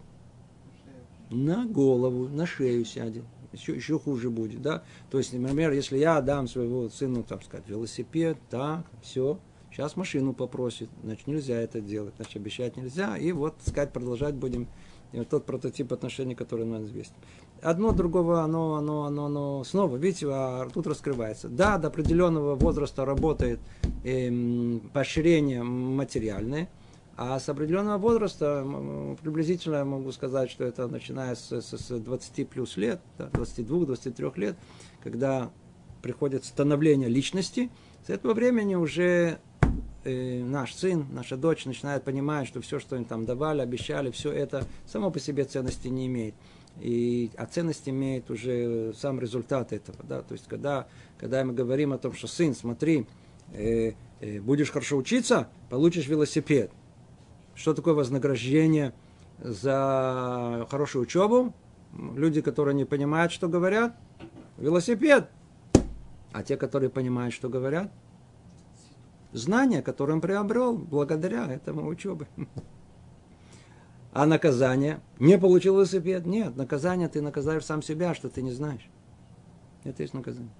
на 1.32 1.66
голову, 1.66 2.28
на 2.28 2.46
шею 2.46 2.84
сядет. 2.84 3.24
Еще, 3.52 3.74
еще 3.74 3.98
хуже 3.98 4.30
будет, 4.30 4.62
да? 4.62 4.82
То 5.10 5.18
есть, 5.18 5.32
например, 5.34 5.72
если 5.72 5.98
я 5.98 6.20
дам 6.22 6.48
своего 6.48 6.88
сыну, 6.88 7.22
там 7.22 7.42
сказать, 7.42 7.68
велосипед, 7.68 8.38
так, 8.48 8.86
все, 9.02 9.38
сейчас 9.70 9.96
машину 9.96 10.32
попросит, 10.32 10.88
значит, 11.02 11.26
нельзя 11.26 11.60
это 11.60 11.80
делать, 11.80 12.14
значит, 12.16 12.36
обещать 12.36 12.76
нельзя, 12.76 13.16
и 13.16 13.32
вот, 13.32 13.56
сказать, 13.66 13.92
продолжать 13.92 14.34
будем 14.34 14.68
вот 15.12 15.28
тот 15.28 15.44
прототип 15.44 15.92
отношений, 15.92 16.34
который 16.34 16.64
нам 16.64 16.84
известен. 16.84 17.14
Одно 17.60 17.92
другого, 17.92 18.40
оно, 18.40 18.76
оно, 18.76 19.04
оно, 19.04 19.26
оно 19.26 19.64
снова, 19.64 19.98
видите, 19.98 20.26
а 20.30 20.68
тут 20.72 20.86
раскрывается. 20.86 21.48
Да, 21.48 21.76
до 21.76 21.88
определенного 21.88 22.54
возраста 22.54 23.04
работает 23.04 23.60
эм, 24.04 24.90
поощрение 24.94 25.62
материальное– 25.62 26.70
а 27.24 27.38
с 27.38 27.48
определенного 27.48 27.98
возраста, 27.98 28.66
приблизительно 29.22 29.76
я 29.76 29.84
могу 29.84 30.10
сказать, 30.10 30.50
что 30.50 30.64
это 30.64 30.88
начиная 30.88 31.36
с, 31.36 31.52
с, 31.52 31.78
с 31.78 32.00
20 32.00 32.48
плюс 32.48 32.76
лет, 32.76 33.00
22-23 33.18 34.32
лет, 34.40 34.56
когда 35.04 35.52
приходит 36.02 36.44
становление 36.44 37.08
личности, 37.08 37.70
с 38.04 38.10
этого 38.10 38.34
времени 38.34 38.74
уже 38.74 39.38
э, 40.02 40.42
наш 40.42 40.74
сын, 40.74 41.06
наша 41.12 41.36
дочь 41.36 41.64
начинает 41.64 42.02
понимать, 42.02 42.48
что 42.48 42.60
все, 42.60 42.80
что 42.80 42.96
им 42.96 43.04
там 43.04 43.24
давали, 43.24 43.60
обещали, 43.60 44.10
все 44.10 44.32
это 44.32 44.66
само 44.88 45.12
по 45.12 45.20
себе 45.20 45.44
ценности 45.44 45.86
не 45.86 46.08
имеет. 46.08 46.34
И, 46.80 47.30
а 47.36 47.46
ценность 47.46 47.88
имеет 47.88 48.32
уже 48.32 48.94
сам 48.94 49.20
результат 49.20 49.72
этого. 49.72 49.98
Да? 50.02 50.22
То 50.22 50.32
есть, 50.32 50.48
когда, 50.48 50.88
когда 51.18 51.44
мы 51.44 51.52
говорим 51.52 51.92
о 51.92 51.98
том, 51.98 52.14
что 52.14 52.26
сын, 52.26 52.52
смотри, 52.52 53.06
э, 53.52 53.92
э, 54.18 54.40
будешь 54.40 54.72
хорошо 54.72 54.96
учиться, 54.96 55.48
получишь 55.70 56.08
велосипед. 56.08 56.72
Что 57.54 57.74
такое 57.74 57.94
вознаграждение 57.94 58.94
за 59.38 60.66
хорошую 60.70 61.02
учебу? 61.02 61.54
Люди, 61.92 62.40
которые 62.40 62.74
не 62.74 62.84
понимают, 62.84 63.32
что 63.32 63.48
говорят, 63.48 63.96
велосипед. 64.56 65.28
А 66.32 66.42
те, 66.42 66.56
которые 66.56 66.88
понимают, 66.88 67.34
что 67.34 67.48
говорят, 67.48 67.92
знания, 69.32 69.82
которые 69.82 70.14
он 70.14 70.20
приобрел 70.20 70.76
благодаря 70.76 71.50
этому 71.50 71.86
учебе. 71.86 72.26
А 74.14 74.26
наказание? 74.26 75.00
Не 75.18 75.38
получил 75.38 75.76
велосипед? 75.76 76.26
Нет, 76.26 76.54
наказание 76.54 77.08
ты 77.08 77.22
наказаешь 77.22 77.64
сам 77.64 77.80
себя, 77.80 78.14
что 78.14 78.28
ты 78.28 78.42
не 78.42 78.52
знаешь. 78.52 78.86
Это 79.84 80.02
есть 80.02 80.12
наказание. 80.12 80.52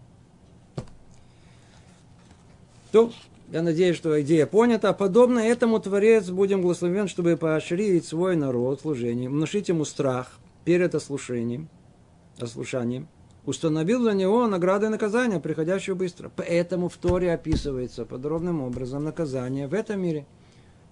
То, 2.92 3.12
я 3.52 3.60
надеюсь, 3.60 3.96
что 3.96 4.18
идея 4.22 4.46
понята. 4.46 4.94
Подобно 4.94 5.38
этому 5.38 5.78
Творец 5.78 6.30
будем 6.30 6.62
благословен, 6.62 7.06
чтобы 7.06 7.36
поощрить 7.36 8.06
свой 8.06 8.34
народ 8.34 8.78
в 8.78 8.82
служении, 8.82 9.28
внушить 9.28 9.68
ему 9.68 9.84
страх 9.84 10.38
перед 10.64 10.94
ослушанием, 10.94 11.68
ослушанием, 12.38 13.08
установил 13.44 14.00
для 14.00 14.14
него 14.14 14.46
награды 14.46 14.86
и 14.86 14.88
наказания, 14.88 15.38
приходящие 15.38 15.94
быстро. 15.94 16.30
Поэтому 16.34 16.88
в 16.88 16.96
Торе 16.96 17.30
описывается 17.34 18.06
подробным 18.06 18.62
образом 18.62 19.04
наказание 19.04 19.68
в 19.68 19.74
этом 19.74 20.00
мире. 20.00 20.24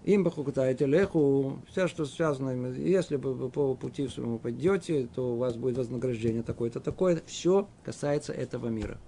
Им 0.05 0.23
бахукутаете 0.25 0.85
леху, 0.85 1.61
все, 1.71 1.89
что 1.89 2.05
связано, 2.05 2.73
если 2.75 3.17
вы 3.17 3.49
по 3.49 3.75
пути 3.75 4.07
своему 4.07 4.39
пойдете, 4.39 5.09
то 5.15 5.33
у 5.33 5.37
вас 5.37 5.57
будет 5.57 5.79
вознаграждение 5.79 6.43
такое-то, 6.43 6.81
такое. 6.81 7.23
Все 7.27 7.67
касается 7.85 8.35
этого 8.35 8.67
мира. 8.69 8.99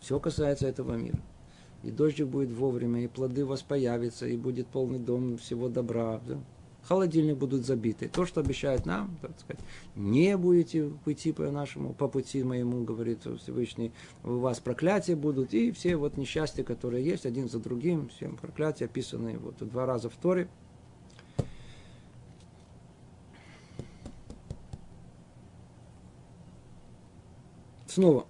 Все 0.00 0.20
касается 0.20 0.68
этого 0.68 0.94
мира. 0.94 1.18
И 1.82 1.90
дождик 1.90 2.26
будет 2.26 2.50
вовремя, 2.50 3.04
и 3.04 3.08
плоды 3.08 3.44
у 3.44 3.48
вас 3.48 3.62
появятся, 3.62 4.26
и 4.26 4.36
будет 4.36 4.66
полный 4.66 4.98
дом 4.98 5.38
всего 5.38 5.68
добра. 5.68 6.20
Да? 6.26 6.38
холодильник 6.88 7.36
будут 7.36 7.66
забиты. 7.66 8.08
То, 8.08 8.24
что 8.24 8.40
обещает 8.40 8.86
нам, 8.86 9.16
так 9.20 9.38
сказать, 9.38 9.62
не 9.94 10.36
будете 10.38 10.90
пойти 11.04 11.32
по 11.32 11.42
нашему, 11.50 11.92
по 11.92 12.08
пути 12.08 12.42
моему, 12.42 12.82
говорит 12.84 13.26
Всевышний, 13.40 13.92
у 14.24 14.38
вас 14.38 14.58
проклятия 14.58 15.14
будут, 15.14 15.52
и 15.52 15.70
все 15.72 15.96
вот 15.96 16.16
несчастья, 16.16 16.64
которые 16.64 17.04
есть, 17.04 17.26
один 17.26 17.48
за 17.48 17.58
другим, 17.58 18.08
все 18.08 18.28
проклятия 18.28 18.86
описаны 18.86 19.38
вот 19.38 19.56
два 19.58 19.84
раза 19.84 20.08
в 20.08 20.16
Торе. 20.16 20.48
Снова, 27.86 28.26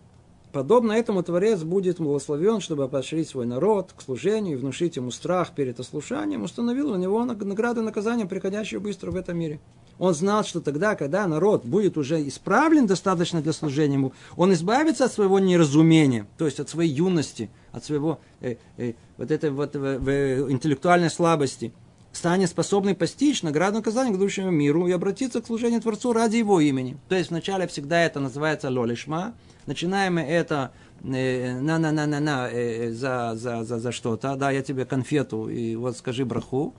Подобно 0.52 0.92
этому 0.92 1.22
Творец 1.22 1.62
будет 1.62 1.98
благословен, 1.98 2.60
чтобы 2.60 2.88
поощрить 2.88 3.28
свой 3.28 3.44
народ 3.44 3.92
к 3.94 4.00
служению 4.00 4.54
и 4.54 4.60
внушить 4.60 4.96
ему 4.96 5.10
страх 5.10 5.54
перед 5.54 5.78
ослушанием, 5.78 6.42
установил 6.42 6.90
у 6.90 6.96
него 6.96 7.24
награду 7.24 7.82
и 7.82 7.84
наказание, 7.84 8.26
приходящие 8.26 8.80
быстро 8.80 9.10
в 9.10 9.16
этом 9.16 9.38
мире. 9.38 9.60
Он 9.98 10.14
знал, 10.14 10.44
что 10.44 10.60
тогда, 10.60 10.94
когда 10.94 11.26
народ 11.26 11.64
будет 11.64 11.98
уже 11.98 12.26
исправлен 12.26 12.86
достаточно 12.86 13.42
для 13.42 13.52
служения 13.52 13.94
ему, 13.94 14.12
он 14.36 14.52
избавится 14.52 15.04
от 15.04 15.12
своего 15.12 15.38
неразумения, 15.38 16.26
то 16.38 16.46
есть 16.46 16.60
от 16.60 16.68
своей 16.68 16.92
юности, 16.92 17.50
от 17.72 17.84
своего 17.84 18.20
э, 18.40 18.56
э, 18.76 18.94
вот 19.16 19.30
этой 19.30 19.50
вот 19.50 19.74
э, 19.74 19.78
э, 20.06 20.50
интеллектуальной 20.50 21.10
слабости, 21.10 21.74
станет 22.12 22.48
способный 22.48 22.94
постичь 22.94 23.42
награду 23.42 23.74
и 23.74 23.78
наказание 23.80 24.14
к 24.14 24.18
будущему 24.18 24.50
миру 24.50 24.86
и 24.86 24.92
обратиться 24.92 25.42
к 25.42 25.46
служению 25.46 25.80
Творцу 25.80 26.12
ради 26.12 26.36
его 26.36 26.60
имени. 26.60 26.96
То 27.08 27.16
есть 27.16 27.30
вначале 27.30 27.66
всегда 27.66 28.00
это 28.00 28.18
называется 28.20 28.70
лолишма, 28.70 29.34
начинаем 29.68 30.16
это 30.16 30.72
на-на-на-на-на 31.02 32.48
э, 32.50 32.90
за, 32.90 33.34
за, 33.36 33.64
за, 33.64 33.78
за 33.78 33.92
что-то, 33.92 34.34
да, 34.34 34.50
я 34.50 34.62
тебе 34.62 34.86
конфету, 34.86 35.48
и 35.48 35.76
вот 35.76 35.96
скажи 35.96 36.24
браху, 36.24 36.74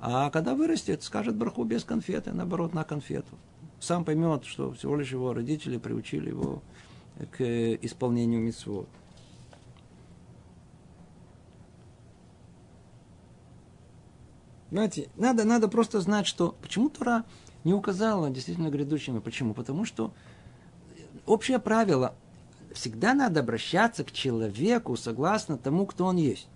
а 0.00 0.28
когда 0.30 0.54
вырастет, 0.54 1.02
скажет 1.02 1.34
браху 1.34 1.64
без 1.64 1.82
конфеты, 1.82 2.32
наоборот, 2.32 2.74
на 2.74 2.84
конфету. 2.84 3.38
Сам 3.80 4.04
поймет, 4.04 4.44
что 4.44 4.72
всего 4.72 4.96
лишь 4.96 5.10
его 5.10 5.32
родители 5.32 5.78
приучили 5.78 6.28
его 6.28 6.62
к 7.30 7.42
исполнению 7.42 8.42
митцвот. 8.42 8.88
Знаете, 14.70 15.08
надо, 15.16 15.44
надо 15.44 15.68
просто 15.68 16.00
знать, 16.00 16.26
что 16.26 16.54
почему 16.60 16.90
Тура 16.90 17.24
не 17.64 17.72
указала 17.72 18.28
действительно 18.28 18.68
грядущими. 18.68 19.20
Почему? 19.20 19.54
Потому 19.54 19.86
что 19.86 20.12
общее 21.24 21.58
правило– 21.58 22.14
всегда 22.76 23.14
надо 23.14 23.40
обращаться 23.40 24.04
к 24.04 24.12
человеку 24.12 24.96
согласно 24.96 25.56
тому, 25.56 25.86
кто 25.86 26.04
он 26.04 26.16
есть. 26.16 26.46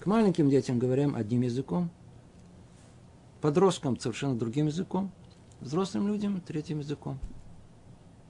К 0.00 0.06
маленьким 0.06 0.50
детям 0.50 0.78
говорим 0.78 1.14
одним 1.14 1.42
языком, 1.42 1.90
подросткам 3.40 3.98
совершенно 3.98 4.36
другим 4.36 4.66
языком, 4.66 5.12
взрослым 5.60 6.08
людям 6.08 6.40
третьим 6.40 6.80
языком. 6.80 7.18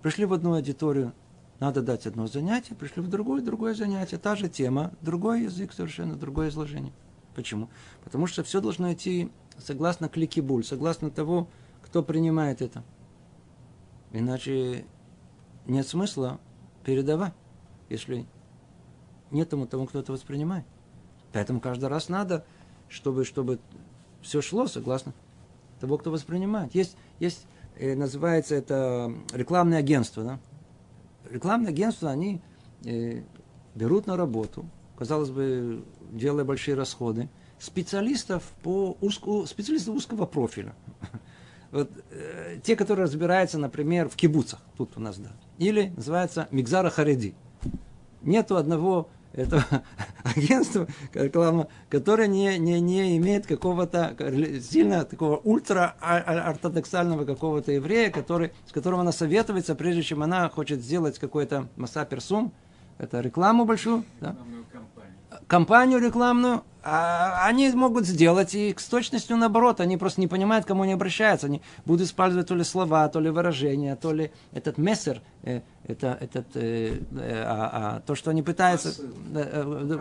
Пришли 0.02 0.26
в 0.26 0.34
одну 0.34 0.54
аудиторию, 0.54 1.14
надо 1.60 1.80
дать 1.80 2.06
одно 2.06 2.26
занятие, 2.26 2.74
пришли 2.74 3.02
в 3.02 3.08
другое, 3.08 3.40
другое 3.40 3.74
занятие, 3.74 4.18
та 4.18 4.36
же 4.36 4.48
тема, 4.48 4.92
другой 5.00 5.44
язык 5.44 5.72
совершенно, 5.72 6.14
другое 6.14 6.50
изложение. 6.50 6.92
Почему? 7.34 7.70
Потому 8.04 8.26
что 8.26 8.44
все 8.44 8.60
должно 8.60 8.92
идти 8.92 9.30
согласно 9.58 10.10
кликибуль, 10.10 10.64
согласно 10.64 11.10
того, 11.10 11.48
кто 11.82 12.02
принимает 12.02 12.60
это. 12.60 12.84
Иначе 14.12 14.84
нет 15.66 15.88
смысла 15.88 16.38
передавать, 16.86 17.34
если 17.88 18.26
нет 19.32 19.50
тому, 19.50 19.66
тому, 19.66 19.86
кто 19.86 19.98
это 19.98 20.12
воспринимает. 20.12 20.64
Поэтому 21.32 21.60
каждый 21.60 21.88
раз 21.88 22.08
надо, 22.08 22.46
чтобы, 22.88 23.24
чтобы 23.24 23.58
все 24.22 24.40
шло 24.40 24.68
согласно 24.68 25.12
того, 25.80 25.98
кто 25.98 26.12
воспринимает. 26.12 26.74
Есть, 26.76 26.96
есть 27.18 27.44
э, 27.76 27.96
называется 27.96 28.54
это 28.54 29.12
рекламное 29.32 29.78
агентство. 29.78 30.22
Да? 30.22 30.38
Рекламные 31.28 31.70
агентства, 31.70 32.10
они 32.10 32.40
э, 32.84 33.22
берут 33.74 34.06
на 34.06 34.16
работу, 34.16 34.64
казалось 34.96 35.30
бы, 35.30 35.84
делая 36.12 36.44
большие 36.44 36.76
расходы, 36.76 37.28
специалистов 37.58 38.44
по 38.62 38.96
узку, 39.00 39.44
специалистов 39.46 39.96
узкого 39.96 40.24
профиля. 40.24 40.74
Вот, 41.72 41.90
э, 42.12 42.60
те, 42.62 42.76
которые 42.76 43.04
разбираются, 43.04 43.58
например, 43.58 44.08
в 44.08 44.14
кибуцах, 44.14 44.60
тут 44.76 44.96
у 44.96 45.00
нас, 45.00 45.18
да, 45.18 45.32
или 45.58 45.92
называется 45.96 46.48
Мигзара 46.50 46.90
Хариди. 46.90 47.34
Нету 48.22 48.56
одного 48.56 49.08
этого 49.36 49.64
агентства 50.24 50.86
реклама, 51.14 51.68
которое 51.88 52.26
не, 52.26 52.58
не, 52.58 52.80
не 52.80 53.16
имеет 53.18 53.46
какого-то 53.46 54.16
сильно 54.60 55.04
такого 55.04 55.36
ультра-ортодоксального 55.36 57.24
какого-то 57.24 57.72
еврея, 57.72 58.10
который, 58.10 58.52
с 58.66 58.72
которым 58.72 59.00
она 59.00 59.12
советуется, 59.12 59.74
прежде 59.74 60.02
чем 60.02 60.22
она 60.22 60.48
хочет 60.48 60.80
сделать 60.80 61.18
какой-то 61.18 61.68
масса 61.76 62.04
персум, 62.04 62.52
это 62.98 63.20
рекламу 63.20 63.66
большую, 63.66 64.04
да? 64.20 64.36
Компанию 65.46 66.00
рекламную, 66.00 66.62
а 66.88 67.46
они 67.46 67.68
могут 67.70 68.06
сделать 68.06 68.54
и 68.54 68.72
с 68.78 68.84
точностью 68.84 69.36
наоборот. 69.36 69.80
Они 69.80 69.96
просто 69.96 70.20
не 70.20 70.28
понимают, 70.28 70.64
к 70.64 70.68
кому 70.68 70.84
они 70.84 70.92
обращаются. 70.92 71.48
Они 71.48 71.60
будут 71.84 72.06
использовать 72.06 72.46
то 72.46 72.54
ли 72.54 72.62
слова, 72.62 73.08
то 73.08 73.18
ли 73.18 73.28
выражения, 73.28 73.96
то 73.96 74.12
ли 74.12 74.30
этот 74.52 74.78
мессер, 74.78 75.20
э, 75.42 75.62
это, 75.84 76.16
этот, 76.20 76.46
э, 76.54 77.00
э, 77.10 77.42
а, 77.44 77.96
а, 77.96 78.00
то, 78.06 78.14
что 78.14 78.30
они 78.30 78.42
пытаются... 78.44 78.90
Посыл. 78.90 79.14
Э, 79.34 79.98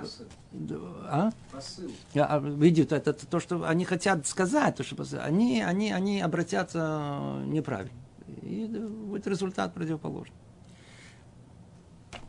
э, 0.54 0.78
а? 1.10 1.32
Посыл. 1.52 1.91
А, 2.14 2.39
видят, 2.39 2.91
это 2.91 3.14
то, 3.14 3.39
что 3.39 3.68
они 3.68 3.84
хотят 3.84 4.28
сказать, 4.28 4.76
то, 4.76 4.84
что 4.84 4.96
они, 5.24 5.64
они, 5.64 5.91
они 5.91 6.22
обратятся 6.22 7.41
неправильно. 7.46 7.98
И 8.43 8.68
будет 8.68 9.26
результат 9.26 9.74
противоположный. 9.74 10.36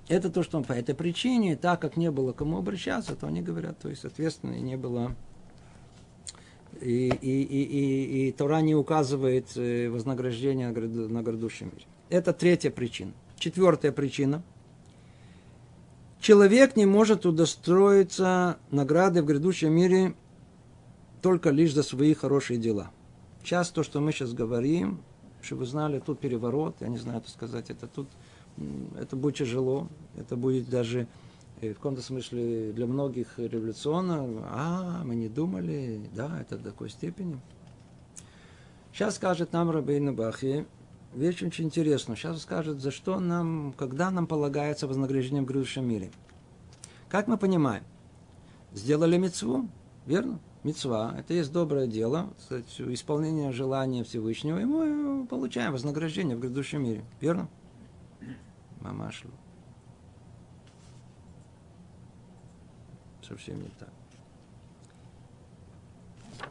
Это 0.09 0.31
то, 0.31 0.43
что 0.43 0.59
он 0.59 0.65
по 0.65 0.73
этой 0.73 0.95
причине, 0.95 1.57
так 1.57 1.81
как 1.81 1.97
не 1.97 2.11
было 2.11 2.33
кому 2.33 2.59
обращаться, 2.59 3.17
то 3.17 3.27
они 3.27 3.43
говорят, 3.43 3.79
то 3.79 3.89
есть, 3.89 4.03
соответственно, 4.03 4.55
не 4.55 4.77
было 4.77 5.17
и, 6.81 7.09
и, 7.09 7.43
и, 7.43 7.63
и, 7.63 8.29
и 8.29 8.33
Тора 8.33 8.61
не 8.61 8.75
указывает 8.75 9.57
э, 9.57 9.89
вознаграждение 9.89 10.69
на 10.69 11.23
грядущем 11.23 11.73
мире. 11.75 11.87
Это 12.11 12.33
третья 12.33 12.71
причина. 12.71 13.13
Четвертая 13.39 13.93
причина. 13.93 14.43
Человек 16.21 16.77
не 16.77 16.87
может 16.87 17.27
удостоиться 17.27 18.59
награды 18.71 19.23
в 19.23 19.27
грядущем 19.27 19.73
мире 19.73 20.15
только 21.23 21.51
лишь 21.51 21.75
за 21.75 21.83
свои 21.83 22.15
хорошие 22.15 22.59
дела. 22.59 22.91
Сейчас 23.43 23.71
то, 23.71 23.83
что 23.83 24.01
мы 24.01 24.13
сейчас 24.13 24.33
говорим, 24.33 25.03
чтобы 25.41 25.61
вы 25.61 25.67
знали, 25.67 26.01
тут 26.01 26.19
переворот, 26.21 26.77
я 26.81 26.89
не 26.89 26.99
знаю, 26.99 27.19
это 27.19 27.31
сказать, 27.31 27.71
это 27.71 27.87
тут 27.87 28.09
это 28.99 29.17
будет 29.17 29.37
тяжело, 29.37 29.89
это 30.17 30.37
будет 30.37 30.69
даже 30.69 31.07
э, 31.61 31.73
в 31.73 31.77
каком-то 31.77 32.03
смысле 32.03 32.73
для 32.73 32.87
многих 32.87 33.39
революционно. 33.39 34.27
А, 34.51 35.03
мы 35.05 35.15
не 35.15 35.29
думали, 35.29 36.01
да, 36.15 36.41
это 36.41 36.57
до 36.57 36.71
такой 36.71 36.91
степени. 36.91 37.41
Сейчас 38.93 39.17
скажет 39.17 39.53
нам 39.53 39.71
Рабейна 39.71 40.13
Бахи, 40.13 40.67
вещь 41.15 41.43
очень 41.43 41.67
интересная. 41.67 42.17
Сейчас 42.17 42.41
скажет, 42.43 42.81
за 42.81 42.91
что 42.91 43.21
нам, 43.21 43.75
когда 43.77 44.11
нам 44.11 44.27
полагается 44.27 44.87
вознаграждение 44.87 45.43
в 45.43 45.47
грядущем 45.47 45.87
мире. 45.87 46.11
Как 47.09 47.29
мы 47.29 47.37
понимаем? 47.37 47.85
Сделали 48.73 49.17
мецву, 49.17 49.69
верно? 50.07 50.39
Мецва, 50.65 51.15
это 51.17 51.33
есть 51.33 51.53
доброе 51.53 51.87
дело, 51.87 52.31
кстати, 52.39 52.83
исполнение 52.93 53.53
желания 53.53 54.03
Всевышнего, 54.03 54.59
и 54.59 54.65
мы 54.65 55.25
получаем 55.27 55.73
вознаграждение 55.73 56.37
в 56.37 56.41
грядущем 56.41 56.83
мире, 56.83 57.05
верно? 57.21 57.49
Мамаш 58.93 59.25
Совсем 63.23 63.61
не 63.61 63.69
так. 63.71 63.91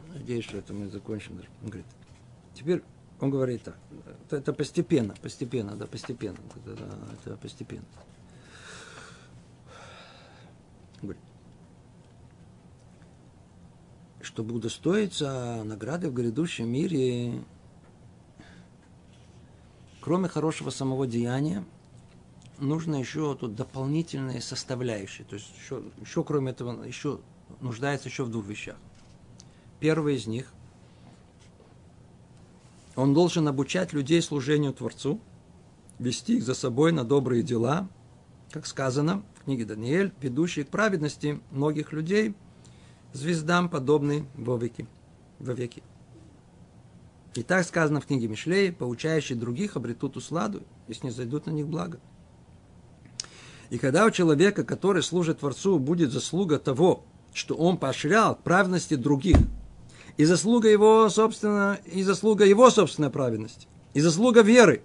Надеюсь, 0.08 0.44
что 0.44 0.58
это 0.58 0.74
мы 0.74 0.88
закончим. 0.90 1.40
Он 1.62 1.68
говорит, 1.68 1.86
теперь 2.54 2.82
он 3.18 3.30
говорит 3.30 3.62
так, 3.62 3.78
это, 4.26 4.36
это 4.36 4.52
постепенно, 4.52 5.14
постепенно, 5.22 5.74
да, 5.74 5.86
постепенно, 5.86 6.36
это, 6.66 7.16
это 7.24 7.36
постепенно. 7.38 7.86
Говорит, 11.00 11.22
чтобы 14.20 14.54
удостоиться 14.54 15.62
награды 15.64 16.10
в 16.10 16.14
грядущем 16.14 16.68
мире, 16.68 17.42
кроме 20.02 20.28
хорошего 20.28 20.68
самого 20.68 21.06
деяния, 21.06 21.64
нужно 22.58 22.96
еще 22.96 23.34
тут 23.34 23.54
дополнительные 23.54 24.40
составляющие. 24.40 25.26
То 25.26 25.36
есть 25.36 25.52
еще, 25.56 25.82
еще 26.00 26.24
кроме 26.24 26.52
этого, 26.52 26.82
еще 26.84 27.20
нуждается 27.60 28.08
еще 28.08 28.24
в 28.24 28.30
двух 28.30 28.46
вещах. 28.46 28.76
Первый 29.80 30.16
из 30.16 30.26
них, 30.26 30.52
он 32.94 33.12
должен 33.12 33.46
обучать 33.46 33.92
людей 33.92 34.22
служению 34.22 34.72
Творцу, 34.72 35.20
вести 35.98 36.38
их 36.38 36.44
за 36.44 36.54
собой 36.54 36.92
на 36.92 37.04
добрые 37.04 37.42
дела, 37.42 37.88
как 38.50 38.66
сказано 38.66 39.22
в 39.34 39.44
книге 39.44 39.66
Даниэль, 39.66 40.12
ведущий 40.20 40.64
к 40.64 40.68
праведности 40.68 41.40
многих 41.50 41.92
людей, 41.92 42.34
звездам 43.12 43.68
подобный 43.68 44.26
вовеки. 44.34 44.86
вовеки. 45.38 45.82
И 47.34 47.42
так 47.42 47.66
сказано 47.66 48.00
в 48.00 48.06
книге 48.06 48.28
Мишлей, 48.28 48.72
поучающие 48.72 49.38
других 49.38 49.76
обретут 49.76 50.16
усладу, 50.16 50.62
если 50.88 51.08
не 51.08 51.12
зайдут 51.12 51.44
на 51.44 51.50
них 51.50 51.66
благо. 51.66 52.00
И 53.70 53.78
когда 53.78 54.06
у 54.06 54.10
человека, 54.10 54.64
который 54.64 55.02
служит 55.02 55.40
Творцу, 55.40 55.78
будет 55.78 56.12
заслуга 56.12 56.58
того, 56.58 57.04
что 57.34 57.54
он 57.54 57.78
поощрял 57.78 58.36
праведности 58.36 58.94
других, 58.94 59.36
и 60.16 60.24
заслуга 60.24 60.68
его, 60.68 61.08
собственно, 61.08 61.78
и 61.84 62.02
заслуга 62.02 62.44
его 62.44 62.70
собственной 62.70 63.10
праведности, 63.10 63.66
и 63.92 64.00
заслуга 64.00 64.42
веры, 64.42 64.82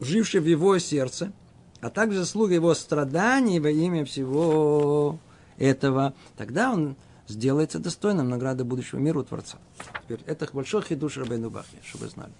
жившей 0.00 0.40
в 0.40 0.46
его 0.46 0.78
сердце, 0.78 1.32
а 1.80 1.90
также 1.90 2.20
заслуга 2.20 2.54
его 2.54 2.74
страданий 2.74 3.60
во 3.60 3.70
имя 3.70 4.04
всего 4.04 5.18
этого, 5.58 6.14
тогда 6.36 6.72
он 6.72 6.96
сделается 7.28 7.78
достойным 7.78 8.28
награды 8.28 8.64
будущего 8.64 8.98
мира 8.98 9.18
у 9.18 9.24
Творца. 9.24 9.58
Теперь 10.04 10.20
это 10.26 10.48
большой 10.52 10.82
хидуш 10.82 11.18
Рабейну 11.18 11.50
Бахи, 11.50 11.78
чтобы 11.84 12.08
знали. 12.08 12.32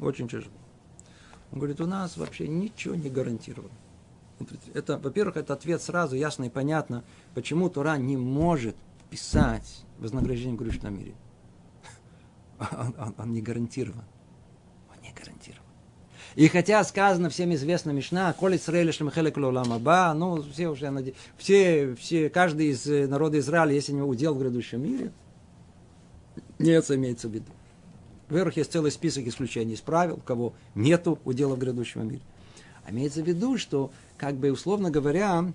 Очень 0.00 0.28
тяжело. 0.28 0.52
Он 1.52 1.58
говорит, 1.58 1.80
у 1.80 1.86
нас 1.86 2.16
вообще 2.16 2.48
ничего 2.48 2.94
не 2.94 3.08
гарантировано. 3.08 3.74
Это, 4.74 4.98
во-первых, 4.98 5.36
это 5.36 5.54
ответ 5.54 5.80
сразу 5.80 6.14
ясно 6.16 6.44
и 6.44 6.50
понятно, 6.50 7.04
почему 7.34 7.70
Тура 7.70 7.96
не 7.96 8.16
может 8.16 8.76
писать 9.10 9.84
вознаграждение 9.98 10.56
в 10.56 10.60
греховном 10.60 10.98
мире. 10.98 11.14
Он, 12.58 12.94
он, 12.98 13.14
он 13.18 13.32
не 13.32 13.42
гарантирован. 13.42 14.04
Он 14.90 15.02
не 15.02 15.12
гарантирован. 15.12 15.66
И 16.34 16.48
хотя 16.48 16.84
сказано 16.84 17.30
всем 17.30 17.54
известно 17.54 17.92
Мишна, 17.92 18.32
«Коли 18.32 18.56
Исраэль 18.56 18.92
шлемхелек 18.92 19.38
аба», 19.38 20.14
ну, 20.14 20.42
все 20.42 20.68
уже, 20.68 21.14
все, 21.38 21.94
все, 21.94 22.28
каждый 22.28 22.68
из 22.68 22.86
э, 22.86 23.06
народа 23.06 23.38
Израиля, 23.38 23.72
если 23.72 23.92
у 23.92 23.96
него 23.96 24.08
удел 24.08 24.34
в 24.34 24.38
грядущем 24.38 24.82
мире, 24.82 25.12
нет, 26.58 26.90
имеется 26.90 27.28
в 27.28 27.32
виду. 27.32 27.52
Во-первых, 28.28 28.56
есть 28.56 28.72
целый 28.72 28.90
список 28.90 29.26
исключений 29.26 29.74
из 29.74 29.80
правил, 29.80 30.14
у 30.16 30.20
кого 30.20 30.52
нету 30.74 31.18
удела 31.24 31.54
в 31.54 31.58
грядущем 31.58 32.08
мире. 32.08 32.22
А 32.84 32.90
имеется 32.90 33.22
в 33.22 33.26
виду, 33.26 33.58
что, 33.58 33.90
как 34.16 34.34
бы, 34.34 34.50
условно 34.50 34.90
говоря, 34.90 35.52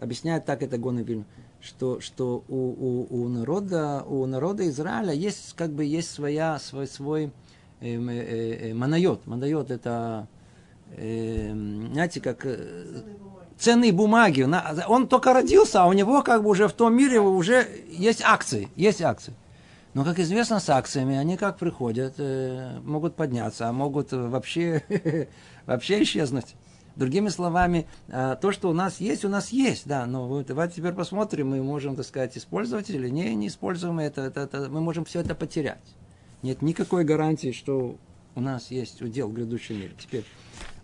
объясняет 0.00 0.44
так 0.44 0.62
это 0.62 0.76
Вильна, 0.76 1.24
что, 1.60 2.00
что 2.00 2.44
у, 2.48 2.56
у, 2.56 3.06
у, 3.10 3.28
народа, 3.28 4.04
у 4.06 4.26
народа 4.26 4.68
Израиля 4.68 5.12
есть, 5.12 5.54
как 5.54 5.70
бы, 5.70 5.84
есть 5.84 6.10
своя, 6.10 6.58
свой, 6.58 6.86
свой 6.86 7.30
э, 7.80 7.94
э, 7.96 8.70
э, 8.70 8.74
манайот. 8.74 9.26
Манайот 9.26 9.70
это, 9.70 10.26
э, 10.96 11.50
знаете, 11.92 12.20
как 12.20 12.44
э, 12.44 13.02
ценные 13.58 13.92
бумаги. 13.92 14.46
Он 14.88 15.08
только 15.08 15.32
родился, 15.32 15.82
а 15.82 15.86
у 15.86 15.92
него 15.92 16.22
как 16.22 16.42
бы 16.42 16.50
уже 16.50 16.68
в 16.68 16.72
том 16.72 16.94
мире 16.94 17.20
уже 17.20 17.66
есть 17.88 18.22
акции. 18.22 18.68
Есть 18.76 19.00
акции. 19.00 19.34
Но, 19.94 20.04
как 20.04 20.18
известно, 20.18 20.58
с 20.58 20.68
акциями 20.68 21.16
они 21.16 21.36
как 21.36 21.56
приходят, 21.56 22.14
э, 22.18 22.80
могут 22.80 23.14
подняться, 23.14 23.68
а 23.68 23.72
могут 23.72 24.10
вообще, 24.12 24.82
вообще 25.66 26.02
исчезнуть. 26.02 26.56
Другими 26.96 27.28
словами, 27.28 27.86
э, 28.08 28.36
то, 28.40 28.50
что 28.50 28.70
у 28.70 28.72
нас 28.72 29.00
есть, 29.00 29.24
у 29.24 29.28
нас 29.28 29.50
есть, 29.50 29.86
да, 29.86 30.06
но 30.06 30.42
давайте 30.42 30.76
теперь 30.76 30.92
посмотрим, 30.92 31.50
мы 31.50 31.62
можем, 31.62 31.94
так 31.94 32.06
сказать, 32.06 32.36
использовать 32.36 32.90
или 32.90 33.08
не, 33.08 33.34
не 33.36 33.46
используем 33.46 34.00
это, 34.00 34.22
это, 34.22 34.42
это, 34.42 34.68
мы 34.68 34.80
можем 34.80 35.04
все 35.04 35.20
это 35.20 35.36
потерять. 35.36 35.94
Нет 36.42 36.60
никакой 36.60 37.04
гарантии, 37.04 37.52
что 37.52 37.96
у 38.34 38.40
нас 38.40 38.72
есть 38.72 39.00
удел 39.00 39.28
в 39.28 39.32
грядущем 39.32 39.76
мире. 39.76 39.94
Теперь, 39.98 40.24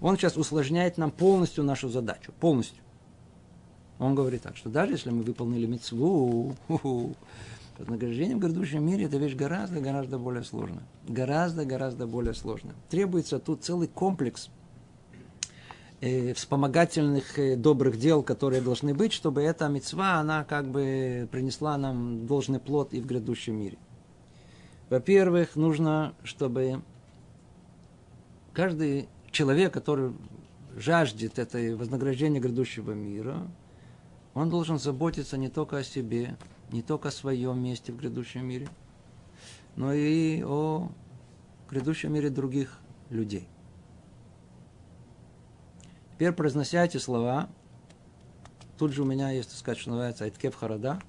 он 0.00 0.16
сейчас 0.16 0.36
усложняет 0.36 0.98
нам 0.98 1.11
полностью 1.11 1.64
нашу 1.64 1.88
задачу, 1.88 2.32
полностью. 2.38 2.82
Он 3.98 4.14
говорит 4.14 4.42
так, 4.42 4.56
что 4.56 4.70
даже 4.70 4.92
если 4.92 5.11
мы 5.11 5.22
выполнили 5.22 5.66
мецву, 5.66 6.56
Вознаграждение 7.81 8.37
в 8.37 8.41
грядущем 8.41 8.85
мире– 8.85 9.05
это 9.07 9.16
вещь 9.16 9.35
гораздо-гораздо 9.35 10.18
более 10.18 10.45
сложная. 10.45 10.83
Гораздо-гораздо 11.09 12.07
более 12.07 12.35
сложная. 12.35 12.74
Требуется 12.91 13.39
тут 13.39 13.64
целый 13.64 13.89
комплекс 13.89 14.51
э, 16.03 16.35
вспомогательных 16.35 17.39
э, 17.39 17.57
добрых 17.57 17.99
дел, 17.99 18.22
которые 18.22 18.61
должны 18.61 18.93
быть, 18.93 19.14
чтобы 19.14 19.41
эта 19.41 19.66
мецва, 19.68 20.16
она 20.16 20.45
как 20.45 20.68
бы 20.68 21.26
принесла 21.33 21.78
нам 21.78 22.26
должный 22.26 22.61
плод 22.61 22.93
и 22.93 23.01
в 23.01 23.07
грядущем 23.07 23.59
мире. 23.59 23.78
Во-первых, 24.91 25.57
нужно, 25.57 26.12
чтобы 26.22 26.83
каждый 28.53 29.09
человек, 29.31 29.72
который 29.72 30.12
жаждет 30.76 31.39
этой 31.39 31.74
вознаграждения 31.74 32.41
грядущего 32.41 32.93
мира, 32.93 33.49
он 34.35 34.51
должен 34.51 34.78
заботиться 34.78 35.39
не 35.39 35.49
только 35.49 35.78
о 35.78 35.83
себе, 35.83 36.37
не 36.72 36.82
только 36.82 37.08
о 37.08 37.12
своем 37.12 37.62
месте 37.62 37.92
в 37.92 37.96
грядущем 37.96 38.46
мире, 38.46 38.68
но 39.76 39.92
и 39.92 40.42
о 40.42 40.90
грядущем 41.68 42.12
мире 42.12 42.30
других 42.30 42.78
людей. 43.10 43.48
Теперь 46.14 46.32
произнося 46.32 46.84
эти 46.84 46.98
слова, 46.98 47.48
тут 48.78 48.92
же 48.92 49.02
у 49.02 49.06
меня 49.06 49.30
есть, 49.30 49.50
так 49.50 49.58
сказать, 49.58 49.78
что 49.78 49.90
называется 49.90 50.24
Айткев 50.24 50.54
Харада, 50.54 51.00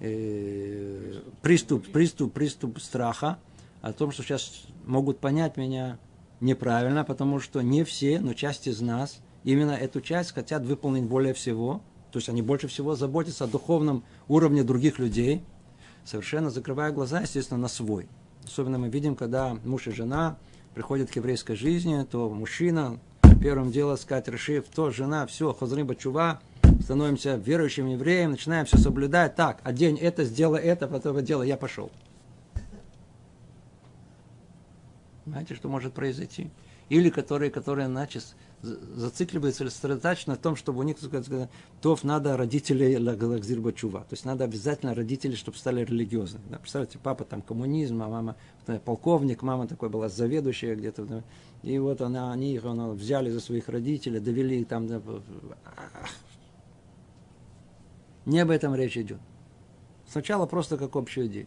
э, 0.00 1.22
приступ, 1.42 1.90
приступ, 1.90 2.32
приступ 2.32 2.80
страха 2.80 3.38
о 3.80 3.92
том, 3.92 4.10
что 4.10 4.22
сейчас 4.22 4.66
могут 4.84 5.20
понять 5.20 5.56
меня 5.56 5.98
неправильно, 6.40 7.02
потому 7.04 7.40
что 7.40 7.62
не 7.62 7.82
все, 7.84 8.20
но 8.20 8.34
часть 8.34 8.66
из 8.66 8.80
нас 8.80 9.20
именно 9.42 9.72
эту 9.72 10.00
часть 10.00 10.32
хотят 10.32 10.64
выполнить 10.64 11.04
более 11.04 11.34
всего– 11.34 11.80
то 12.16 12.18
есть 12.18 12.30
они 12.30 12.40
больше 12.40 12.66
всего 12.66 12.96
заботятся 12.96 13.44
о 13.44 13.46
духовном 13.46 14.02
уровне 14.26 14.64
других 14.64 14.98
людей, 14.98 15.44
совершенно 16.02 16.48
закрывая 16.48 16.90
глаза, 16.90 17.20
естественно, 17.20 17.60
на 17.60 17.68
свой. 17.68 18.08
Особенно 18.42 18.78
мы 18.78 18.88
видим, 18.88 19.16
когда 19.16 19.58
муж 19.66 19.86
и 19.86 19.90
жена 19.90 20.38
приходят 20.74 21.10
к 21.10 21.16
еврейской 21.16 21.56
жизни, 21.56 22.06
то 22.10 22.30
мужчина 22.30 22.98
первым 23.38 23.70
делом 23.70 23.98
сказать, 23.98 24.28
решив, 24.28 24.64
то 24.74 24.90
жена, 24.90 25.26
все, 25.26 25.52
хазрим 25.52 25.88
бачува, 25.88 26.40
становимся 26.80 27.36
верующим 27.36 27.86
евреем, 27.86 28.30
начинаем 28.30 28.64
все 28.64 28.78
соблюдать. 28.78 29.36
Так, 29.36 29.60
а 29.62 29.74
день 29.74 29.98
это, 29.98 30.24
сделай 30.24 30.62
это, 30.62 30.88
потом 30.88 31.22
дело, 31.22 31.42
я 31.42 31.58
пошел. 31.58 31.90
Знаете, 35.26 35.54
что 35.54 35.68
может 35.68 35.92
произойти? 35.92 36.48
Или 36.88 37.10
которые, 37.10 37.50
которые 37.50 37.88
начис, 37.88 38.36
зацикливается 38.62 39.68
сосредотачиваются 39.68 40.30
на 40.30 40.36
том, 40.36 40.56
чтобы 40.56 40.80
у 40.80 40.82
них 40.82 40.96
то 41.80 41.98
надо 42.02 42.36
родителей 42.36 42.96
лагзирба 42.98 43.72
чува. 43.72 44.00
То 44.00 44.12
есть 44.12 44.24
надо 44.24 44.44
обязательно 44.44 44.94
родителей, 44.94 45.36
чтобы 45.36 45.56
стали 45.56 45.84
религиозны. 45.84 46.40
Да, 46.50 46.58
представляете, 46.58 46.98
папа 46.98 47.24
там 47.24 47.42
коммунизм, 47.42 48.02
а 48.02 48.08
мама 48.08 48.36
полковник, 48.84 49.42
мама 49.42 49.66
такой 49.66 49.88
была 49.88 50.08
заведующая 50.08 50.74
где-то. 50.74 51.22
И 51.62 51.78
вот 51.78 52.00
она, 52.00 52.32
они 52.32 52.54
их 52.54 52.64
она, 52.64 52.88
взяли 52.90 53.30
за 53.30 53.40
своих 53.40 53.68
родителей, 53.68 54.20
довели 54.20 54.64
там. 54.64 54.86
Да, 54.86 55.02
не 58.24 58.40
об 58.40 58.50
этом 58.50 58.74
речь 58.74 58.96
идет. 58.96 59.20
Сначала 60.08 60.46
просто 60.46 60.76
как 60.76 60.96
общую 60.96 61.26
идею. 61.26 61.46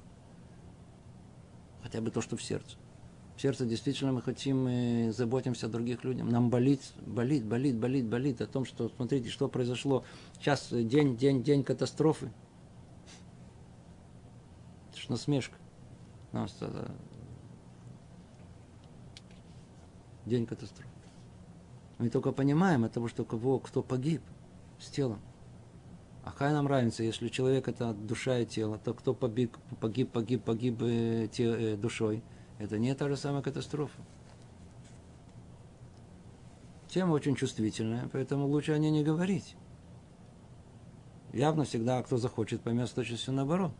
Хотя 1.84 2.02
бы 2.02 2.12
то, 2.12 2.22
что 2.22 2.38
в 2.38 2.44
сердце 2.44 2.78
сердце 3.40 3.66
действительно 3.66 4.12
мы 4.12 4.22
хотим, 4.22 4.64
мы 4.66 5.12
заботимся 5.14 5.68
о 5.68 5.70
других 5.70 6.04
людях. 6.04 6.28
Нам 6.28 6.50
болит, 6.50 6.82
болит, 7.06 7.46
болит, 7.46 7.78
болит, 7.78 8.06
болит 8.06 8.42
о 8.42 8.48
том, 8.48 8.66
что, 8.66 8.90
смотрите, 8.90 9.30
что 9.30 9.48
произошло. 9.48 10.04
Сейчас 10.40 10.68
день, 10.72 11.18
день, 11.18 11.42
день 11.42 11.64
катастрофы. 11.64 12.32
Это 14.92 15.00
ж 15.00 15.10
насмешка. 15.10 15.56
День 20.26 20.46
катастрофы. 20.46 20.90
Мы 21.98 22.10
только 22.10 22.32
понимаем 22.32 22.84
от 22.84 22.98
что 23.10 23.24
кого, 23.24 23.60
кто 23.60 23.82
погиб 23.82 24.22
с 24.80 24.90
телом. 24.90 25.22
А 26.24 26.32
какая 26.32 26.54
нам 26.54 26.68
разница, 26.68 27.04
если 27.04 27.30
человек 27.30 27.68
это 27.70 27.94
душа 27.94 28.40
и 28.40 28.46
тело, 28.46 28.78
то 28.78 28.94
кто 28.94 29.14
погиб, 29.14 29.58
погиб, 29.80 30.12
погиб, 30.12 30.44
погиб 30.44 30.82
э, 30.82 31.28
те, 31.32 31.46
э, 31.46 31.78
душой– 31.78 32.22
это 32.60 32.78
не 32.78 32.94
та 32.94 33.08
же 33.08 33.18
самая 33.18 33.42
катастрофа. 33.42 34.00
Тема 36.90 37.14
очень 37.14 37.36
чувствительная, 37.36 38.10
поэтому 38.12 38.48
лучше 38.48 38.74
о 38.74 38.78
ней 38.78 38.92
не 38.92 39.04
говорить. 39.04 39.56
Явно 41.34 41.64
всегда, 41.64 42.02
кто 42.04 42.18
захочет, 42.18 42.62
поймет, 42.62 42.90
что 42.90 43.04
все 43.04 43.32
наоборот. 43.32 43.72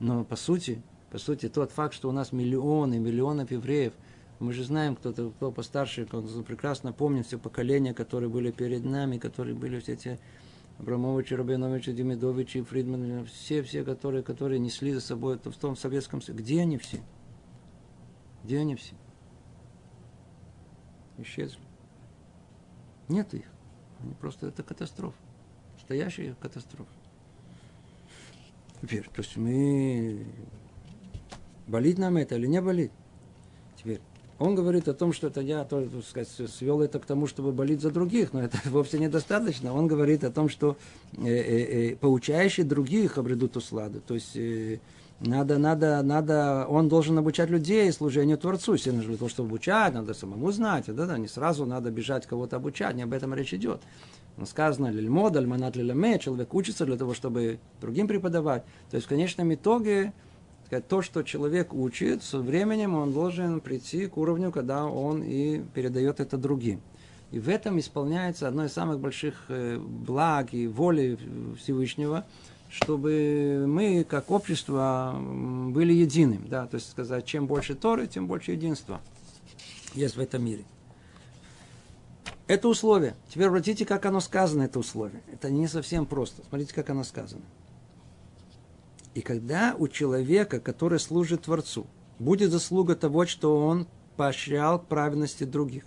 Но 0.00 0.24
по 0.24 0.36
сути, 0.36 0.82
по 1.10 1.18
сути, 1.18 1.48
тот 1.48 1.70
факт, 1.70 1.94
что 1.94 2.08
у 2.08 2.12
нас 2.12 2.32
миллионы, 2.32 2.98
миллионов 2.98 3.50
евреев 3.50 3.94
Мы 4.40 4.52
же 4.52 4.62
знаем, 4.64 4.94
кто-то, 4.94 5.30
кто 5.30 5.50
постарше, 5.50 6.04
кто 6.04 6.20
прекрасно 6.42 6.92
помнит 6.92 7.26
все 7.26 7.38
поколения, 7.38 7.94
которые 7.94 8.28
были 8.28 8.50
перед 8.50 8.84
нами, 8.84 9.18
которые 9.18 9.54
были 9.54 9.80
все 9.80 9.94
эти 9.94 10.20
Абрамовичи, 10.78 11.34
Рабиновичи, 11.34 11.92
Демидовичи, 11.92 12.62
Фридман, 12.62 13.24
все, 13.26 13.62
все, 13.62 13.84
которые, 13.84 14.22
которые 14.22 14.58
несли 14.58 14.92
за 14.92 15.00
собой 15.00 15.36
это 15.36 15.50
в 15.50 15.56
том 15.56 15.76
Советском 15.76 16.20
Союзе. 16.20 16.42
Где 16.42 16.60
они 16.60 16.78
все? 16.78 17.00
Где 18.44 18.58
они 18.58 18.76
все? 18.76 18.94
Исчезли. 21.18 21.60
Нет 23.08 23.34
их. 23.34 23.44
Они 24.00 24.14
просто 24.14 24.48
это 24.48 24.62
катастрофа. 24.62 25.16
Настоящая 25.74 26.34
катастрофа. 26.40 26.90
Теперь, 28.80 29.04
то 29.04 29.22
есть 29.22 29.36
мы... 29.36 30.26
Болит 31.66 31.98
нам 31.98 32.16
это 32.16 32.36
или 32.36 32.46
не 32.46 32.62
болит? 32.62 32.92
Теперь, 33.76 34.00
он 34.38 34.54
говорит 34.54 34.86
о 34.88 34.94
том, 34.94 35.12
что 35.12 35.26
это 35.26 35.40
я 35.40 35.64
тоже, 35.64 35.88
так 35.88 36.04
сказать, 36.04 36.50
свел 36.50 36.80
это 36.80 37.00
к 37.00 37.06
тому, 37.06 37.26
чтобы 37.26 37.52
болеть 37.52 37.80
за 37.80 37.90
других, 37.90 38.32
но 38.32 38.42
это 38.42 38.58
вовсе 38.66 38.98
недостаточно. 38.98 39.74
Он 39.74 39.88
говорит 39.88 40.22
о 40.24 40.30
том, 40.30 40.48
что 40.48 40.76
э, 41.16 41.26
э, 41.26 41.90
э, 41.92 41.96
поучающие 41.96 42.64
других 42.64 43.18
обретут 43.18 43.56
усладу. 43.56 44.00
То 44.00 44.14
есть 44.14 44.36
э, 44.36 44.78
надо, 45.20 45.58
надо, 45.58 46.02
надо, 46.02 46.66
он 46.68 46.88
должен 46.88 47.18
обучать 47.18 47.50
людей 47.50 47.90
служению 47.92 48.38
Творцу. 48.38 48.74
Если 48.74 48.90
для 48.90 49.16
того, 49.16 49.28
чтобы 49.28 49.48
обучать, 49.48 49.92
надо 49.92 50.14
самому 50.14 50.52
знать. 50.52 50.84
Да, 50.86 51.06
да, 51.06 51.18
не 51.18 51.26
сразу 51.26 51.66
надо 51.66 51.90
бежать 51.90 52.26
кого-то 52.26 52.56
обучать, 52.56 52.94
не 52.94 53.02
об 53.02 53.12
этом 53.12 53.34
речь 53.34 53.52
идет. 53.52 53.80
Но 54.36 54.46
сказано, 54.46 54.86
лильмод, 54.86 55.36
альманат 55.36 55.74
лиламе, 55.74 56.20
человек 56.20 56.54
учится 56.54 56.86
для 56.86 56.96
того, 56.96 57.14
чтобы 57.14 57.58
другим 57.80 58.06
преподавать. 58.06 58.62
То 58.90 58.96
есть 58.96 59.06
в 59.06 59.08
конечном 59.08 59.52
итоге 59.52 60.12
то, 60.86 61.02
что 61.02 61.22
человек 61.22 61.74
учит, 61.74 62.22
со 62.22 62.38
временем 62.38 62.94
он 62.94 63.12
должен 63.12 63.60
прийти 63.60 64.06
к 64.06 64.16
уровню, 64.18 64.52
когда 64.52 64.86
он 64.86 65.24
и 65.24 65.60
передает 65.74 66.20
это 66.20 66.36
другим. 66.36 66.80
И 67.32 67.40
в 67.40 67.48
этом 67.48 67.78
исполняется 67.80 68.46
одно 68.46 68.66
из 68.66 68.72
самых 68.72 69.00
больших 69.00 69.46
э, 69.48 69.78
благ 69.78 70.54
и 70.54 70.66
воли 70.66 71.18
Всевышнего, 71.58 72.24
чтобы 72.68 73.64
мы, 73.66 74.04
как 74.04 74.30
общество, 74.30 75.16
были 75.18 75.92
единым. 75.92 76.46
Да? 76.48 76.66
То 76.66 76.76
есть 76.76 76.90
сказать, 76.90 77.24
чем 77.24 77.46
больше 77.46 77.74
Торы, 77.74 78.06
тем 78.06 78.26
больше 78.26 78.52
единства 78.52 79.00
есть 79.94 80.16
в 80.16 80.20
этом 80.20 80.44
мире. 80.44 80.64
Это 82.46 82.68
условие. 82.68 83.14
Теперь 83.28 83.48
обратите, 83.48 83.84
как 83.84 84.06
оно 84.06 84.20
сказано, 84.20 84.62
это 84.62 84.78
условие. 84.78 85.22
Это 85.30 85.50
не 85.50 85.68
совсем 85.68 86.06
просто. 86.06 86.42
Смотрите, 86.48 86.74
как 86.74 86.88
оно 86.90 87.04
сказано. 87.04 87.42
И 89.14 89.20
когда 89.20 89.74
у 89.78 89.88
человека, 89.88 90.60
который 90.60 90.98
служит 90.98 91.42
Творцу, 91.42 91.86
будет 92.18 92.50
заслуга 92.50 92.94
того, 92.94 93.26
что 93.26 93.66
он 93.66 93.86
поощрял 94.16 94.78
к 94.78 94.86
праведности 94.86 95.44
других, 95.44 95.84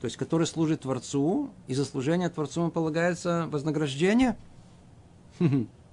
то 0.00 0.06
есть 0.06 0.16
который 0.16 0.46
служит 0.46 0.80
Творцу, 0.80 1.50
и 1.66 1.74
за 1.74 1.84
служение 1.84 2.28
Творцу 2.28 2.62
ему 2.62 2.70
полагается 2.70 3.48
вознаграждение, 3.50 4.36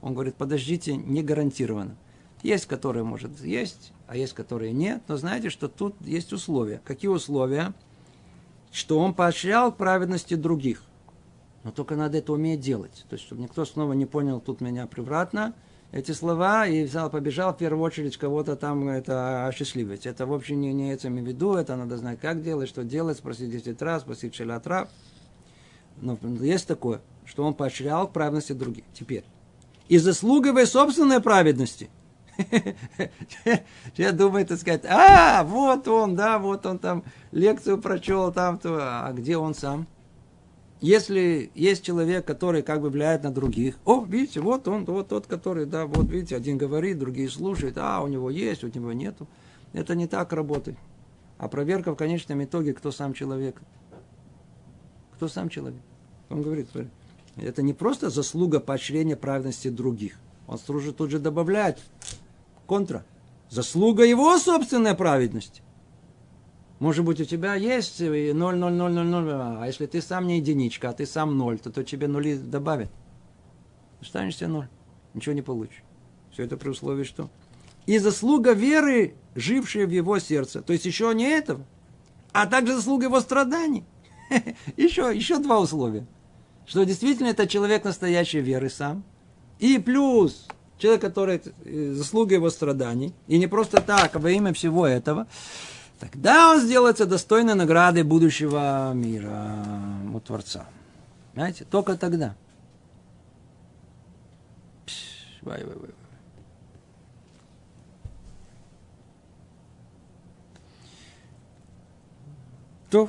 он 0.00 0.14
говорит, 0.14 0.36
подождите, 0.36 0.96
не 0.96 1.22
гарантированно. 1.22 1.96
Есть, 2.42 2.66
которые, 2.66 3.04
может, 3.04 3.40
есть, 3.40 3.92
а 4.06 4.16
есть, 4.16 4.32
которые 4.32 4.72
нет. 4.72 5.02
Но 5.08 5.16
знаете, 5.16 5.50
что 5.50 5.68
тут 5.68 5.94
есть 6.00 6.32
условия. 6.32 6.80
Какие 6.84 7.10
условия? 7.10 7.74
Что 8.70 8.98
он 8.98 9.14
поощрял 9.14 9.72
праведности 9.72 10.34
других. 10.34 10.82
Но 11.64 11.72
только 11.72 11.96
надо 11.96 12.18
это 12.18 12.32
уметь 12.32 12.60
делать. 12.60 13.04
То 13.08 13.14
есть, 13.14 13.24
чтобы 13.24 13.42
никто 13.42 13.64
снова 13.64 13.92
не 13.92 14.06
понял 14.06 14.40
тут 14.40 14.60
меня 14.60 14.86
превратно– 14.86 15.54
эти 15.90 16.12
слова 16.12 16.66
и 16.66 16.84
взял, 16.84 17.08
побежал 17.10 17.54
в 17.54 17.58
первую 17.58 17.82
очередь 17.82 18.16
кого-то 18.16 18.56
там 18.56 18.88
это 18.88 19.46
осчастливить. 19.46 20.06
Это 20.06 20.26
в 20.26 20.34
общем 20.34 20.60
не, 20.60 20.72
не 20.72 20.92
этим 20.92 21.16
в 21.16 21.26
виду, 21.26 21.54
это 21.54 21.76
надо 21.76 21.96
знать, 21.96 22.20
как 22.20 22.42
делать, 22.42 22.68
что 22.68 22.84
делать, 22.84 23.16
спросить 23.16 23.50
10 23.50 23.80
раз, 23.80 24.02
спросить 24.02 24.34
60 24.34 24.66
раз. 24.66 24.88
Но 26.00 26.18
есть 26.40 26.66
такое, 26.66 27.00
что 27.24 27.44
он 27.44 27.54
поощрял 27.54 28.06
к 28.06 28.12
праведности 28.12 28.52
других. 28.52 28.84
Теперь. 28.92 29.24
И 29.88 29.98
заслуговой 29.98 30.66
собственной 30.66 31.20
праведности. 31.20 31.90
Я 33.96 34.12
думаю, 34.12 34.46
так 34.46 34.58
сказать, 34.60 34.84
а, 34.84 35.42
вот 35.44 35.88
он, 35.88 36.14
да, 36.14 36.38
вот 36.38 36.66
он 36.66 36.78
там 36.78 37.02
лекцию 37.32 37.78
прочел, 37.78 38.32
там, 38.32 38.58
то, 38.58 38.78
а 38.80 39.12
где 39.12 39.36
он 39.36 39.54
сам? 39.54 39.88
если 40.80 41.50
есть 41.54 41.84
человек, 41.84 42.24
который 42.24 42.62
как 42.62 42.80
бы 42.80 42.90
влияет 42.90 43.24
на 43.24 43.32
других, 43.32 43.76
о, 43.84 44.04
видите, 44.04 44.40
вот 44.40 44.68
он, 44.68 44.84
вот 44.84 45.08
тот, 45.08 45.26
который, 45.26 45.66
да, 45.66 45.86
вот 45.86 46.08
видите, 46.08 46.36
один 46.36 46.56
говорит, 46.56 46.98
другие 46.98 47.28
слушают, 47.28 47.76
а, 47.78 48.00
у 48.00 48.08
него 48.08 48.30
есть, 48.30 48.64
у 48.64 48.68
него 48.68 48.92
нету. 48.92 49.26
Это 49.72 49.94
не 49.94 50.06
так 50.06 50.32
работает. 50.32 50.78
А 51.36 51.48
проверка 51.48 51.92
в 51.92 51.96
конечном 51.96 52.42
итоге, 52.44 52.74
кто 52.74 52.90
сам 52.90 53.12
человек. 53.12 53.60
Кто 55.14 55.28
сам 55.28 55.48
человек. 55.48 55.80
Он 56.30 56.42
говорит, 56.42 56.68
это 57.40 57.62
не 57.62 57.72
просто 57.72 58.10
заслуга 58.10 58.60
поощрения 58.60 59.16
праведности 59.16 59.68
других. 59.68 60.18
Он 60.46 60.58
служит 60.58 60.96
тут 60.96 61.10
же 61.10 61.18
добавляет 61.18 61.78
контра. 62.66 63.04
Заслуга 63.50 64.04
его 64.04 64.38
собственной 64.38 64.94
праведности. 64.94 65.62
Может 66.78 67.04
быть, 67.04 67.20
у 67.20 67.24
тебя 67.24 67.54
есть 67.54 68.00
0, 68.00 68.34
0, 68.34 68.54
0, 68.54 68.72
0, 68.72 69.04
0, 69.04 69.30
а 69.32 69.66
если 69.66 69.86
ты 69.86 70.00
сам 70.00 70.26
не 70.26 70.38
единичка, 70.38 70.90
а 70.90 70.92
ты 70.92 71.06
сам 71.06 71.36
0, 71.36 71.58
то, 71.58 71.72
то 71.72 71.82
тебе 71.82 72.06
нули 72.06 72.36
добавят. 72.36 72.90
Останешься 74.00 74.46
0. 74.46 74.68
Ничего 75.14 75.34
не 75.34 75.42
получишь. 75.42 75.82
Все 76.30 76.44
это 76.44 76.56
при 76.56 76.68
условии, 76.68 77.04
что... 77.04 77.30
И 77.86 77.98
заслуга 77.98 78.52
веры, 78.52 79.14
жившая 79.34 79.86
в 79.86 79.90
его 79.90 80.18
сердце. 80.18 80.60
То 80.62 80.72
есть 80.72 80.84
еще 80.84 81.12
не 81.14 81.24
этого, 81.24 81.64
а 82.32 82.46
также 82.46 82.76
заслуга 82.76 83.06
его 83.06 83.20
страданий. 83.20 83.84
еще, 84.76 85.10
еще 85.14 85.38
два 85.38 85.58
условия. 85.58 86.06
Что 86.68 86.84
действительно 86.84 87.28
это 87.28 87.46
человек 87.46 87.84
настоящей 87.84 88.40
веры 88.40 88.68
сам. 88.68 89.02
И 89.58 89.78
плюс 89.78 90.46
человек, 90.76 91.00
который 91.00 91.40
э, 91.64 91.92
заслуга 91.94 92.34
его 92.34 92.50
страданий. 92.50 93.14
И 93.26 93.38
не 93.38 93.46
просто 93.46 93.80
так, 93.80 94.14
а 94.14 94.18
во 94.18 94.30
имя 94.30 94.52
всего 94.52 94.86
этого. 94.86 95.26
Тогда 95.98 96.50
он 96.50 96.60
сделается 96.60 97.06
достойной 97.06 97.54
награды 97.54 98.04
будущего 98.04 98.92
мира 98.92 99.64
у 100.12 100.20
Творца. 100.20 100.66
Знаете, 101.32 101.64
только 101.64 101.96
тогда. 101.96 102.36
Пш, 104.84 104.94
вай, 105.40 105.64
вай, 105.64 105.74
вай. 105.74 105.90
То 112.90 113.08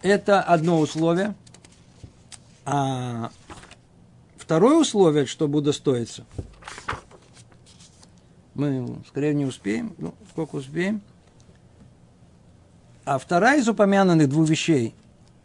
это 0.00 0.40
одно 0.40 0.80
условие. 0.80 1.34
А 2.64 3.30
второе 4.36 4.76
условие, 4.76 5.26
чтобы 5.26 5.58
удостоиться, 5.58 6.24
мы 8.54 8.98
скорее 9.08 9.34
не 9.34 9.44
успеем, 9.44 9.94
ну, 9.98 10.14
сколько 10.30 10.56
успеем– 10.56 11.02
а 13.04 13.18
вторая 13.18 13.60
из 13.60 13.68
упомянутых 13.68 14.30
двух 14.30 14.48
вещей 14.48 14.94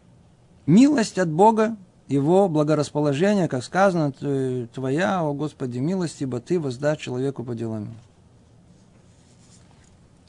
–милость 0.65 1.19
от 1.19 1.29
Бога, 1.29 1.75
Его 2.07 2.47
благорасположение, 2.47 3.49
как 3.49 3.63
сказано, 3.65 4.13
Твоя, 4.73 5.21
о 5.21 5.33
Господи, 5.33 5.79
милость, 5.79 6.21
ибо 6.21 6.39
Ты 6.39 6.57
воздашь 6.57 6.99
человеку 6.99 7.43
по 7.43 7.55
делам. 7.55 7.89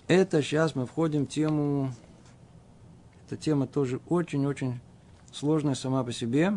Это 0.09 0.43
сейчас 0.43 0.75
мы 0.75 0.87
входим 0.87 1.25
в 1.25 1.29
тему, 1.29 1.93
эта 3.27 3.37
тема 3.37 3.69
тоже 3.69 4.01
очень-очень 4.09 4.81
сложная 5.33 5.77
сама 5.77 6.03
по 6.03 6.13
себе. 6.13 6.55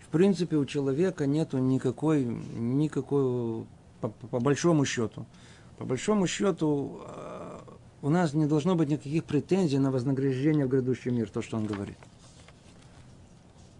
В 0.00 0.05
принципе, 0.16 0.56
у 0.56 0.64
человека 0.64 1.26
нету 1.26 1.58
никакой, 1.58 2.24
никакой 2.24 3.66
по, 4.00 4.08
по 4.08 4.40
большому 4.40 4.84
счету, 4.84 5.26
по 5.76 5.84
большому 5.84 6.26
счету, 6.26 7.02
у 8.00 8.08
нас 8.08 8.32
не 8.34 8.46
должно 8.46 8.76
быть 8.76 8.88
никаких 8.88 9.24
претензий 9.24 9.78
на 9.78 9.90
вознаграждение 9.90 10.64
в 10.64 10.68
грядущий 10.68 11.10
мир, 11.10 11.28
то, 11.28 11.42
что 11.42 11.56
он 11.56 11.66
говорит. 11.66 11.98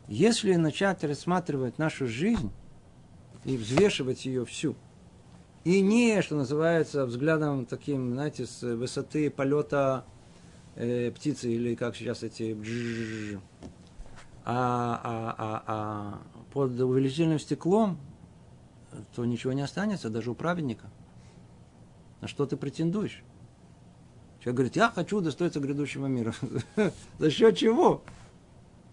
Если 0.09 0.55
начать 0.57 1.05
рассматривать 1.05 1.79
нашу 1.79 2.07
жизнь 2.07 2.51
и 3.45 3.57
взвешивать 3.57 4.27
ее 4.27 4.45
всю, 4.45 4.77
и 5.65 5.81
не, 5.81 6.21
что 6.23 6.37
называется, 6.37 7.07
взглядом 7.07 7.67
таким, 7.67 8.13
знаете, 8.13 8.47
с 8.47 8.63
высоты 8.63 9.31
полета 9.31 10.05
э, 10.77 11.11
птицы, 11.11 11.51
или 11.51 11.75
как 11.75 11.97
сейчас 11.97 12.23
эти 12.23 12.53
а, 14.49 15.01
а, 15.03 15.35
а, 15.37 15.63
а 15.67 16.21
под 16.53 16.79
увеличительным 16.81 17.41
стеклом, 17.41 17.99
то 19.15 19.25
ничего 19.25 19.53
не 19.53 19.63
останется, 19.63 20.09
даже 20.09 20.31
у 20.31 20.35
праведника. 20.35 20.87
На 22.21 22.29
что 22.29 22.47
ты 22.47 22.57
претендуешь? 22.57 23.25
Человек 24.39 24.57
говорит, 24.57 24.77
я 24.77 24.89
хочу 24.91 25.19
удостоиться 25.19 25.59
грядущего 25.59 26.07
мира. 26.07 26.33
За 27.19 27.31
счет 27.31 27.57
чего? 27.59 28.03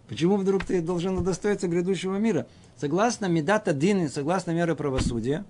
Почему 0.10 0.38
вдруг 0.38 0.66
ты 0.66 0.82
должен 0.82 1.18
удостоиться 1.18 1.68
грядущего 1.68 2.18
мира? 2.18 2.48
Согласно 2.76 3.28
Медата 3.28 3.74
Дины, 3.74 4.10
согласно 4.10 4.52
меры 4.52 4.76
правосудия, 4.76 5.46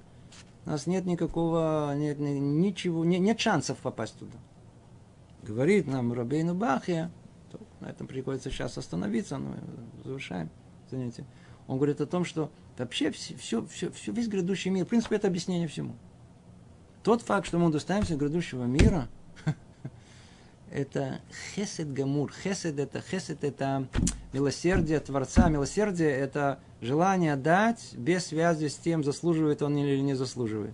У 0.66 0.70
нас 0.70 0.86
нет 0.86 1.06
никакого, 1.06 1.95
нет, 1.95 2.20
ничего, 2.20 3.06
нет, 3.06 3.22
нет 3.22 3.39
шансов 3.39 3.78
попасть 3.78 4.20
туда. 4.20 4.38
Говорит 5.41 5.88
нам 5.88 6.12
Рабейну 6.12 6.54
Бахия, 6.54 7.10
на 7.84 7.88
этом 7.89 8.07
приходится 8.07 8.49
сейчас 8.49 8.77
остановиться, 8.77 9.38
но 9.38 9.55
завершаем 10.03 10.49
занятие. 10.89 11.25
Он 11.67 11.77
говорит 11.77 12.01
о 12.01 12.05
том, 12.05 12.25
что 12.25 12.51
вообще 12.77 13.11
все, 13.11 13.36
все, 13.36 13.65
все, 13.65 13.91
все, 13.91 14.11
весь 14.11 14.27
грядущий 14.27 14.71
мир, 14.71 14.86
в 14.86 14.89
принципе, 14.89 15.15
это 15.17 15.27
объяснение 15.27 15.67
всему. 15.67 15.95
Тот 17.03 17.21
факт, 17.21 17.47
что 17.47 17.59
мы 17.59 17.69
достаемся 17.71 18.15
грядущего 18.15 18.63
мира, 18.63 19.09
это 20.71 21.19
хесед 21.55 21.91
гамур. 21.91 22.31
Хесед 22.31 22.79
это, 22.79 23.01
хесед 23.01 23.43
это 23.43 23.88
милосердие 24.31 24.99
Творца. 24.99 25.49
Милосердие 25.49 26.09
это 26.09 26.59
желание 26.81 27.36
дать 27.36 27.93
без 27.93 28.27
связи 28.27 28.67
с 28.67 28.75
тем, 28.75 29.03
заслуживает 29.03 29.61
он 29.61 29.77
или 29.77 29.99
не 29.99 30.13
заслуживает. 30.13 30.73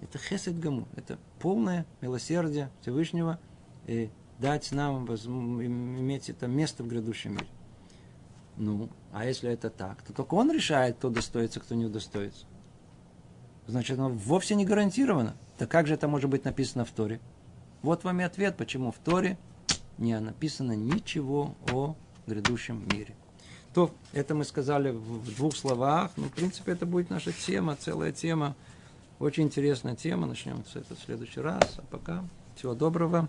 Это 0.00 0.18
хесед 0.18 0.58
гамур. 0.58 0.86
Это 0.96 1.18
полное 1.38 1.86
милосердие 2.00 2.70
Всевышнего 2.80 3.38
и 3.86 4.10
дать 4.38 4.72
нам 4.72 5.06
иметь 5.06 6.30
это 6.30 6.46
место 6.46 6.82
в 6.82 6.88
грядущем 6.88 7.32
мире. 7.32 7.46
Ну, 8.56 8.88
а 9.12 9.24
если 9.24 9.50
это 9.50 9.70
так, 9.70 10.02
то 10.02 10.12
только 10.12 10.34
он 10.34 10.50
решает, 10.52 10.96
кто 10.96 11.10
достоится, 11.10 11.60
кто 11.60 11.74
не 11.74 11.86
удостоится. 11.86 12.46
Значит, 13.66 13.98
оно 13.98 14.08
вовсе 14.08 14.54
не 14.54 14.64
гарантировано. 14.64 15.36
Так 15.58 15.70
как 15.70 15.86
же 15.86 15.94
это 15.94 16.08
может 16.08 16.30
быть 16.30 16.44
написано 16.44 16.84
в 16.84 16.90
Торе? 16.90 17.20
Вот 17.82 18.02
вам 18.02 18.20
и 18.20 18.24
ответ, 18.24 18.56
почему 18.56 18.90
в 18.90 18.98
Торе 18.98 19.38
не 19.98 20.18
написано 20.18 20.72
ничего 20.72 21.54
о 21.72 21.94
грядущем 22.26 22.86
мире. 22.92 23.14
То, 23.74 23.92
это 24.12 24.34
мы 24.34 24.44
сказали 24.44 24.90
в 24.90 25.34
двух 25.36 25.54
словах, 25.54 26.12
но, 26.16 26.24
в 26.24 26.32
принципе, 26.32 26.72
это 26.72 26.86
будет 26.86 27.10
наша 27.10 27.32
тема, 27.32 27.76
целая 27.76 28.12
тема. 28.12 28.56
Очень 29.18 29.44
интересная 29.44 29.94
тема, 29.94 30.26
начнем 30.26 30.64
с 30.64 30.76
этого 30.76 30.96
в 30.96 31.04
следующий 31.04 31.40
раз. 31.40 31.74
А 31.76 31.82
пока 31.82 32.24
всего 32.56 32.74
доброго. 32.74 33.28